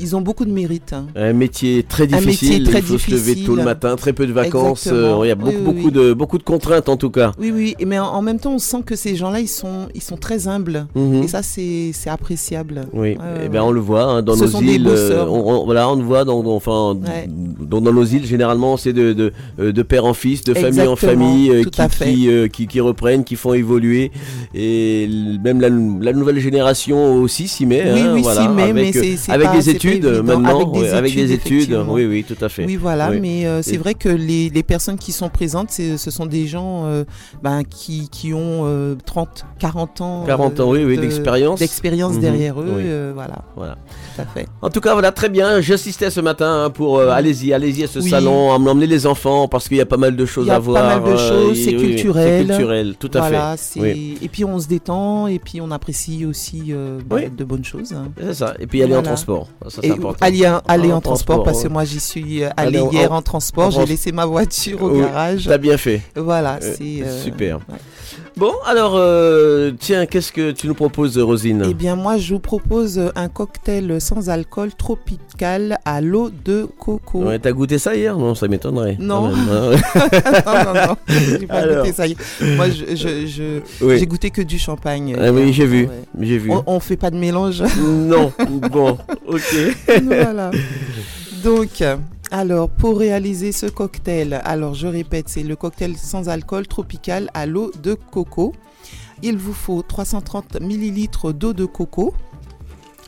[0.00, 0.92] ils ont beaucoup de mérite.
[0.92, 1.06] hein.
[1.16, 3.46] Un métier très difficile, métier très il faut se lever difficile.
[3.46, 5.92] tôt le matin, très peu de vacances, euh, il y a beaucoup, oui, beaucoup, oui.
[5.92, 7.32] De, beaucoup de contraintes en tout cas.
[7.38, 10.02] Oui, oui, et mais en, même temps, on sent que ces gens-là, ils sont, ils
[10.02, 10.86] sont très humbles.
[10.94, 11.22] Mhm.
[11.24, 12.86] Et ça, c'est appréciable.
[12.92, 14.86] Oui, Ouais, eh ben, on le voit hein, dans Ce nos îles.
[14.88, 17.28] euh, on, on- voilà, on le voit dans, enfin, Ouais.
[17.28, 20.86] dans, dans nos îles généralement, c'est de, de, euh, de père en fils, de famille
[20.86, 21.70] en famille, qui,
[22.04, 24.10] qui, qui, qui reprennent, qui font évoluer,
[24.54, 25.08] et
[25.42, 27.92] même la, la nouvelle génération aussi s'y met.
[27.92, 30.22] Oui, hein, oui, voilà, s'y met, avec, mais avec pas- des pas études évident.
[30.24, 31.84] maintenant, Avec des ouais, avec des études.
[31.88, 32.64] Oui, oui, tout à fait.
[32.64, 33.18] Oui, voilà, Oui.
[33.20, 36.84] mais euh, c'est vrai que les, les personnes qui sont présentes, ce sont des gens
[36.86, 37.04] euh,
[37.42, 40.24] ben, qui, qui ont euh, 30, 40 ans.
[40.26, 41.58] 40 euh, ans, oui, oui, de- d'expérience.
[41.60, 42.82] D'expérience Mhm, derrière eux, oui.
[42.86, 43.44] euh, voilà.
[43.56, 43.76] Voilà.
[44.16, 44.46] Tout à fait.
[44.62, 45.60] En tout cas, voilà, très bien.
[45.60, 46.98] J'assistais ce matin hein, pour.
[46.98, 49.96] euh, allez-y, allez-y à ce salon, em- emmener les enfants parce qu'il y a pas
[49.96, 50.82] mal de choses Il y a à voir.
[50.82, 52.46] pas mal de euh, choses, c'est culturel.
[52.46, 53.96] C'est culturel, tout à Voilà, fait.
[54.22, 57.22] Et puis on se détend, et puis on apprécie aussi euh, Oui.
[57.36, 57.94] de bonnes choses.
[58.20, 58.54] C'est ça.
[58.58, 59.08] Et puis aller en Voilà.
[59.08, 59.48] transport.
[59.80, 59.92] Ça, Et.
[60.20, 63.16] Aller, en- aller en, En transport, parce que moi j'y suis euh, allé hier en-
[63.18, 65.44] en, transport, j'ai laissé ma voiture au Oui, garage.
[65.46, 66.02] T'as bien fait.
[66.16, 67.02] Voilà, Euh, c'est.
[67.02, 67.56] euh, Super.
[67.68, 67.76] ouais.
[68.38, 71.64] Bon, alors, euh, tiens, qu'est-ce que tu nous proposes, Rosine?
[71.68, 77.24] Eh bien, moi, je vous propose un cocktail sans alcool tropical à l'eau de coco.
[77.24, 78.16] Ouais, T'as goûté ça hier?
[78.16, 78.96] Non, ça m'étonnerait.
[79.00, 79.26] Non.
[79.26, 79.32] hein.
[80.46, 81.84] non, non, non, j'ai pas Alors.
[81.84, 82.04] goûté ça.
[82.56, 83.98] Moi, je, je, je- Oui.
[83.98, 85.16] j'ai goûté que du champagne.
[85.20, 85.52] Ah oui, hier.
[85.54, 85.90] j'ai vu, Ouais.
[86.20, 86.50] j'ai vu.
[86.52, 87.64] On, on fait pas de mélange.
[87.82, 88.32] Non,
[88.70, 89.56] bon, ok.
[90.04, 90.52] voilà.
[91.42, 91.82] Donc,
[92.30, 97.46] alors, pour réaliser ce cocktail, alors je répète, c'est le cocktail sans alcool tropical à
[97.46, 98.52] l'eau de coco.
[99.22, 102.14] Il vous faut 330 millilitres d'eau de coco.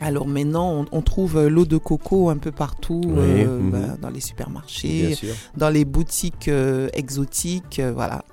[0.00, 3.70] Alors maintenant, on, on trouve l'eau de coco un peu partout, Oui, euh, mhm.
[3.70, 5.14] bah, dans les supermarchés,
[5.56, 8.24] dans les boutiques euh, exotiques, euh, voilà.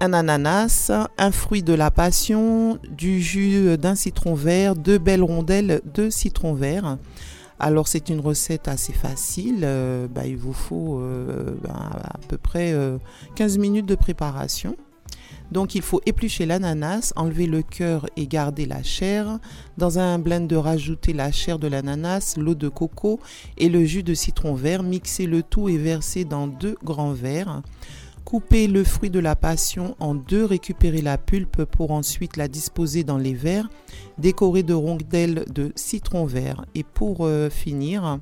[0.00, 5.82] Un ananas, un fruit de la passion, du jus d'un citron vert, deux belles rondelles
[5.94, 6.96] de citron vert.
[7.60, 9.60] Alors c'est une recette assez facile.
[9.64, 12.96] euh, bah, il vous faut euh, bah, à peu près euh,
[13.36, 14.76] 15 minutes de préparation.
[15.52, 19.38] Donc il faut éplucher l'ananas, enlever le cœur et garder la chair.
[19.76, 23.20] Dans un blender, rajouter la chair de l'ananas, l'eau de coco
[23.58, 24.82] et le jus de citron vert.
[24.82, 27.62] Mixer le tout et verser dans deux grands verres.
[28.30, 33.02] Couper le fruit de la passion en deux, récupérer la pulpe pour ensuite la disposer
[33.02, 33.68] dans les verres,
[34.18, 36.64] décorer de rondelles de citron vert.
[36.76, 38.20] Et pour euh, finir,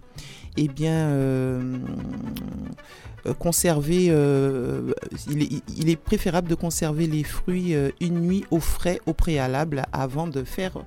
[0.57, 1.77] eh bien, euh,
[3.27, 9.85] euh, conserver, il, est, préférable de conserver les fruits une nuit au frais au préalable
[9.93, 10.79] avant de faire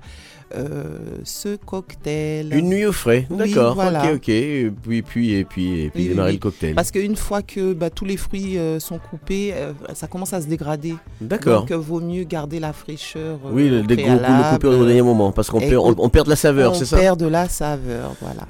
[0.54, 2.52] euh, ce cocktail.
[2.54, 3.74] Une nuit au frais, Oui, d'accord.
[3.74, 4.04] voilà.
[4.04, 4.28] Ok, ok.
[4.28, 6.74] Et puis, puis, et puis, et puis Oui, démarrer oui, le cocktail.
[6.74, 10.40] Parce qu'une fois que bah, tous les fruits euh, sont coupés, euh, ça commence à
[10.40, 10.94] se dégrader.
[11.20, 11.60] D'accord.
[11.66, 13.38] Donc, vaut mieux garder la fraîcheur.
[13.44, 14.54] Oui, le, le préalable.
[14.54, 16.84] couper au dernier moment, parce qu'on perd, on, on perd de la saveur, on c'est
[16.86, 16.96] ça?
[16.98, 18.46] perd de la saveur, voilà.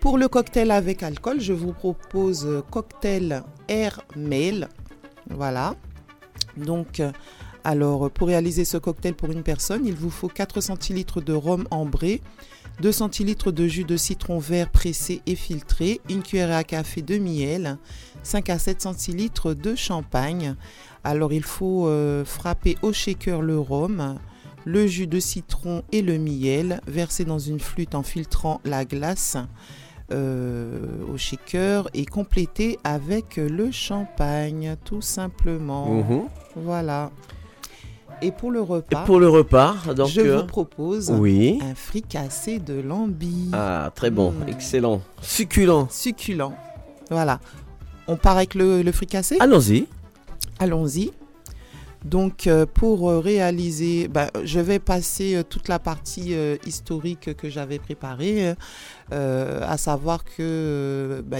[0.00, 4.68] Pour le cocktail avec alcool, je vous propose cocktail Air Mail.
[5.30, 5.74] Voilà.
[6.56, 7.00] Donc,
[7.64, 11.32] alors, euh, pour réaliser ce cocktail pour une personne, il vous faut 4 centilitres de
[11.32, 12.20] rhum ambré,
[12.80, 17.18] 2 centilitres de jus de citron vert pressé et filtré, une cuillère à café de
[17.18, 17.78] miel,
[18.22, 20.56] 5 à 7 centilitres de champagne.
[21.04, 24.18] Alors, il faut euh, frapper au shaker le rhum,
[24.64, 29.36] le jus de citron et le miel, verser dans une flûte en filtrant la glace
[30.12, 35.86] euh, au shaker et compléter avec le champagne, tout simplement.
[35.86, 36.22] Mhm.
[36.56, 37.10] Voilà.
[38.22, 41.58] Et pour le repas, Et pour le repas, donc, je euh, vous propose oui.
[41.62, 43.48] un fricassé de lambi.
[43.52, 44.48] Ah, très bon, Mm.
[44.48, 45.02] excellent.
[45.20, 45.88] Succulent.
[45.90, 46.54] Succulent.
[47.10, 47.40] Voilà.
[48.06, 49.36] On part avec le, le fricassé?
[49.40, 49.86] Allons-y.
[50.58, 51.10] Allons-y.
[52.04, 57.36] Donc, euh, pour euh, réaliser, bah, je vais passer euh, toute la partie euh, historique
[57.36, 58.54] que j'avais préparée,
[59.12, 61.36] euh, à savoir que euh, bah,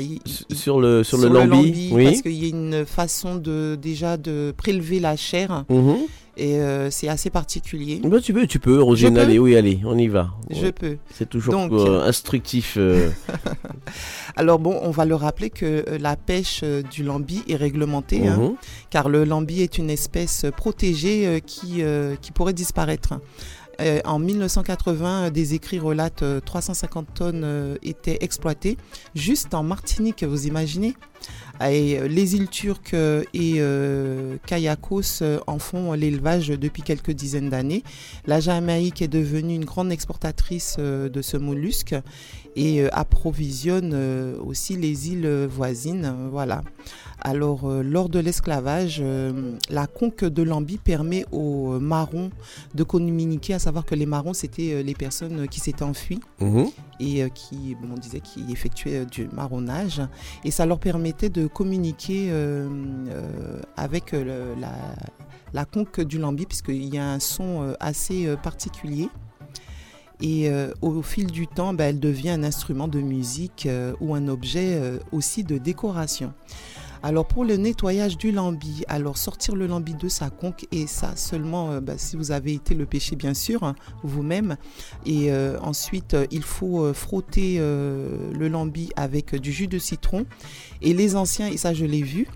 [0.53, 2.05] Sur le, sur le lambi, oui.
[2.05, 5.97] parce qu'il y a une façon de déjà de prélever la chair Mhm.
[6.37, 8.01] Et euh, c'est assez particulier.
[8.05, 10.31] Bah, tu peux, tu peux, Rosine, allez, oui, allez, on y va.
[10.51, 10.73] Je Ouais.
[10.73, 10.97] peux.
[11.15, 12.75] C'est toujours Donc, euh, instructif.
[12.79, 13.11] euh,
[14.37, 18.55] Alors bon, on va le rappeler que la pêche du lambi est réglementée, hein, Mhm.
[18.91, 21.83] car le lambi est une espèce protégée qui,
[22.21, 23.15] qui pourrait disparaître.
[24.05, 28.77] En 1980, euh, des écrits relatent euh, 350 tonnes étaient exploitées
[29.17, 30.95] juste en Martinique, vous imaginez?
[31.71, 37.83] Euh, les îles turques euh, et euh, Kayakos en font l'élevage depuis quelques dizaines d'années.
[38.27, 41.95] La Jamaïque est devenue une grande exportatrice de ce mollusque
[42.57, 43.95] et approvisionne
[44.45, 46.15] aussi les îles voisines.
[46.31, 46.63] Voilà.
[47.25, 52.31] Alors, euh, lors de l'esclavage, euh, la conque de Lambi permet aux euh, marrons
[52.75, 56.67] de communiquer, à savoir que les marrons, c'était les personnes qui s'étaient enfuies Mhm.
[56.99, 60.03] et qui, bon, on disait, qui effectuaient du marronnage.
[60.45, 62.33] Et ça leur permettait de communiquer
[63.77, 64.73] avec le- la,
[65.53, 69.09] la conque du lambi, puisqu'il y a un son assez particulier.
[70.25, 73.93] Et euh, au, au fil du temps, bah, elle devient un instrument de musique euh,
[74.01, 76.33] ou un objet euh, aussi de décoration.
[77.05, 81.17] Alors pour le nettoyage du lambi, alors sortir le lambi de sa conque et ça
[81.17, 83.75] seulement euh, bah, si vous avez été le pêcher bien sûr hein,
[84.05, 84.57] vous-même.
[85.05, 90.27] Et euh, ensuite euh, il faut frotter le lambi avec du jus de citron.
[90.81, 92.29] Et les anciens, et ça je l'ai vu,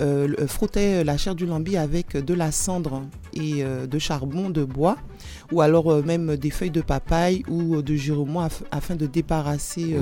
[0.00, 3.02] euh, frottaient la chair du lambi avec de la cendre
[3.34, 4.96] et euh, de charbon de bois
[5.52, 9.96] ou alors euh, même des feuilles de papaye ou de juremois af- afin de débarrasser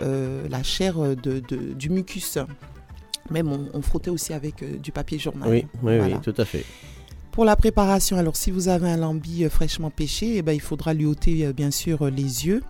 [0.00, 2.38] euh, la chair de, de- du mucus.
[3.32, 5.48] Même on, on frottait aussi avec euh, du papier journal.
[5.48, 6.16] Oui, oui, Voilà.
[6.16, 6.64] oui, tout à fait.
[7.32, 10.60] Pour la préparation, alors si vous avez un lambi euh, fraîchement pêché, eh ben, il
[10.60, 12.62] faudra lui ôter euh, bien sûr les yeux,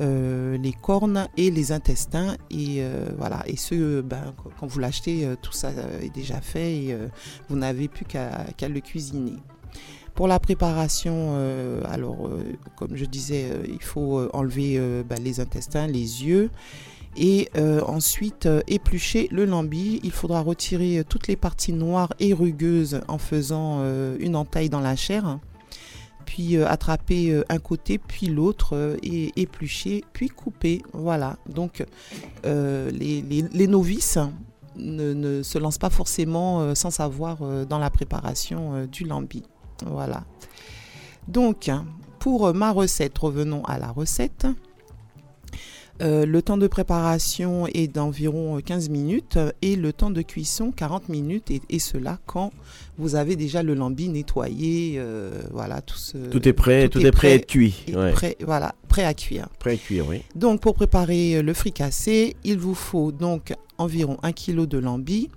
[0.00, 2.36] euh, les cornes et les intestins.
[2.50, 5.70] Et euh, voilà, et ce, ben, qu- quand vous l'achetez, tout ça
[6.02, 7.08] est déjà fait et euh,
[7.48, 9.34] vous n'avez plus qu'à le cuisiner.
[10.14, 11.34] Pour la préparation,
[11.90, 12.30] alors
[12.76, 16.48] comme je disais, il faut enlever ben, les intestins, les yeux
[17.16, 20.00] et euh, ensuite euh, éplucher le lambi.
[20.02, 23.82] Il faudra retirer euh, toutes les parties noires et rugueuses en faisant
[24.18, 25.38] une entaille dans la chair.
[26.24, 30.82] Puis attraper un côté, puis l'autre, et éplucher, puis couper.
[30.92, 31.36] Voilà.
[31.48, 31.84] Donc
[32.44, 34.18] les, novices
[34.76, 39.44] ne, se lancent pas forcément sans savoir dans la préparation du lambi.
[39.86, 40.24] Voilà.
[41.28, 41.70] Donc,
[42.18, 44.46] pour ma recette, revenons à la recette.
[46.02, 50.70] Euh, le temps de préparation est d'environ 15 minutes euh, et le temps de cuisson
[50.70, 52.52] 40 minutes et, et cela quand
[52.98, 57.10] vous avez déjà le lambi nettoyé, euh, voilà tout ce- Tout est prêt, tout est
[57.10, 58.12] prêt à être cuit, ouais.
[58.12, 59.48] prêt- voilà, prêt à cuire.
[59.58, 60.20] Prêt à cuire, oui.
[60.34, 65.30] Donc pour préparer euh, le fricassé, il vous faut donc environ 1 kg de lambi,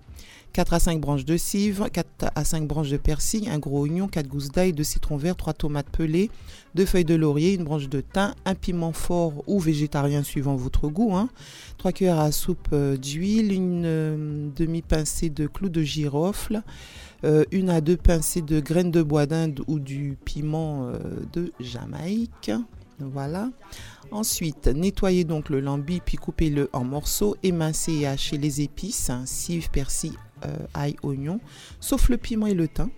[0.53, 4.08] 4 à 5 branches de cive, 4 à 5 branches de persil, un gros oignon,
[4.08, 6.30] 4 gousses d'ail, 2 citrons verts, 3 tomates pelées,
[6.76, 10.88] 2 feuilles de laurier, une branche de thym, un piment fort ou végétarien suivant votre
[10.88, 11.30] goût, hein,
[11.78, 16.64] 3 cuillères à soupe euh, d'huile, une euh, demi-pincée de clous de girofle,
[17.26, 21.00] euh, une à deux pincées de graines de bois d'Inde ou du piment euh,
[21.34, 22.52] de Jamaïque.
[23.00, 23.50] Voilà.
[24.11, 29.24] Ensuite, nettoyez donc le lambi puis coupez-le en morceaux, émincez et hachez les épices, hein,
[29.26, 30.14] cive, persil,
[30.74, 31.40] ail, oignon,
[31.80, 32.90] sauf le piment et le thym.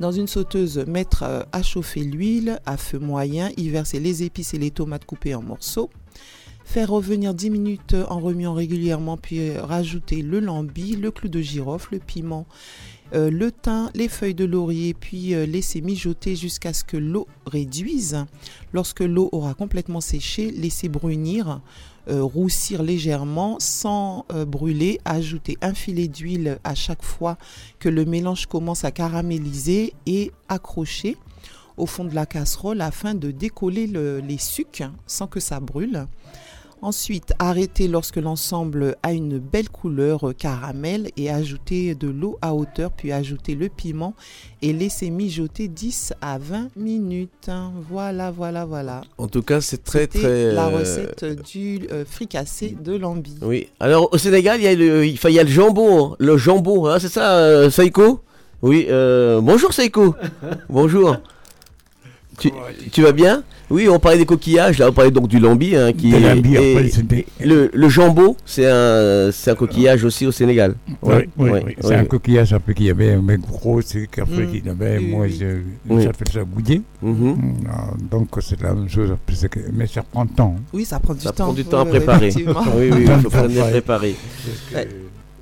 [0.00, 4.54] Dans une sauteuse, mettre euh, à chauffer l'huile à feu moyen, y verser les épices
[4.54, 5.90] et les tomates coupées en morceaux.
[6.64, 11.42] Faire revenir 10 minutes en remuant régulièrement, puis euh, rajouter le lambi, le clou de
[11.42, 12.46] girofle, le piment,
[13.12, 17.26] euh, le thym, les feuilles de laurier, puis euh, laisser mijoter jusqu'à ce que l'eau
[17.44, 18.24] réduise.
[18.72, 21.60] Lorsque l'eau aura complètement séché, laissez brunir,
[22.08, 25.00] euh, roussir légèrement sans euh, brûler.
[25.04, 27.36] Ajoutez un filet d'huile à chaque fois
[27.78, 31.16] que le mélange commence à caraméliser et accrocher
[31.76, 36.06] au fond de la casserole afin de décoller le- les sucs sans que ça brûle.
[36.82, 42.90] Ensuite, arrêtez lorsque l'ensemble a une belle couleur caramel et ajoutez de l'eau à hauteur,
[42.90, 44.14] puis ajoutez le piment
[44.62, 47.50] et laissez mijoter 10 à 20 minutes.
[47.90, 49.02] Voilà, voilà, voilà.
[49.18, 50.52] En tout cas, c'est très très.
[50.52, 53.36] la euh, recette du euh, fricassé de lambi.
[53.42, 53.68] Oui.
[53.78, 56.16] Alors au Sénégal, il y a le, il y a le jambon, hein.
[56.18, 58.20] le jambon, hein, c'est ça, euh, Saïko
[58.62, 58.86] Oui.
[58.88, 60.14] euh, bonjour Saïko.
[60.70, 61.16] bonjour.
[62.40, 62.50] Tu,
[62.90, 64.78] tu vas bien Oui, on parlait des coquillages.
[64.78, 67.70] Là, on parlait donc du lambi, hein, qui De est- lambi, et après, c'était- le,
[67.72, 70.74] le jambon, c'est un, c'est un coquillage aussi au Sénégal.
[71.02, 71.64] Oui, Ouais, oui, ouais, oui.
[71.66, 71.76] ouais.
[71.82, 74.50] C'est un coquillage un peu qui avait un mec gros, c'est qu'après Mm.
[74.50, 75.06] qu'il avait, Oui,
[75.86, 76.82] moi, j'appelle ça bouillet.
[77.02, 77.12] Mhm.
[77.12, 79.10] Mm, ah, Donc c'est la même chose,
[79.74, 80.56] mais ça prend du temps.
[80.72, 81.44] Oui, ça prend du Ça temps.
[81.44, 82.30] prend du temps à préparer.
[82.36, 84.14] oui, oui, il faut bien préparer.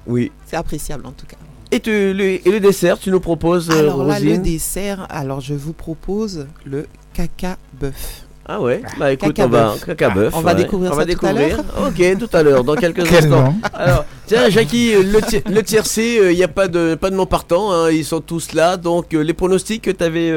[0.06, 0.32] Oui.
[0.46, 1.36] C'est appréciable en tout cas.
[1.70, 5.40] Et, tu- le, et le dessert, tu nous proposes, euh, Alors là, le dessert, alors
[5.40, 8.24] je vous propose le caca bœuf.
[8.50, 9.84] Ah ouais, bah écoute, Caca on va, bœuf.
[9.84, 10.56] caca bœuf, On va ouais.
[10.56, 11.56] découvrir on ça va tout à découvrir.
[11.58, 11.64] l'heure.
[11.88, 13.54] Ok, tout à l'heure, dans quelques Quel instants.
[13.74, 17.26] Alors, tiens, Jackie, le, ti- le tiercé, il n'y a pas de, pas de nom
[17.26, 18.78] partant, hein, ils sont tous là.
[18.78, 20.32] Donc, euh, les pronostics que tu avais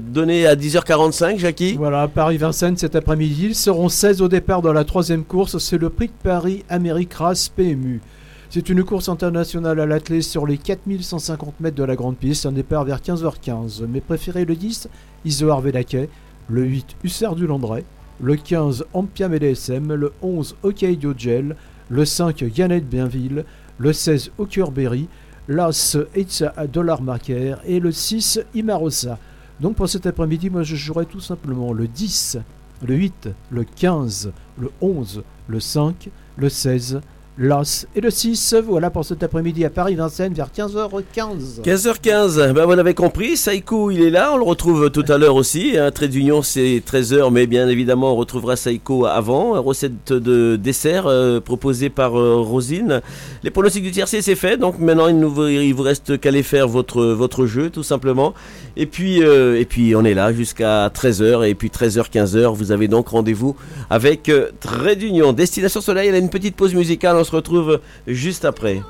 [0.00, 3.46] donnés à 10h45, Jackie Voilà, Paris-Vincennes cet après-midi.
[3.50, 5.58] Ils seront 16 au départ dans la troisième course.
[5.58, 8.00] C'est le prix de Paris Amérique Race PMU.
[8.48, 12.46] C'est une course internationale à l'athlète sur les 4150 mètres de la grande piste.
[12.46, 13.86] Un départ vers 15h15.
[13.86, 14.88] Mes préférés le 10,
[15.24, 16.08] Isoar Védaquet.
[16.48, 17.84] Le 8, Hussard du Landré.
[18.20, 19.92] Le 15, Ampiam et DSM.
[19.92, 21.56] Le 11, Hockey Gel.
[21.88, 23.44] Le 5, Yannette Bienville.
[23.78, 24.30] Le 16,
[24.72, 25.08] Berry.
[25.48, 27.56] L'As, Eitza Dollar Marker.
[27.66, 29.18] Et le 6, Imarosa.
[29.60, 32.38] Donc pour cet après-midi, moi je jouerai tout simplement le 10,
[32.86, 37.00] le 8, le 15, le 11, le 5, le 16,
[37.38, 38.54] l'As et le 6.
[38.66, 41.62] Voilà pour cet après-midi à Paris-Vincennes vers 15h15.
[41.62, 45.34] 15h15, ben vous l'avez compris, Saïko il est là, on le retrouve tout à l'heure
[45.34, 50.56] aussi, hein, Trait d'Union c'est 13h, mais bien évidemment on retrouvera Saïko avant, recette de
[50.56, 53.02] dessert euh, proposée par euh, Rosine.
[53.42, 56.42] Les pronostics du tiercé c'est fait, donc maintenant il, nous, il vous reste qu'à aller
[56.42, 58.34] faire votre, votre jeu tout simplement.
[58.78, 62.72] Et puis, euh, et puis on est là jusqu'à 13h, et puis 13h, 15h, vous
[62.72, 63.56] avez donc rendez-vous
[63.90, 65.32] avec Trait d'Union.
[65.32, 68.80] Destination Soleil, elle a une petite pause musicale, se retrouve juste après.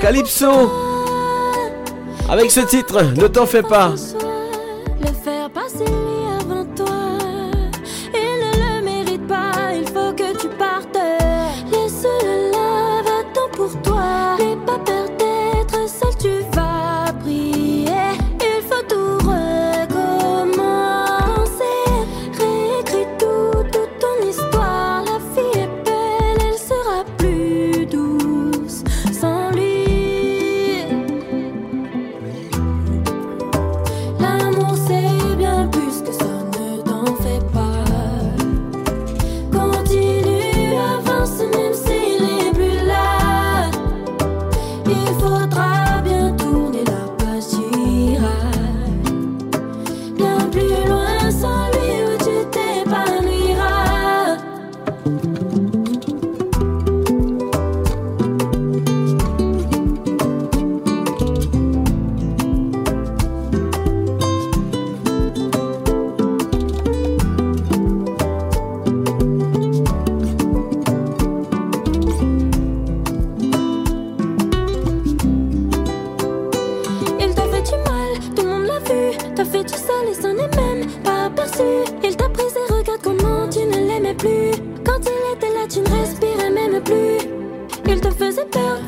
[0.00, 0.70] Calypso
[2.28, 3.92] Avec ce titre, ne t'en fais pas
[5.00, 5.92] Le faire passer
[6.40, 6.86] avant toi.
[8.14, 10.98] Il ne le mérite pas, il faut que tu partes.
[11.72, 14.36] Laisse-le là, va-t'en pour toi.
[14.38, 14.78] N'aie pas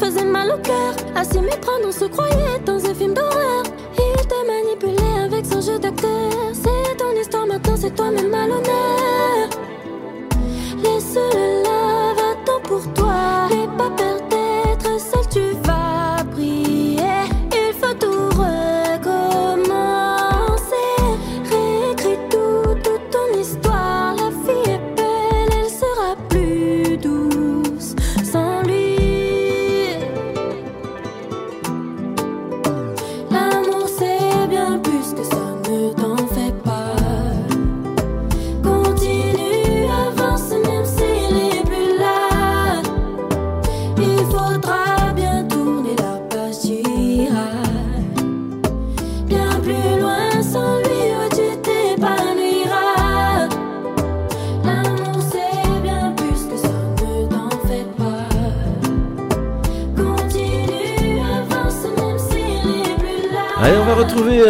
[0.01, 0.95] faisait mal au cœur.
[1.31, 3.65] S'y méprendre, on se croyait dans un film d'horreur.
[3.95, 6.31] Il te manipulait avec son jeu d'acteur.
[6.53, 9.49] C'est ton histoire maintenant, c'est toi-même à l'honneur.
[10.83, 11.48] Laisse-le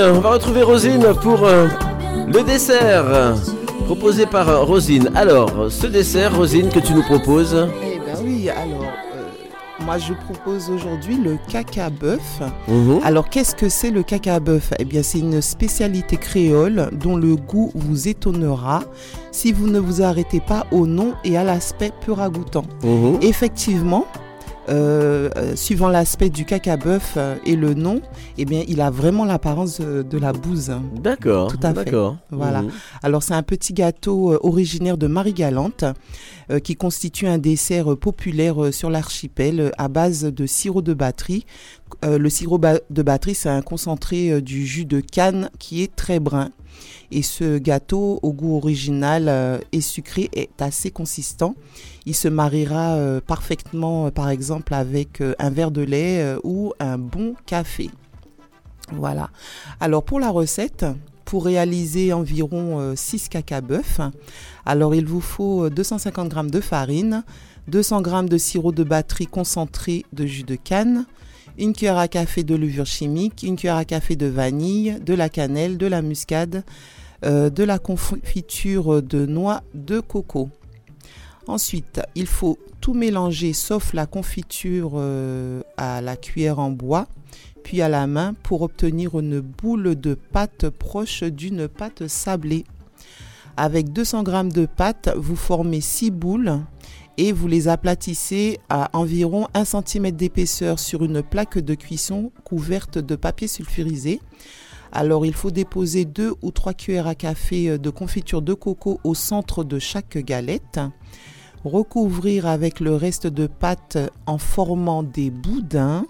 [0.01, 1.67] on va retrouver Rosine pour euh,
[2.27, 3.35] le dessert
[3.87, 5.11] proposé par euh, Rosine.
[5.15, 7.67] Alors, ce dessert, Rosine, que tu nous proposes?
[7.83, 12.41] Eh ben oui, alors euh, moi je propose aujourd'hui le caca bœuf.
[12.69, 13.01] Mhm.
[13.05, 14.73] Alors qu'est-ce que c'est le caca bœuf?
[14.79, 18.83] Eh bien c'est une spécialité créole dont le goût vous étonnera
[19.33, 22.65] si vous ne vous arrêtez pas au nom et à l'aspect peu ragoûtant.
[22.85, 23.19] Mhm.
[23.23, 24.07] Effectivement.
[24.69, 28.03] Euh, euh, suivant l'aspect du caca bœuf euh, et le nom,
[28.37, 30.73] eh bien, il a vraiment l'apparence de la bouse.
[31.03, 31.95] D'accord, Tout à fait.
[32.31, 32.63] Voilà.
[32.63, 32.71] Mhm.
[33.03, 35.85] Alors c'est un petit gâteau originaire de Marie-Galante
[36.65, 41.45] qui constitue un dessert populaire sur l'archipel à base de sirop de batterie.
[42.03, 46.51] Le sirop de batterie, c'est un concentré du jus de canne qui est très brun.
[47.11, 51.55] Et ce gâteau au goût original euh, et sucré est assez consistant.
[52.07, 56.99] Il se mariera euh, parfaitement, euh, par exemple, avec un verre de lait ou un
[56.99, 57.91] bon café.
[58.93, 59.31] Voilà.
[59.81, 60.87] Alors pour la recette,
[61.25, 64.01] pour réaliser environ 6 caca bœuf,
[64.69, 67.25] alors il vous faut euh, 250 g de farine,
[67.69, 71.07] 200 g de sirop de batterie concentré de jus de canne,
[71.59, 75.29] une cuillère à café de levure chimique, une cuillère à café de vanille, de la
[75.29, 76.65] cannelle, de la muscade,
[77.25, 80.51] euh, de la confiture de noix de coco.
[81.49, 87.09] Ensuite, il faut tout mélanger sauf la confiture euh, à la cuillère en bois,
[87.65, 92.65] puis à la main pour obtenir une boule de pâte proche d'une pâte sablée.
[93.57, 96.61] Avec 200 g de pâte, vous formez 6 boules
[97.19, 102.97] et vous les aplatissez à environ 1 cm d'épaisseur sur une plaque de cuisson couverte
[102.97, 104.21] de papier sulfurisé.
[104.93, 109.15] Alors il faut déposer 2 ou 3 cuillères à café de confiture de coco au
[109.15, 110.81] centre de chaque galette
[111.65, 116.07] recouvrir avec le reste de pâte en formant des boudins.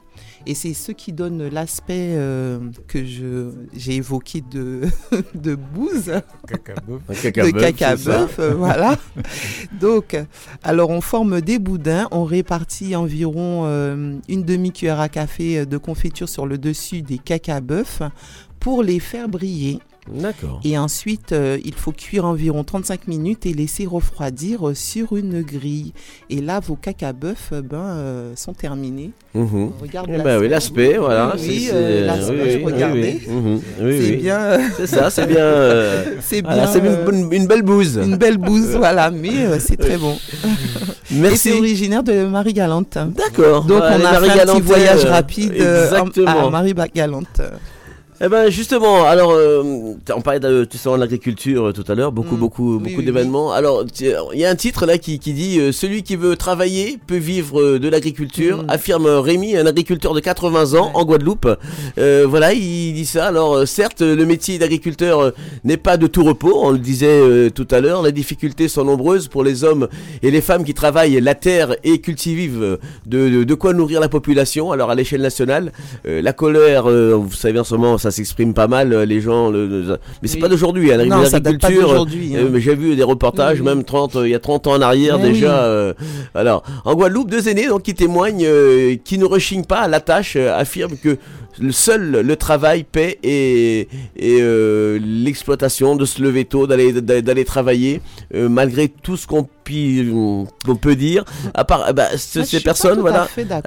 [0.49, 4.81] Et c'est ce qui donne l'aspect euh, que je, j'ai évoqué de,
[5.35, 6.07] de bouse.
[6.07, 7.51] De
[7.99, 8.27] ça.
[8.39, 8.97] euh, voilà.
[9.79, 10.17] Donc,
[10.63, 16.31] alors on forme des boudins, on répartit environ euh, une demi-cuillère à café de confiture
[16.31, 18.01] sur le dessus des caca-bœuf
[18.59, 19.81] pour les faire briller.
[20.15, 20.61] D'accord.
[20.65, 25.43] Et ensuite, euh, il faut cuire environ 35 minutes et laisser refroidir euh, sur une
[25.43, 25.93] grille.
[26.31, 29.11] Et là, vos caca-bœuf euh, ben, euh, sont terminés.
[29.35, 29.71] Mhm.
[29.81, 31.35] Regarde Eh ben oui, l'aspect, voilà.
[31.39, 33.21] Oui, euh, l'aspect, oui.
[33.81, 35.39] Oui, C'est bien, C'est ça, c'est bien.
[36.21, 36.79] C'est voilà, bien, c'est
[37.13, 38.01] une, une belle bouse.
[38.03, 40.17] Une belle bouse, voilà, mais c'est très bon.
[41.11, 41.49] Merci.
[41.49, 42.99] Et c'est originaire de Marie-Galante.
[43.17, 43.65] D'accord.
[43.65, 45.55] Donc Voilà, on a fait un petit voyage rapide
[46.27, 47.41] à Marie-Galante.
[48.21, 49.63] Eh ben justement, alors euh,
[50.13, 52.41] on parlait de, de l'agriculture euh, tout à l'heure, beaucoup, Mm.
[52.41, 53.53] beaucoup, Oui, beaucoup oui, d'événements.
[53.53, 56.99] Alors il y a un titre là qui, qui dit euh, celui qui veut travailler
[57.07, 58.71] peut vivre de l'agriculture, Mm.
[58.71, 61.47] affirme Rémi, un agriculteur de 80 ans en Guadeloupe.
[61.97, 63.27] Voilà, il dit ça.
[63.27, 65.33] Alors certes, le métier d'agriculteur
[65.63, 68.03] n'est pas de tout repos, on le disait tout à l'heure.
[68.03, 69.87] Les difficultés sont nombreuses pour les hommes
[70.23, 74.09] et les femmes qui travaillent la terre et cultivent de, de, de quoi nourrir la
[74.09, 74.73] population.
[74.73, 75.71] Alors à l'échelle nationale,
[76.05, 78.93] la colère, vous savez en ce moment, ça s'exprime pas mal.
[78.93, 80.41] euh, Les gens, le- le- mais c'est Oui.
[80.41, 80.93] pas d'aujourd'hui.
[80.93, 82.07] Hein, ça l'agriculture, hein.
[82.37, 83.75] euh, mais j'ai vu des reportages, Oui, oui.
[83.75, 85.95] même 30, euh, il y a 30 ans en arrière Mais déjà.
[86.35, 88.47] alors, en Guadeloupe, deux aînés donc qui témoignent,
[89.05, 91.17] qui ne rechignent pas à la tâche, affirment que
[91.73, 93.89] seul le travail paie et,
[94.21, 98.01] euh, l'exploitation de se lever tôt, d'aller travailler,
[98.35, 99.49] euh, malgré tout ce qu'on
[100.75, 103.03] peut dire, à part eh ben, ah, ces personnes,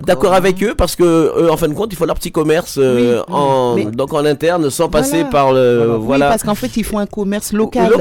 [0.03, 0.33] d'accord.
[0.33, 2.79] avec eux, parce que euh, en fin de compte, ils font leur petit commerce
[3.27, 7.53] en, donc en interne, sans passer par le, parce qu'en fait, ils font un commerce
[7.53, 7.91] local.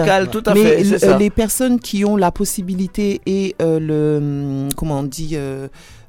[0.54, 0.82] Mais
[1.18, 5.36] Les personnes qui ont la possibilité et le, hum, comment on dit,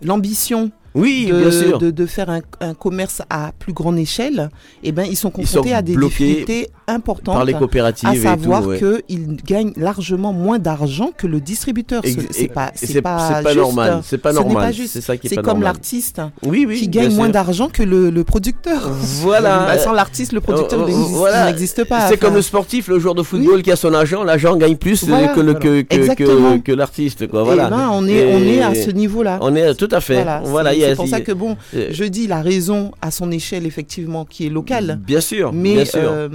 [0.03, 1.80] l'ambition oui, de, bien sûr.
[1.80, 4.50] de, de faire un, un, commerce à plus grande échelle,
[4.84, 7.36] eh ben, ils sont confrontés à des difficultés importantes.
[7.36, 12.03] Par les coopératives à savoir qu'ils gagnent largement moins d'argent que le distributeur.
[12.32, 14.02] C'est pas, c'est pas, pas, normal.
[14.03, 14.74] C'est pas normal.
[14.74, 18.90] C'est comme l'artiste oui, qui gagne moins d'argent que le, le, producteur.
[19.22, 19.66] Voilà.
[19.66, 22.10] Bah, sans l'artiste, le producteur euh, n'existe pas.
[22.10, 24.24] C'est comme le sportif, le joueur de football qui a son agent.
[24.24, 27.26] L'agent gagne plus que, que, que, l'artiste.
[27.32, 27.68] Voilà.
[27.68, 29.40] Eh ben, on est, on est à ce niveau-là.
[29.42, 30.26] On est tout à fait.
[30.44, 34.26] Voilà c'est pour ça que, bon, euh, je dis la raison à son échelle, effectivement,
[34.26, 35.00] qui est locale.
[35.06, 36.30] Bien sûr, mais, euh,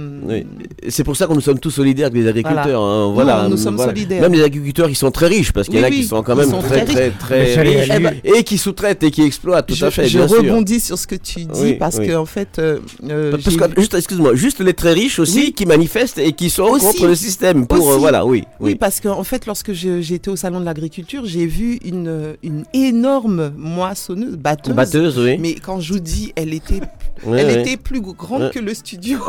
[0.87, 2.81] C'est pour ça que nous sommes tous solidaires avec les agriculteurs.
[2.81, 4.21] Hein, voilà, nous sommes solidaires.
[4.21, 6.35] Même les agriculteurs qui sont très riches, parce qu'il y, en a qui sont quand
[6.35, 9.91] même très, très, très, eh ben, et qui sous-traitent et qui exploitent, tout je, à
[9.91, 10.07] fait.
[10.07, 12.59] Je rebondis sur ce que tu dis, parce que, en fait.
[12.59, 13.37] Euh,
[13.77, 17.15] juste, excuse-moi, juste les très riches aussi qui manifestent et qui sont aussi, contre le
[17.15, 17.67] système.
[17.67, 18.75] Pour, voilà, oui, oui.
[18.75, 24.36] parce qu'en fait, lorsque j'étais au salon de l'agriculture, j'ai vu une, une énorme moissonneuse
[24.37, 25.19] batteuse.
[25.19, 25.37] Oui.
[25.39, 26.81] Mais quand je vous dis, elle était,
[27.25, 29.19] elle était plus grande que le studio.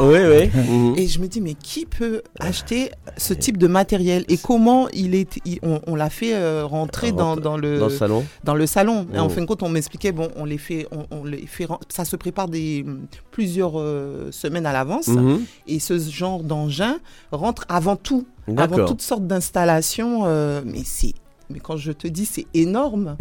[0.59, 0.95] Mhm.
[0.97, 5.15] Et je me dis, mais qui peut acheter ce type de matériel et comment il
[5.15, 8.25] est, on, l'a fait euh, rentrer ah, dans, dans, le, salon.
[8.45, 9.07] Dans le salon.
[9.15, 9.31] Et en mhm.
[9.31, 12.49] fin de compte, on m'expliquait, bon, on les fait, on, les fait, ça se prépare
[12.49, 12.85] des
[13.31, 15.09] plusieurs euh, semaines à l'avance.
[15.09, 15.45] Mhm.
[15.67, 16.99] Et ce genre d'engin
[17.33, 20.23] rentre avant tout, avant toutes sortes d'installations.
[20.27, 21.15] Euh, mais c'est
[21.51, 23.17] mais quand je te dis c'est énorme.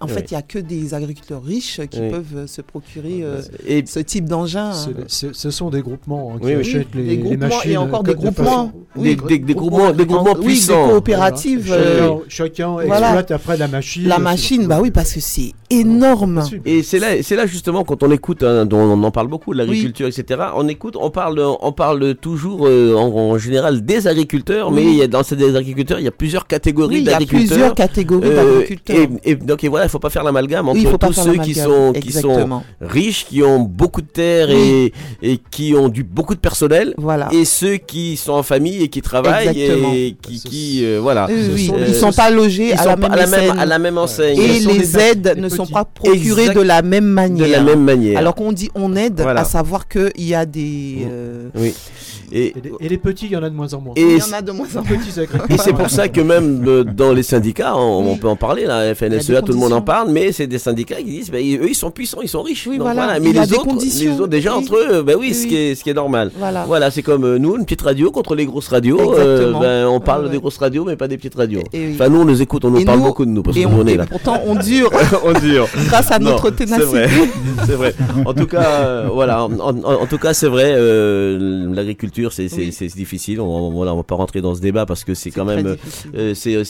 [0.00, 3.40] En fait, il n'y a que des agriculteurs riches qui peuvent euh, se procurer euh,
[3.42, 4.72] ah, bah, ce type d'engin.
[4.72, 5.50] Ce hein.
[5.50, 6.94] sont des groupements hein, qui oui, achètent.
[6.94, 7.70] Les, des groupements, les, machines.
[7.72, 8.72] Et encore des groupements.
[8.96, 10.86] Des, des, des, groupements, des groupements puissants.
[10.86, 11.66] des coopératives.
[11.66, 11.82] Voilà.
[11.82, 14.06] Euh, chacun, chacun exploite après la machine.
[14.06, 16.44] La machine, bah oui, parce que c'est énorme.
[16.64, 20.06] Et c'est là, là justement quand on écoute, hein, dont on en parle beaucoup, l'agriculture,
[20.06, 20.40] etc.
[20.54, 25.08] On écoute, on parle, on parle toujours en, général des agriculteurs, mais il y a,
[25.08, 27.40] dans ces agriculteurs, il y a plusieurs catégories d'agriculteurs.
[27.40, 29.08] Il y a Plusieurs catégories d'agriculteurs.
[29.24, 31.92] Et donc et voilà, il faut pas faire l'amalgame entre tous ceux qui sont,
[32.80, 34.92] riches, qui ont beaucoup de terres et,
[35.50, 36.94] qui ont du, beaucoup de personnel,
[37.32, 39.92] et ceux qui sont en famille et qui travaillent Exactement.
[39.92, 42.84] et qui, qui euh, voilà, euh, ils sont pas logés à,
[43.66, 44.38] la même, enseigne.
[44.38, 47.46] Et les aides ne sont pas procurées de la même manière.
[47.46, 48.18] De la même manière.
[48.18, 51.06] Alors qu'on dit on aide, à savoir qu'il y a des.
[51.10, 51.48] Euh,
[52.30, 53.94] et, les petits, il y en a de moins en moins.
[53.96, 54.98] Et il y en a de moins en moins.
[55.48, 59.42] et c'est pour ça que même dans les syndicats, on, peut en parler, la FNSEA,
[59.42, 62.20] tout le monde parle, mais c'est des syndicats qui disent, bah, eux, ils sont puissants,
[62.22, 62.66] ils sont riches.
[62.66, 63.18] Oui, voilà.
[63.20, 65.56] Mais les autres, les autres, déjà entre eux, ben oui, Ce, qui
[65.90, 66.30] est, normal.
[66.66, 69.14] Voilà, c'est comme euh, nous, une petite radio contre les grosses radios.
[69.14, 71.62] Euh, ben, on parle des grosses radios, mais pas des petites radios.
[71.72, 73.96] Et, enfin, nous, on nous écoute, on nous parle beaucoup de nous, parce qu'on est
[73.96, 74.06] là.
[74.06, 74.90] Pourtant, on dure.
[75.24, 75.68] on dure.
[75.86, 77.06] Grâce à notre ténacité.
[77.66, 77.94] C'est vrai.
[78.24, 79.44] En tout cas, euh, voilà.
[79.44, 80.74] En tout cas, c'est vrai,
[81.74, 82.46] l'agriculture, c'est
[82.96, 83.40] difficile.
[83.40, 85.76] On ne va pas rentrer dans ce débat parce que c'est quand même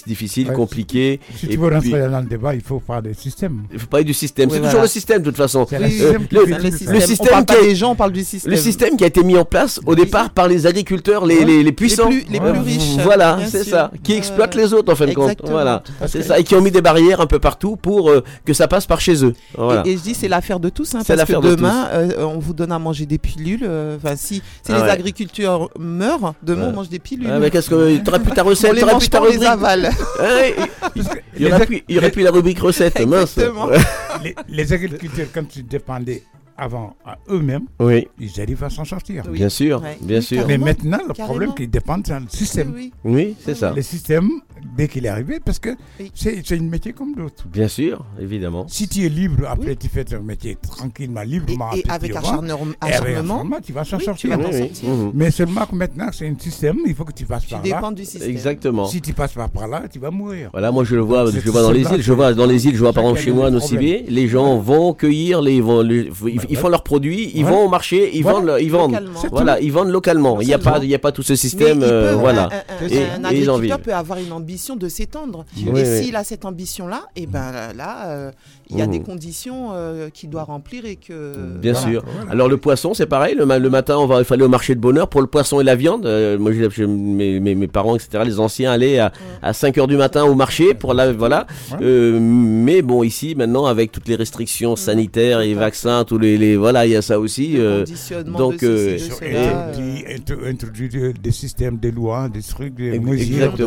[0.07, 1.21] difficile, compliqué.
[1.37, 3.63] Si tu veux rentrer dans le débat, il faut pas parler du système.
[3.73, 4.51] Il faut parler du système.
[4.51, 5.67] C'est toujours le système de toute façon.
[5.71, 7.35] Le, système.
[7.35, 8.51] Euh, qui est, gens, on du système.
[8.51, 11.63] Le système qui a été mis en place au départ par les agriculteurs, les, ouais.
[11.63, 12.09] les, puissants.
[12.09, 12.97] Les plus, riches.
[13.03, 13.91] Voilà, c'est ça.
[14.03, 15.39] Qui euh, exploitent les autres en fin de compte.
[15.45, 15.83] Voilà.
[16.07, 16.39] C'est ça.
[16.39, 19.01] Et qui ont mis des barrières un peu partout pour euh, que ça passe par
[19.01, 19.35] chez eux.
[19.85, 20.95] Et, je dis, c'est l'affaire de tous.
[20.95, 23.69] Hein, parce que demain, on vous donne à manger des pilules.
[23.97, 27.31] Enfin, si, ah les agriculteurs meurent, demain, on mange des pilules.
[27.31, 27.99] Ah, mais qu'est-ce que.
[27.99, 29.43] T'aurais plus ta recette, t'aurais plus ta rubrique.
[31.39, 32.88] Il y aurait plus la rubrique recette
[34.49, 36.23] les, agriculteurs, quand tu dépendais
[36.59, 36.97] avant
[37.31, 38.09] eux-mêmes, oui.
[38.19, 39.23] ils arrivent à s'en sortir.
[39.31, 40.45] Bien sûr, bien sûr.
[40.47, 42.75] Mais maintenant, le problème qui dépend, c'est le système.
[43.05, 43.73] Oui, c'est ça.
[43.75, 44.29] Le système,
[44.77, 45.71] dès qu'il est arrivé, parce que
[46.15, 47.47] c'est un métier comme d'autres.
[47.49, 48.67] Bien sûr, évidemment.
[48.69, 51.73] Si tu es libre, après tu fais ton métier tranquillement, librement.
[51.75, 52.59] Et, et avec acharnement.
[52.87, 54.37] Et avec acharnement, tu vas s'en sortir.
[54.37, 55.13] Mhm.
[55.15, 57.65] Mais seulement que maintenant, c'est un système, il faut que tu passes tu par là.
[57.65, 58.31] Tu dépends du système.
[58.31, 58.87] Exactement.
[58.87, 60.49] Si tu passes pas par là, tu vas mourir.
[60.53, 62.75] Voilà, moi je le vois, je vois dans les îles, je vois dans les îles,
[62.75, 65.61] je vois par exemple chez moi à Nocivier, les gens vont cueillir les
[66.49, 68.99] ils font leurs produits, ils vont au marché, ils vendent, ils vendent,
[69.31, 70.41] voilà, ils vendent localement.
[70.41, 72.49] Il n'y a pas, il y a pas tout ce système, euh, voilà.
[72.81, 75.45] Un, agriculteur peut avoir une ambition de s'étendre.
[75.77, 78.31] Et s'il a cette ambition-là, et ben là, euh,
[78.71, 79.05] il y a des mmh.
[79.05, 81.35] conditions euh, qu'il doit remplir et que.
[81.59, 82.03] Bien sûr.
[82.31, 83.35] Alors le poisson, c'est pareil.
[83.35, 86.07] Le, matin, il fallait au marché de bonheur pour le poisson et la viande.
[86.39, 86.53] moi,
[86.87, 89.13] mes, parents, etc., les anciens allaient à,
[89.43, 91.47] à 5 heures du matin au marché pour la, voilà.
[91.81, 96.87] mais bon, ici, maintenant, avec toutes les restrictions sanitaires et vaccins, tous les les voilà,
[96.87, 97.55] il y a ça aussi.
[97.59, 97.85] euh,
[98.37, 103.53] donc euh, et- introduit, intro- introduit des- des systèmes, des lois, des trucs, des mesures,
[103.53, 103.65] des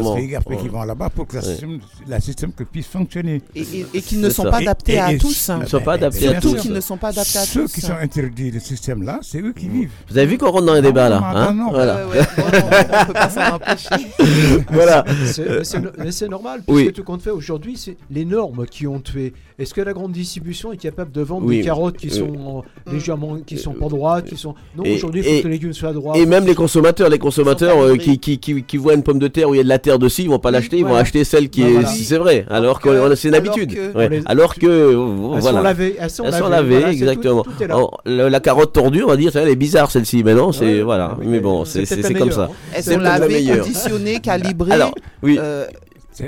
[0.61, 1.47] qui vont là-bas pour que la Ouais.
[1.49, 3.41] système, la système que puisse fonctionner.
[3.55, 5.49] Et, et- et qui ne sont pas adaptés à tous.
[5.49, 5.59] hein.
[5.63, 6.61] Ils sont pas adaptés à Surtout tous.
[6.61, 9.53] qui ne sont pas adaptés à Ceux qui sont interdits de ce système-là, c'est eux
[9.53, 9.91] qui vivent.
[10.09, 11.71] Vous avez vu qu'on rentre dans les débats là non, hein non, non.
[11.71, 11.99] Voilà.
[12.07, 13.89] On- peut pas s'en empêcher.
[14.71, 15.03] voilà.
[15.25, 19.33] C'est- mais c'est normal, puisque tout compte fait aujourd'hui, c'est les normes qui ont tué.
[19.59, 21.57] Est-ce que la grande distribution est capable de vendre Oui.
[21.59, 24.95] des carottes qui Euh, sont euh, légèrement, qui sont pas droites, qui sont non Et-
[24.95, 26.17] aujourd'hui il faut et- que les légumes soient droits.
[26.17, 29.27] Et même les consommateurs, les consommateurs euh, qui, qui, qui, qui voient une pomme de
[29.27, 30.95] terre où il y a de la terre dessus, ils vont pas l'acheter, ils vont
[30.95, 31.73] acheter celle qui Bah, est.
[31.73, 31.87] voilà.
[31.89, 32.45] C'est vrai.
[32.49, 33.73] Alors que c'est une alors habitude.
[33.75, 34.05] que- Ouais.
[34.07, 34.91] on les- Alors que euh,
[35.35, 35.57] Elles voilà.
[35.59, 37.43] sont lavées, elles sont lavées, lavées, voilà, c'est tout- exactement.
[37.43, 37.63] tout.
[37.63, 40.65] Alors, la, la carotte tordue, on va dire, elle est bizarre celle-ci, mais non, c'est
[40.77, 41.17] Ouais, voilà.
[41.23, 42.43] mais bon, c'est comme meilleure, ça.
[42.43, 42.49] hein.
[42.73, 43.61] Elles C'est sont lavées, meilleure.
[43.61, 44.71] conditionnées, calibrées.
[44.71, 45.37] Alors, oui.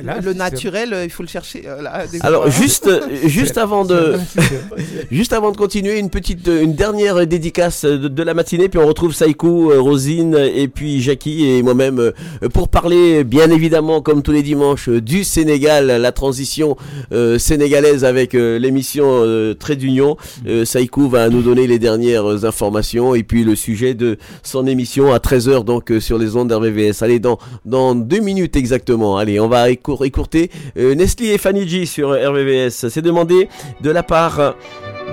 [0.04, 1.64] Là, le naturel, euh, il faut le chercher.
[1.68, 4.16] euh, là, Alors juste, euh, juste avant de,
[5.12, 8.88] juste avant de continuer, une petite, une dernière dédicace de, de la matinée, puis on
[8.88, 12.12] retrouve Saïko, euh, Rosine et puis Jackie et moi-même
[12.54, 16.76] pour parler, bien évidemment, comme tous les dimanches, du Sénégal, la transition
[17.12, 20.18] euh, sénégalaise avec euh, l'émission euh, Trait d'Union.
[20.48, 20.66] Euh,
[21.10, 25.64] va nous donner les dernières informations et puis le sujet de son émission à 13h
[25.64, 27.02] donc euh, sur les ondes d'RVVS.
[27.02, 29.18] Allez, dans, dans deux minutes exactement.
[29.18, 32.88] Allez, on va écour- écourter euh, Nestlé et Fanny G sur RVVS.
[32.90, 33.50] C'est demandé
[33.82, 34.56] de la part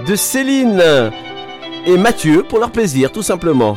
[0.07, 0.83] de Céline
[1.87, 3.77] et Mathieu pour leur plaisir, tout simplement.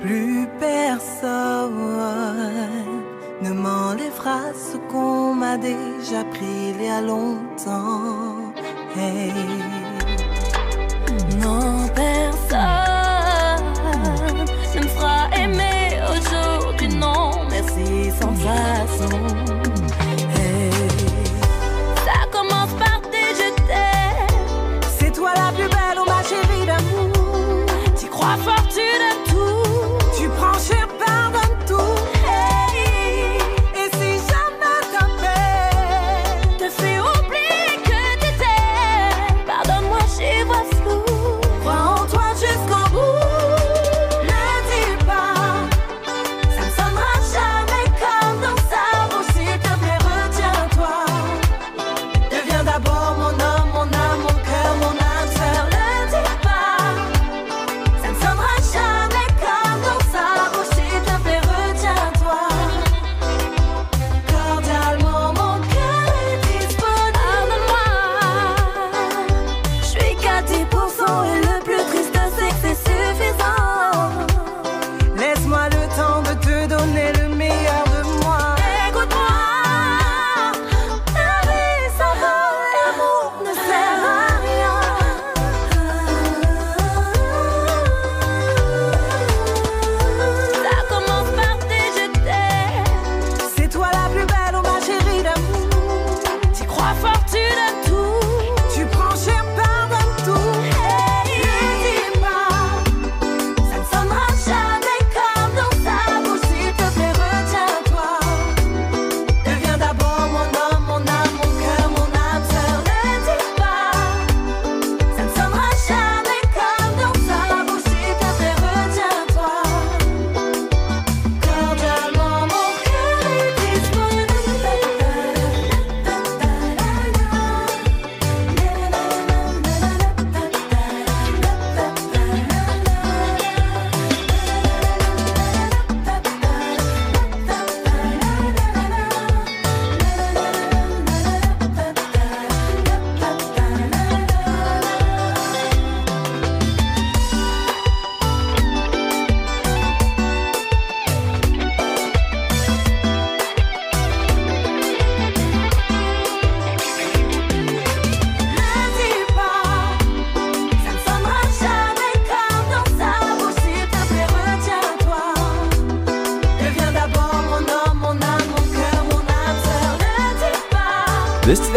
[0.00, 1.74] Plus personne
[3.42, 8.52] ne m'enlèvera ce qu'on m'a déjà pris il y a longtemps.
[8.96, 9.32] Hey.
[11.40, 12.87] Non, personne
[16.96, 19.47] non, merci sans façon.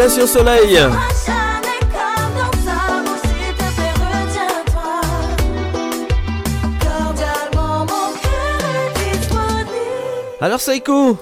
[0.04, 0.90] Est disponible.
[10.40, 11.16] Alors Saïko,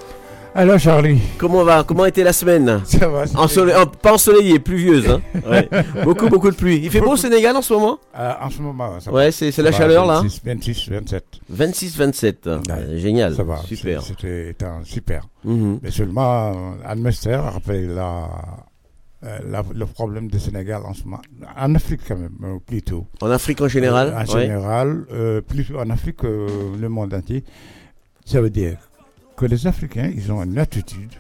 [0.55, 1.85] Alors Charlie, comment va?
[1.87, 2.81] Comment était la semaine?
[2.87, 5.09] Ça va Ensole- en- Pas ensoleillée, pluvieuse.
[5.11, 5.69] Hein Ouais.
[6.05, 6.81] beaucoup, beaucoup de pluie.
[6.83, 7.99] Il fait beau au Sénégal en ce moment?
[8.19, 9.33] Euh, en ce moment, ça Ouais, va.
[9.33, 11.25] c'est- la va, chaleur, là 26, 26, 27.
[11.53, 12.47] 26-27.
[12.47, 12.59] Euh,
[12.99, 13.35] génial.
[13.37, 14.03] Ça va, Super.
[14.03, 15.25] C'était super.
[15.45, 15.81] Mhm.
[15.83, 16.53] Mais seulement, euh,
[16.87, 18.27] Almester, après la
[19.23, 21.21] la- le problème du Sénégal en ce moment,
[21.57, 23.07] en Afrique quand même, euh, plutôt.
[23.21, 24.43] En Afrique en général, Euh, En ouais.
[24.43, 27.45] général, euh, plus en Afrique, euh, le monde entier.
[28.25, 28.79] Ça veut dire
[29.37, 31.13] que les Africains, ils ont une attitude,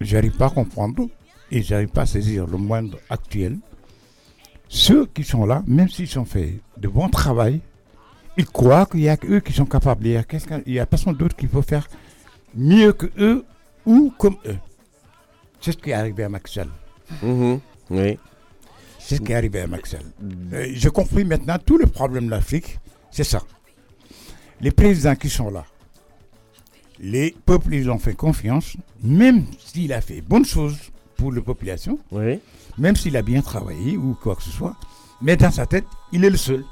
[0.00, 1.08] j'arrive pas à comprendre
[1.50, 3.58] et j'arrive pas à saisir le monde actuel.
[4.68, 7.60] Ceux qui sont là, même s'ils ont fait de bon travail,
[8.36, 10.06] ils croient qu'il y a qu'eux qui sont capables.
[10.06, 11.88] Il y a, quelqu'un- il y a personne d'autre qui peut faire
[12.54, 13.44] mieux que eux
[13.84, 14.56] ou comme eux.
[15.60, 16.60] C'est ce qui est arrivé à Macky
[17.22, 18.18] Mhm, Oui.
[18.98, 20.00] C'est ce qui est arrivé à Sall.
[20.52, 22.78] Euh, J'ai compris maintenant tout le problème de l'Afrique,
[23.10, 23.42] c'est ça.
[24.60, 25.64] Les présidents qui sont là,
[27.00, 30.76] les peuples, ils ont fait confiance, même s'il a fait bonne chose
[31.16, 31.98] pour la population,
[32.78, 34.76] même s'il a bien travaillé ou quoi que ce soit,
[35.22, 36.64] mais dans sa tête, il est le seul.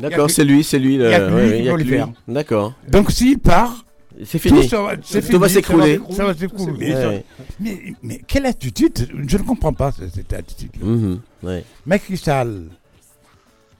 [0.00, 0.94] D'accord, c'est lui, c'est lui.
[0.94, 2.02] Il n'y a le- que ouais, lui ouais, qui il lui.
[2.26, 2.72] D'accord.
[2.88, 3.84] Donc s'il part,
[4.24, 4.62] C'est fini.
[4.62, 6.00] Tout, ça va, c'est Tout fini, va ça s'écrouler.
[6.10, 6.94] Ça va s'écrouler.
[6.94, 7.24] Ouais.
[7.60, 9.08] Mais, mais quelle attitude?
[9.26, 11.16] Je ne comprends pas cette, attitude-là.
[11.42, 11.64] Ouais.
[11.86, 12.68] Macky Sall,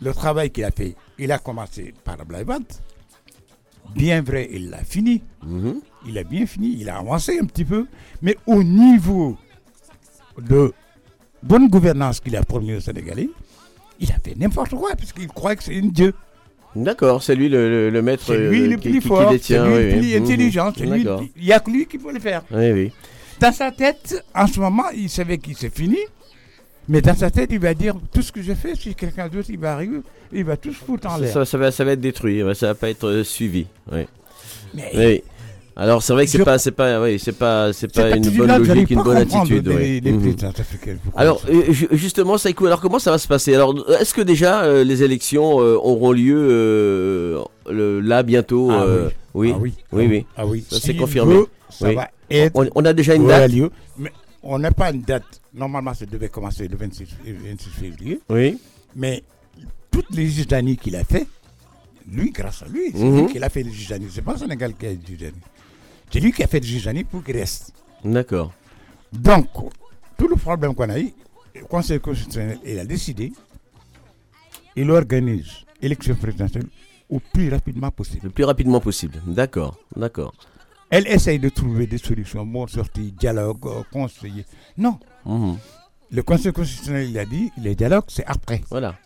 [0.01, 2.59] le travail qu'il a fait, il a commencé par Blaïbat.
[3.95, 5.23] Bien vrai, il l'a fini.
[5.45, 5.81] Mhm.
[6.07, 7.87] Il a bien fini, il a avancé un petit peu.
[8.23, 9.37] Mais au niveau
[10.39, 10.73] de
[11.43, 13.29] bonne gouvernance qu'il a promis aux Sénégalais,
[14.01, 16.15] il a fait n'importe quoi, puisqu'il croit que c'est une Dieu.
[16.75, 19.09] D'accord, c'est lui le, le- le maître C'est lui euh, le qui, plus qui- qui
[19.09, 19.99] fort, c'est lui le oui.
[20.01, 20.23] plus Mhm.
[20.25, 22.43] intelligent, c'est lui- il n'y a que lui qui peut le faire.
[22.51, 22.93] Oui, oui.
[23.41, 25.99] Dans sa tête, en ce moment, il savait qu'il c'est fini.
[26.89, 29.49] Mais dans sa tête, il va dire tout ce que je fais, si quelqu'un d'autre
[29.51, 29.99] il va arriver,
[30.33, 31.33] il va tout se foutre en l'air.
[31.33, 33.67] ça- ça va, ça va être détruit, ça va pas être euh, suivi.
[33.93, 34.07] Oui.
[34.75, 35.23] Mais- Oui.
[35.75, 38.59] Alors c'est vrai que c'est pas, c'est pas, oui, c'est pas, c'est pas une bonne
[38.63, 39.67] logique, une bonne attitude.
[39.69, 40.01] les- oui.
[40.03, 40.37] les Mhm.
[41.17, 43.55] Alors ju- justement, Saïkou, alors comment ça va se passer?
[43.55, 48.85] Alors est-ce que déjà euh, les élections euh, auront lieu euh, le- là bientôt Ah
[48.87, 49.09] oui.
[49.35, 49.61] oui, Ah oui.
[49.61, 50.27] oui, Ah oui, oui.
[50.37, 50.65] Ah oui.
[50.71, 51.35] Ça c'est confirmé.
[51.35, 53.51] veut, ça va être On, on a déjà une date.
[53.51, 55.25] lieu, mais on n'a pas une date.
[55.55, 58.21] Normalement, ça devait commencer le 26, euh, 26 février.
[58.31, 58.59] Oui.
[58.97, 59.23] Mais
[59.91, 61.27] toutes les Jordanies qu'il a fait,
[62.11, 63.27] lui, grâce à lui, c'est Mhm.
[63.27, 64.09] lui qui a fait les Jordanies.
[64.13, 64.99] C'est pas le Sénégal qui a les.
[66.13, 67.73] C'est lui qui a fait Jordanies pour qu'il reste.
[68.05, 68.53] D'accord.
[69.13, 69.49] Donc,
[70.19, 71.13] tout le problème qu'on a eu,
[71.55, 73.33] le Conseil constitutionnel, il a décidé,
[74.77, 76.67] il organise l'élection présidentielle
[77.09, 78.21] au plus rapidement possible.
[78.25, 79.21] Le plus rapidement possible.
[79.27, 80.35] D'accord, d'accord.
[80.91, 84.45] Elle essaye de trouver des solutions, bon sortie, dialogue, euh, conseiller.
[84.77, 84.99] Non.
[85.25, 85.57] Mhm.
[86.11, 88.61] Le Conseil constitutionnel, il a dit, les dialogues, c'est après.
[88.71, 88.97] Voilà.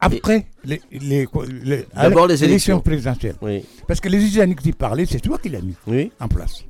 [0.00, 1.26] Après les, les,
[1.62, 2.80] les- D'abord les élections.
[2.80, 3.36] présidentielles.
[3.42, 3.62] Oui.
[3.86, 6.10] Parce que les Israéliens qui parlaient, c'est toi qui l'as mis Oui.
[6.20, 6.64] en place.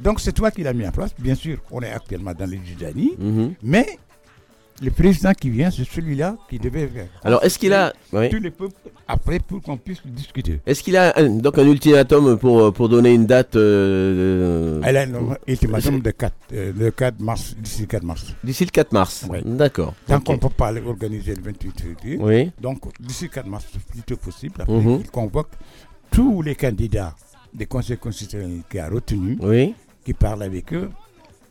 [0.00, 1.10] Donc c'est toi qui l'as mis en place.
[1.18, 3.54] Bien sûr, on est actuellement dans les Jordanies, Mhm.
[3.62, 3.98] mais
[4.82, 7.06] le président qui vient, c'est celui-là qui devait faire.
[7.24, 8.28] Alors, est-ce qu'il a- oui.
[8.30, 8.74] Tous les peuples
[9.06, 10.60] après pour qu'on puisse discuter.
[10.66, 14.96] Est-ce qu'il a un- donc un ultimatum pour, euh, pour donner une date euh, Elle
[14.96, 18.34] a un ultimatum de 4, euh, le 4 mars, d'ici le 4 mars.
[18.44, 19.26] D'ici le 4 mars.
[19.28, 19.42] Ouais.
[19.44, 19.94] D'accord.
[20.06, 20.24] Tant Ok.
[20.24, 22.18] qu'on ne peut pas organiser le 28 février.
[22.20, 22.50] Oui.
[22.60, 24.54] Donc, d'ici le 4 mars, le plus tôt possible.
[24.60, 24.98] Après, Mhm.
[25.00, 25.50] il convoque
[26.10, 27.14] tous les candidats
[27.52, 29.74] des conseils constitutionnels qu'il a retenus, Oui.
[30.04, 30.90] qui parlent avec eux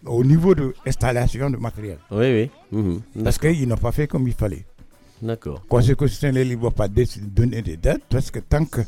[0.08, 1.98] au niveau de l'installation de matériel.
[2.12, 2.78] Oui, oui.
[2.80, 3.24] Mhm.
[3.24, 4.66] Parce qu'ils n'ont pas fait comme il fallait.
[5.22, 5.64] D'accord.
[5.68, 8.82] Conseil constitutionnel, il ne va pas donner des dates, parce que tant que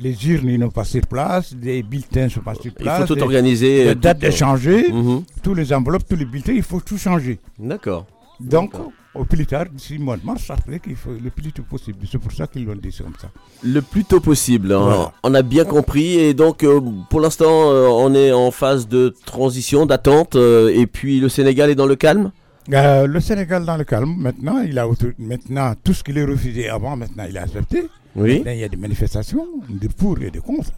[0.00, 3.00] les urnes ils n'ont pas sur place, les bulletins ne sont pas sur Il place.
[3.00, 5.22] faut tout les- organiser, Les dates tout- de changer, Mhm.
[5.42, 7.38] tous les enveloppes, tous les bulletins, il faut tout changer.
[7.58, 8.06] D'accord.
[8.40, 8.72] Donc,
[9.14, 11.98] au plus tard, d'ici le mois de mars, après qu'il faut le plus tôt possible.
[12.10, 13.30] C'est pour ça qu'ils l'ont dit comme ça.
[13.64, 15.10] Le plus tôt possible, hein.
[15.22, 16.14] On a bien compris.
[16.18, 16.80] Et donc, euh,
[17.10, 20.36] pour l'instant, euh, on est en phase de transition, d'attente.
[20.36, 22.30] euh, et puis, le Sénégal est dans le calme?
[22.70, 24.86] Le Sénégal dans le calme, maintenant, il a
[25.18, 27.88] maintenant tout ce qu'il a refusé avant, maintenant il a accepté.
[28.14, 28.36] Oui.
[28.36, 30.72] Maintenant, il y a des manifestations, de pour et de contre.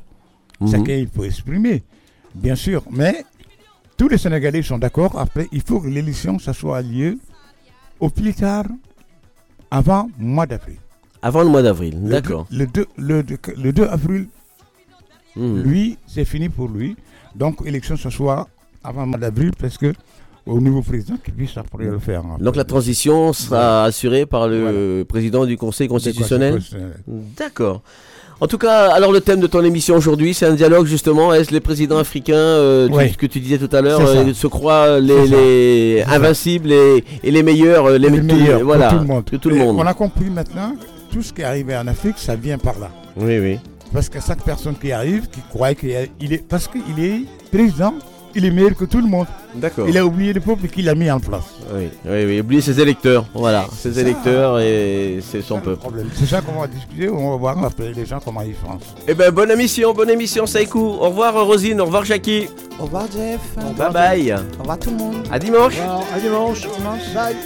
[0.61, 0.71] Mhm.
[0.71, 1.83] Chacun il peut exprimer,
[2.33, 2.85] bien sûr.
[2.93, 3.25] Mais
[3.97, 5.19] tous les Sénégalais sont d'accord.
[5.19, 7.19] Après, il faut que l'élection, ça soit lieu
[8.01, 8.65] au plus tard,
[9.71, 10.77] avant le mois d'avril.
[11.23, 12.47] Avant le mois d'avril, d'accord.
[12.51, 14.27] Le 2, le, deux- le 2 avril,
[15.37, 15.63] Mhm.
[15.63, 16.97] lui, c'est fini pour lui.
[17.37, 18.49] Donc, élection, ce soit
[18.83, 19.93] avant le mois d'avril, parce que
[20.47, 22.25] au nouveau président qui puisse après le faire.
[22.25, 22.39] hein.
[22.41, 26.59] Donc, la transition sera assurée par le président du Conseil constitutionnel.
[27.37, 27.83] D'accord.
[28.43, 31.35] En tout cas, alors le thème de ton émission aujourd'hui, c'est un dialogue justement.
[31.35, 33.11] Est-ce les présidents africains, euh, tu- Oui.
[33.13, 35.37] ce que tu disais tout à l'heure, euh, se croient les, ça.
[35.37, 39.25] les invincibles et, et les meilleurs, euh, les, tout- meilleurs, voilà, tout le monde.
[39.31, 39.77] que tout le monde.
[39.79, 40.75] On a compris maintenant,
[41.13, 42.89] tout ce qui est arrivé en Afrique, ça vient par là.
[43.19, 43.59] Oui, oui.
[43.93, 47.21] Parce que chaque personne qui arrive, qui croit qu'il est, il est- parce qu'il est
[47.53, 47.93] président
[48.35, 49.27] il est meilleur que tout le monde.
[49.55, 49.89] D'accord.
[49.89, 51.45] Il a oublié le peuple qu'il a mis en place.
[51.75, 53.25] Oui, oui, oui, oubliez ses électeurs.
[53.35, 54.01] Voilà, ses ça.
[54.01, 55.87] électeurs et c'est son peuple.
[56.15, 58.55] C'est ça qu'on va discuter, on va voir on va appeler les gens comment ils
[58.55, 58.79] font.
[59.09, 60.79] Eh ben, bonne émission, bonne émission, Saïkou.
[60.79, 61.81] Au revoir, Rosine.
[61.81, 62.49] Au revoir, Jackie.
[62.79, 63.41] Au revoir, Jeff.
[63.77, 64.33] Bye bye.
[64.33, 65.15] Au revoir, tout le monde.
[65.31, 65.75] À dimanche.
[66.15, 66.67] À dimanche.
[67.15, 67.37] Bye.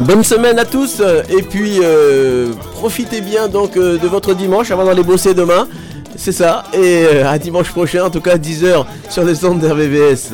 [0.00, 1.00] Bonne semaine à tous.
[1.30, 5.68] Et puis, euh, profitez bien donc euh, de votre dimanche avant d'aller bosser demain.
[6.16, 6.64] C'est ça.
[6.74, 10.32] Et euh, à dimanche prochain, en tout cas 10h sur les ondes d'RVVS.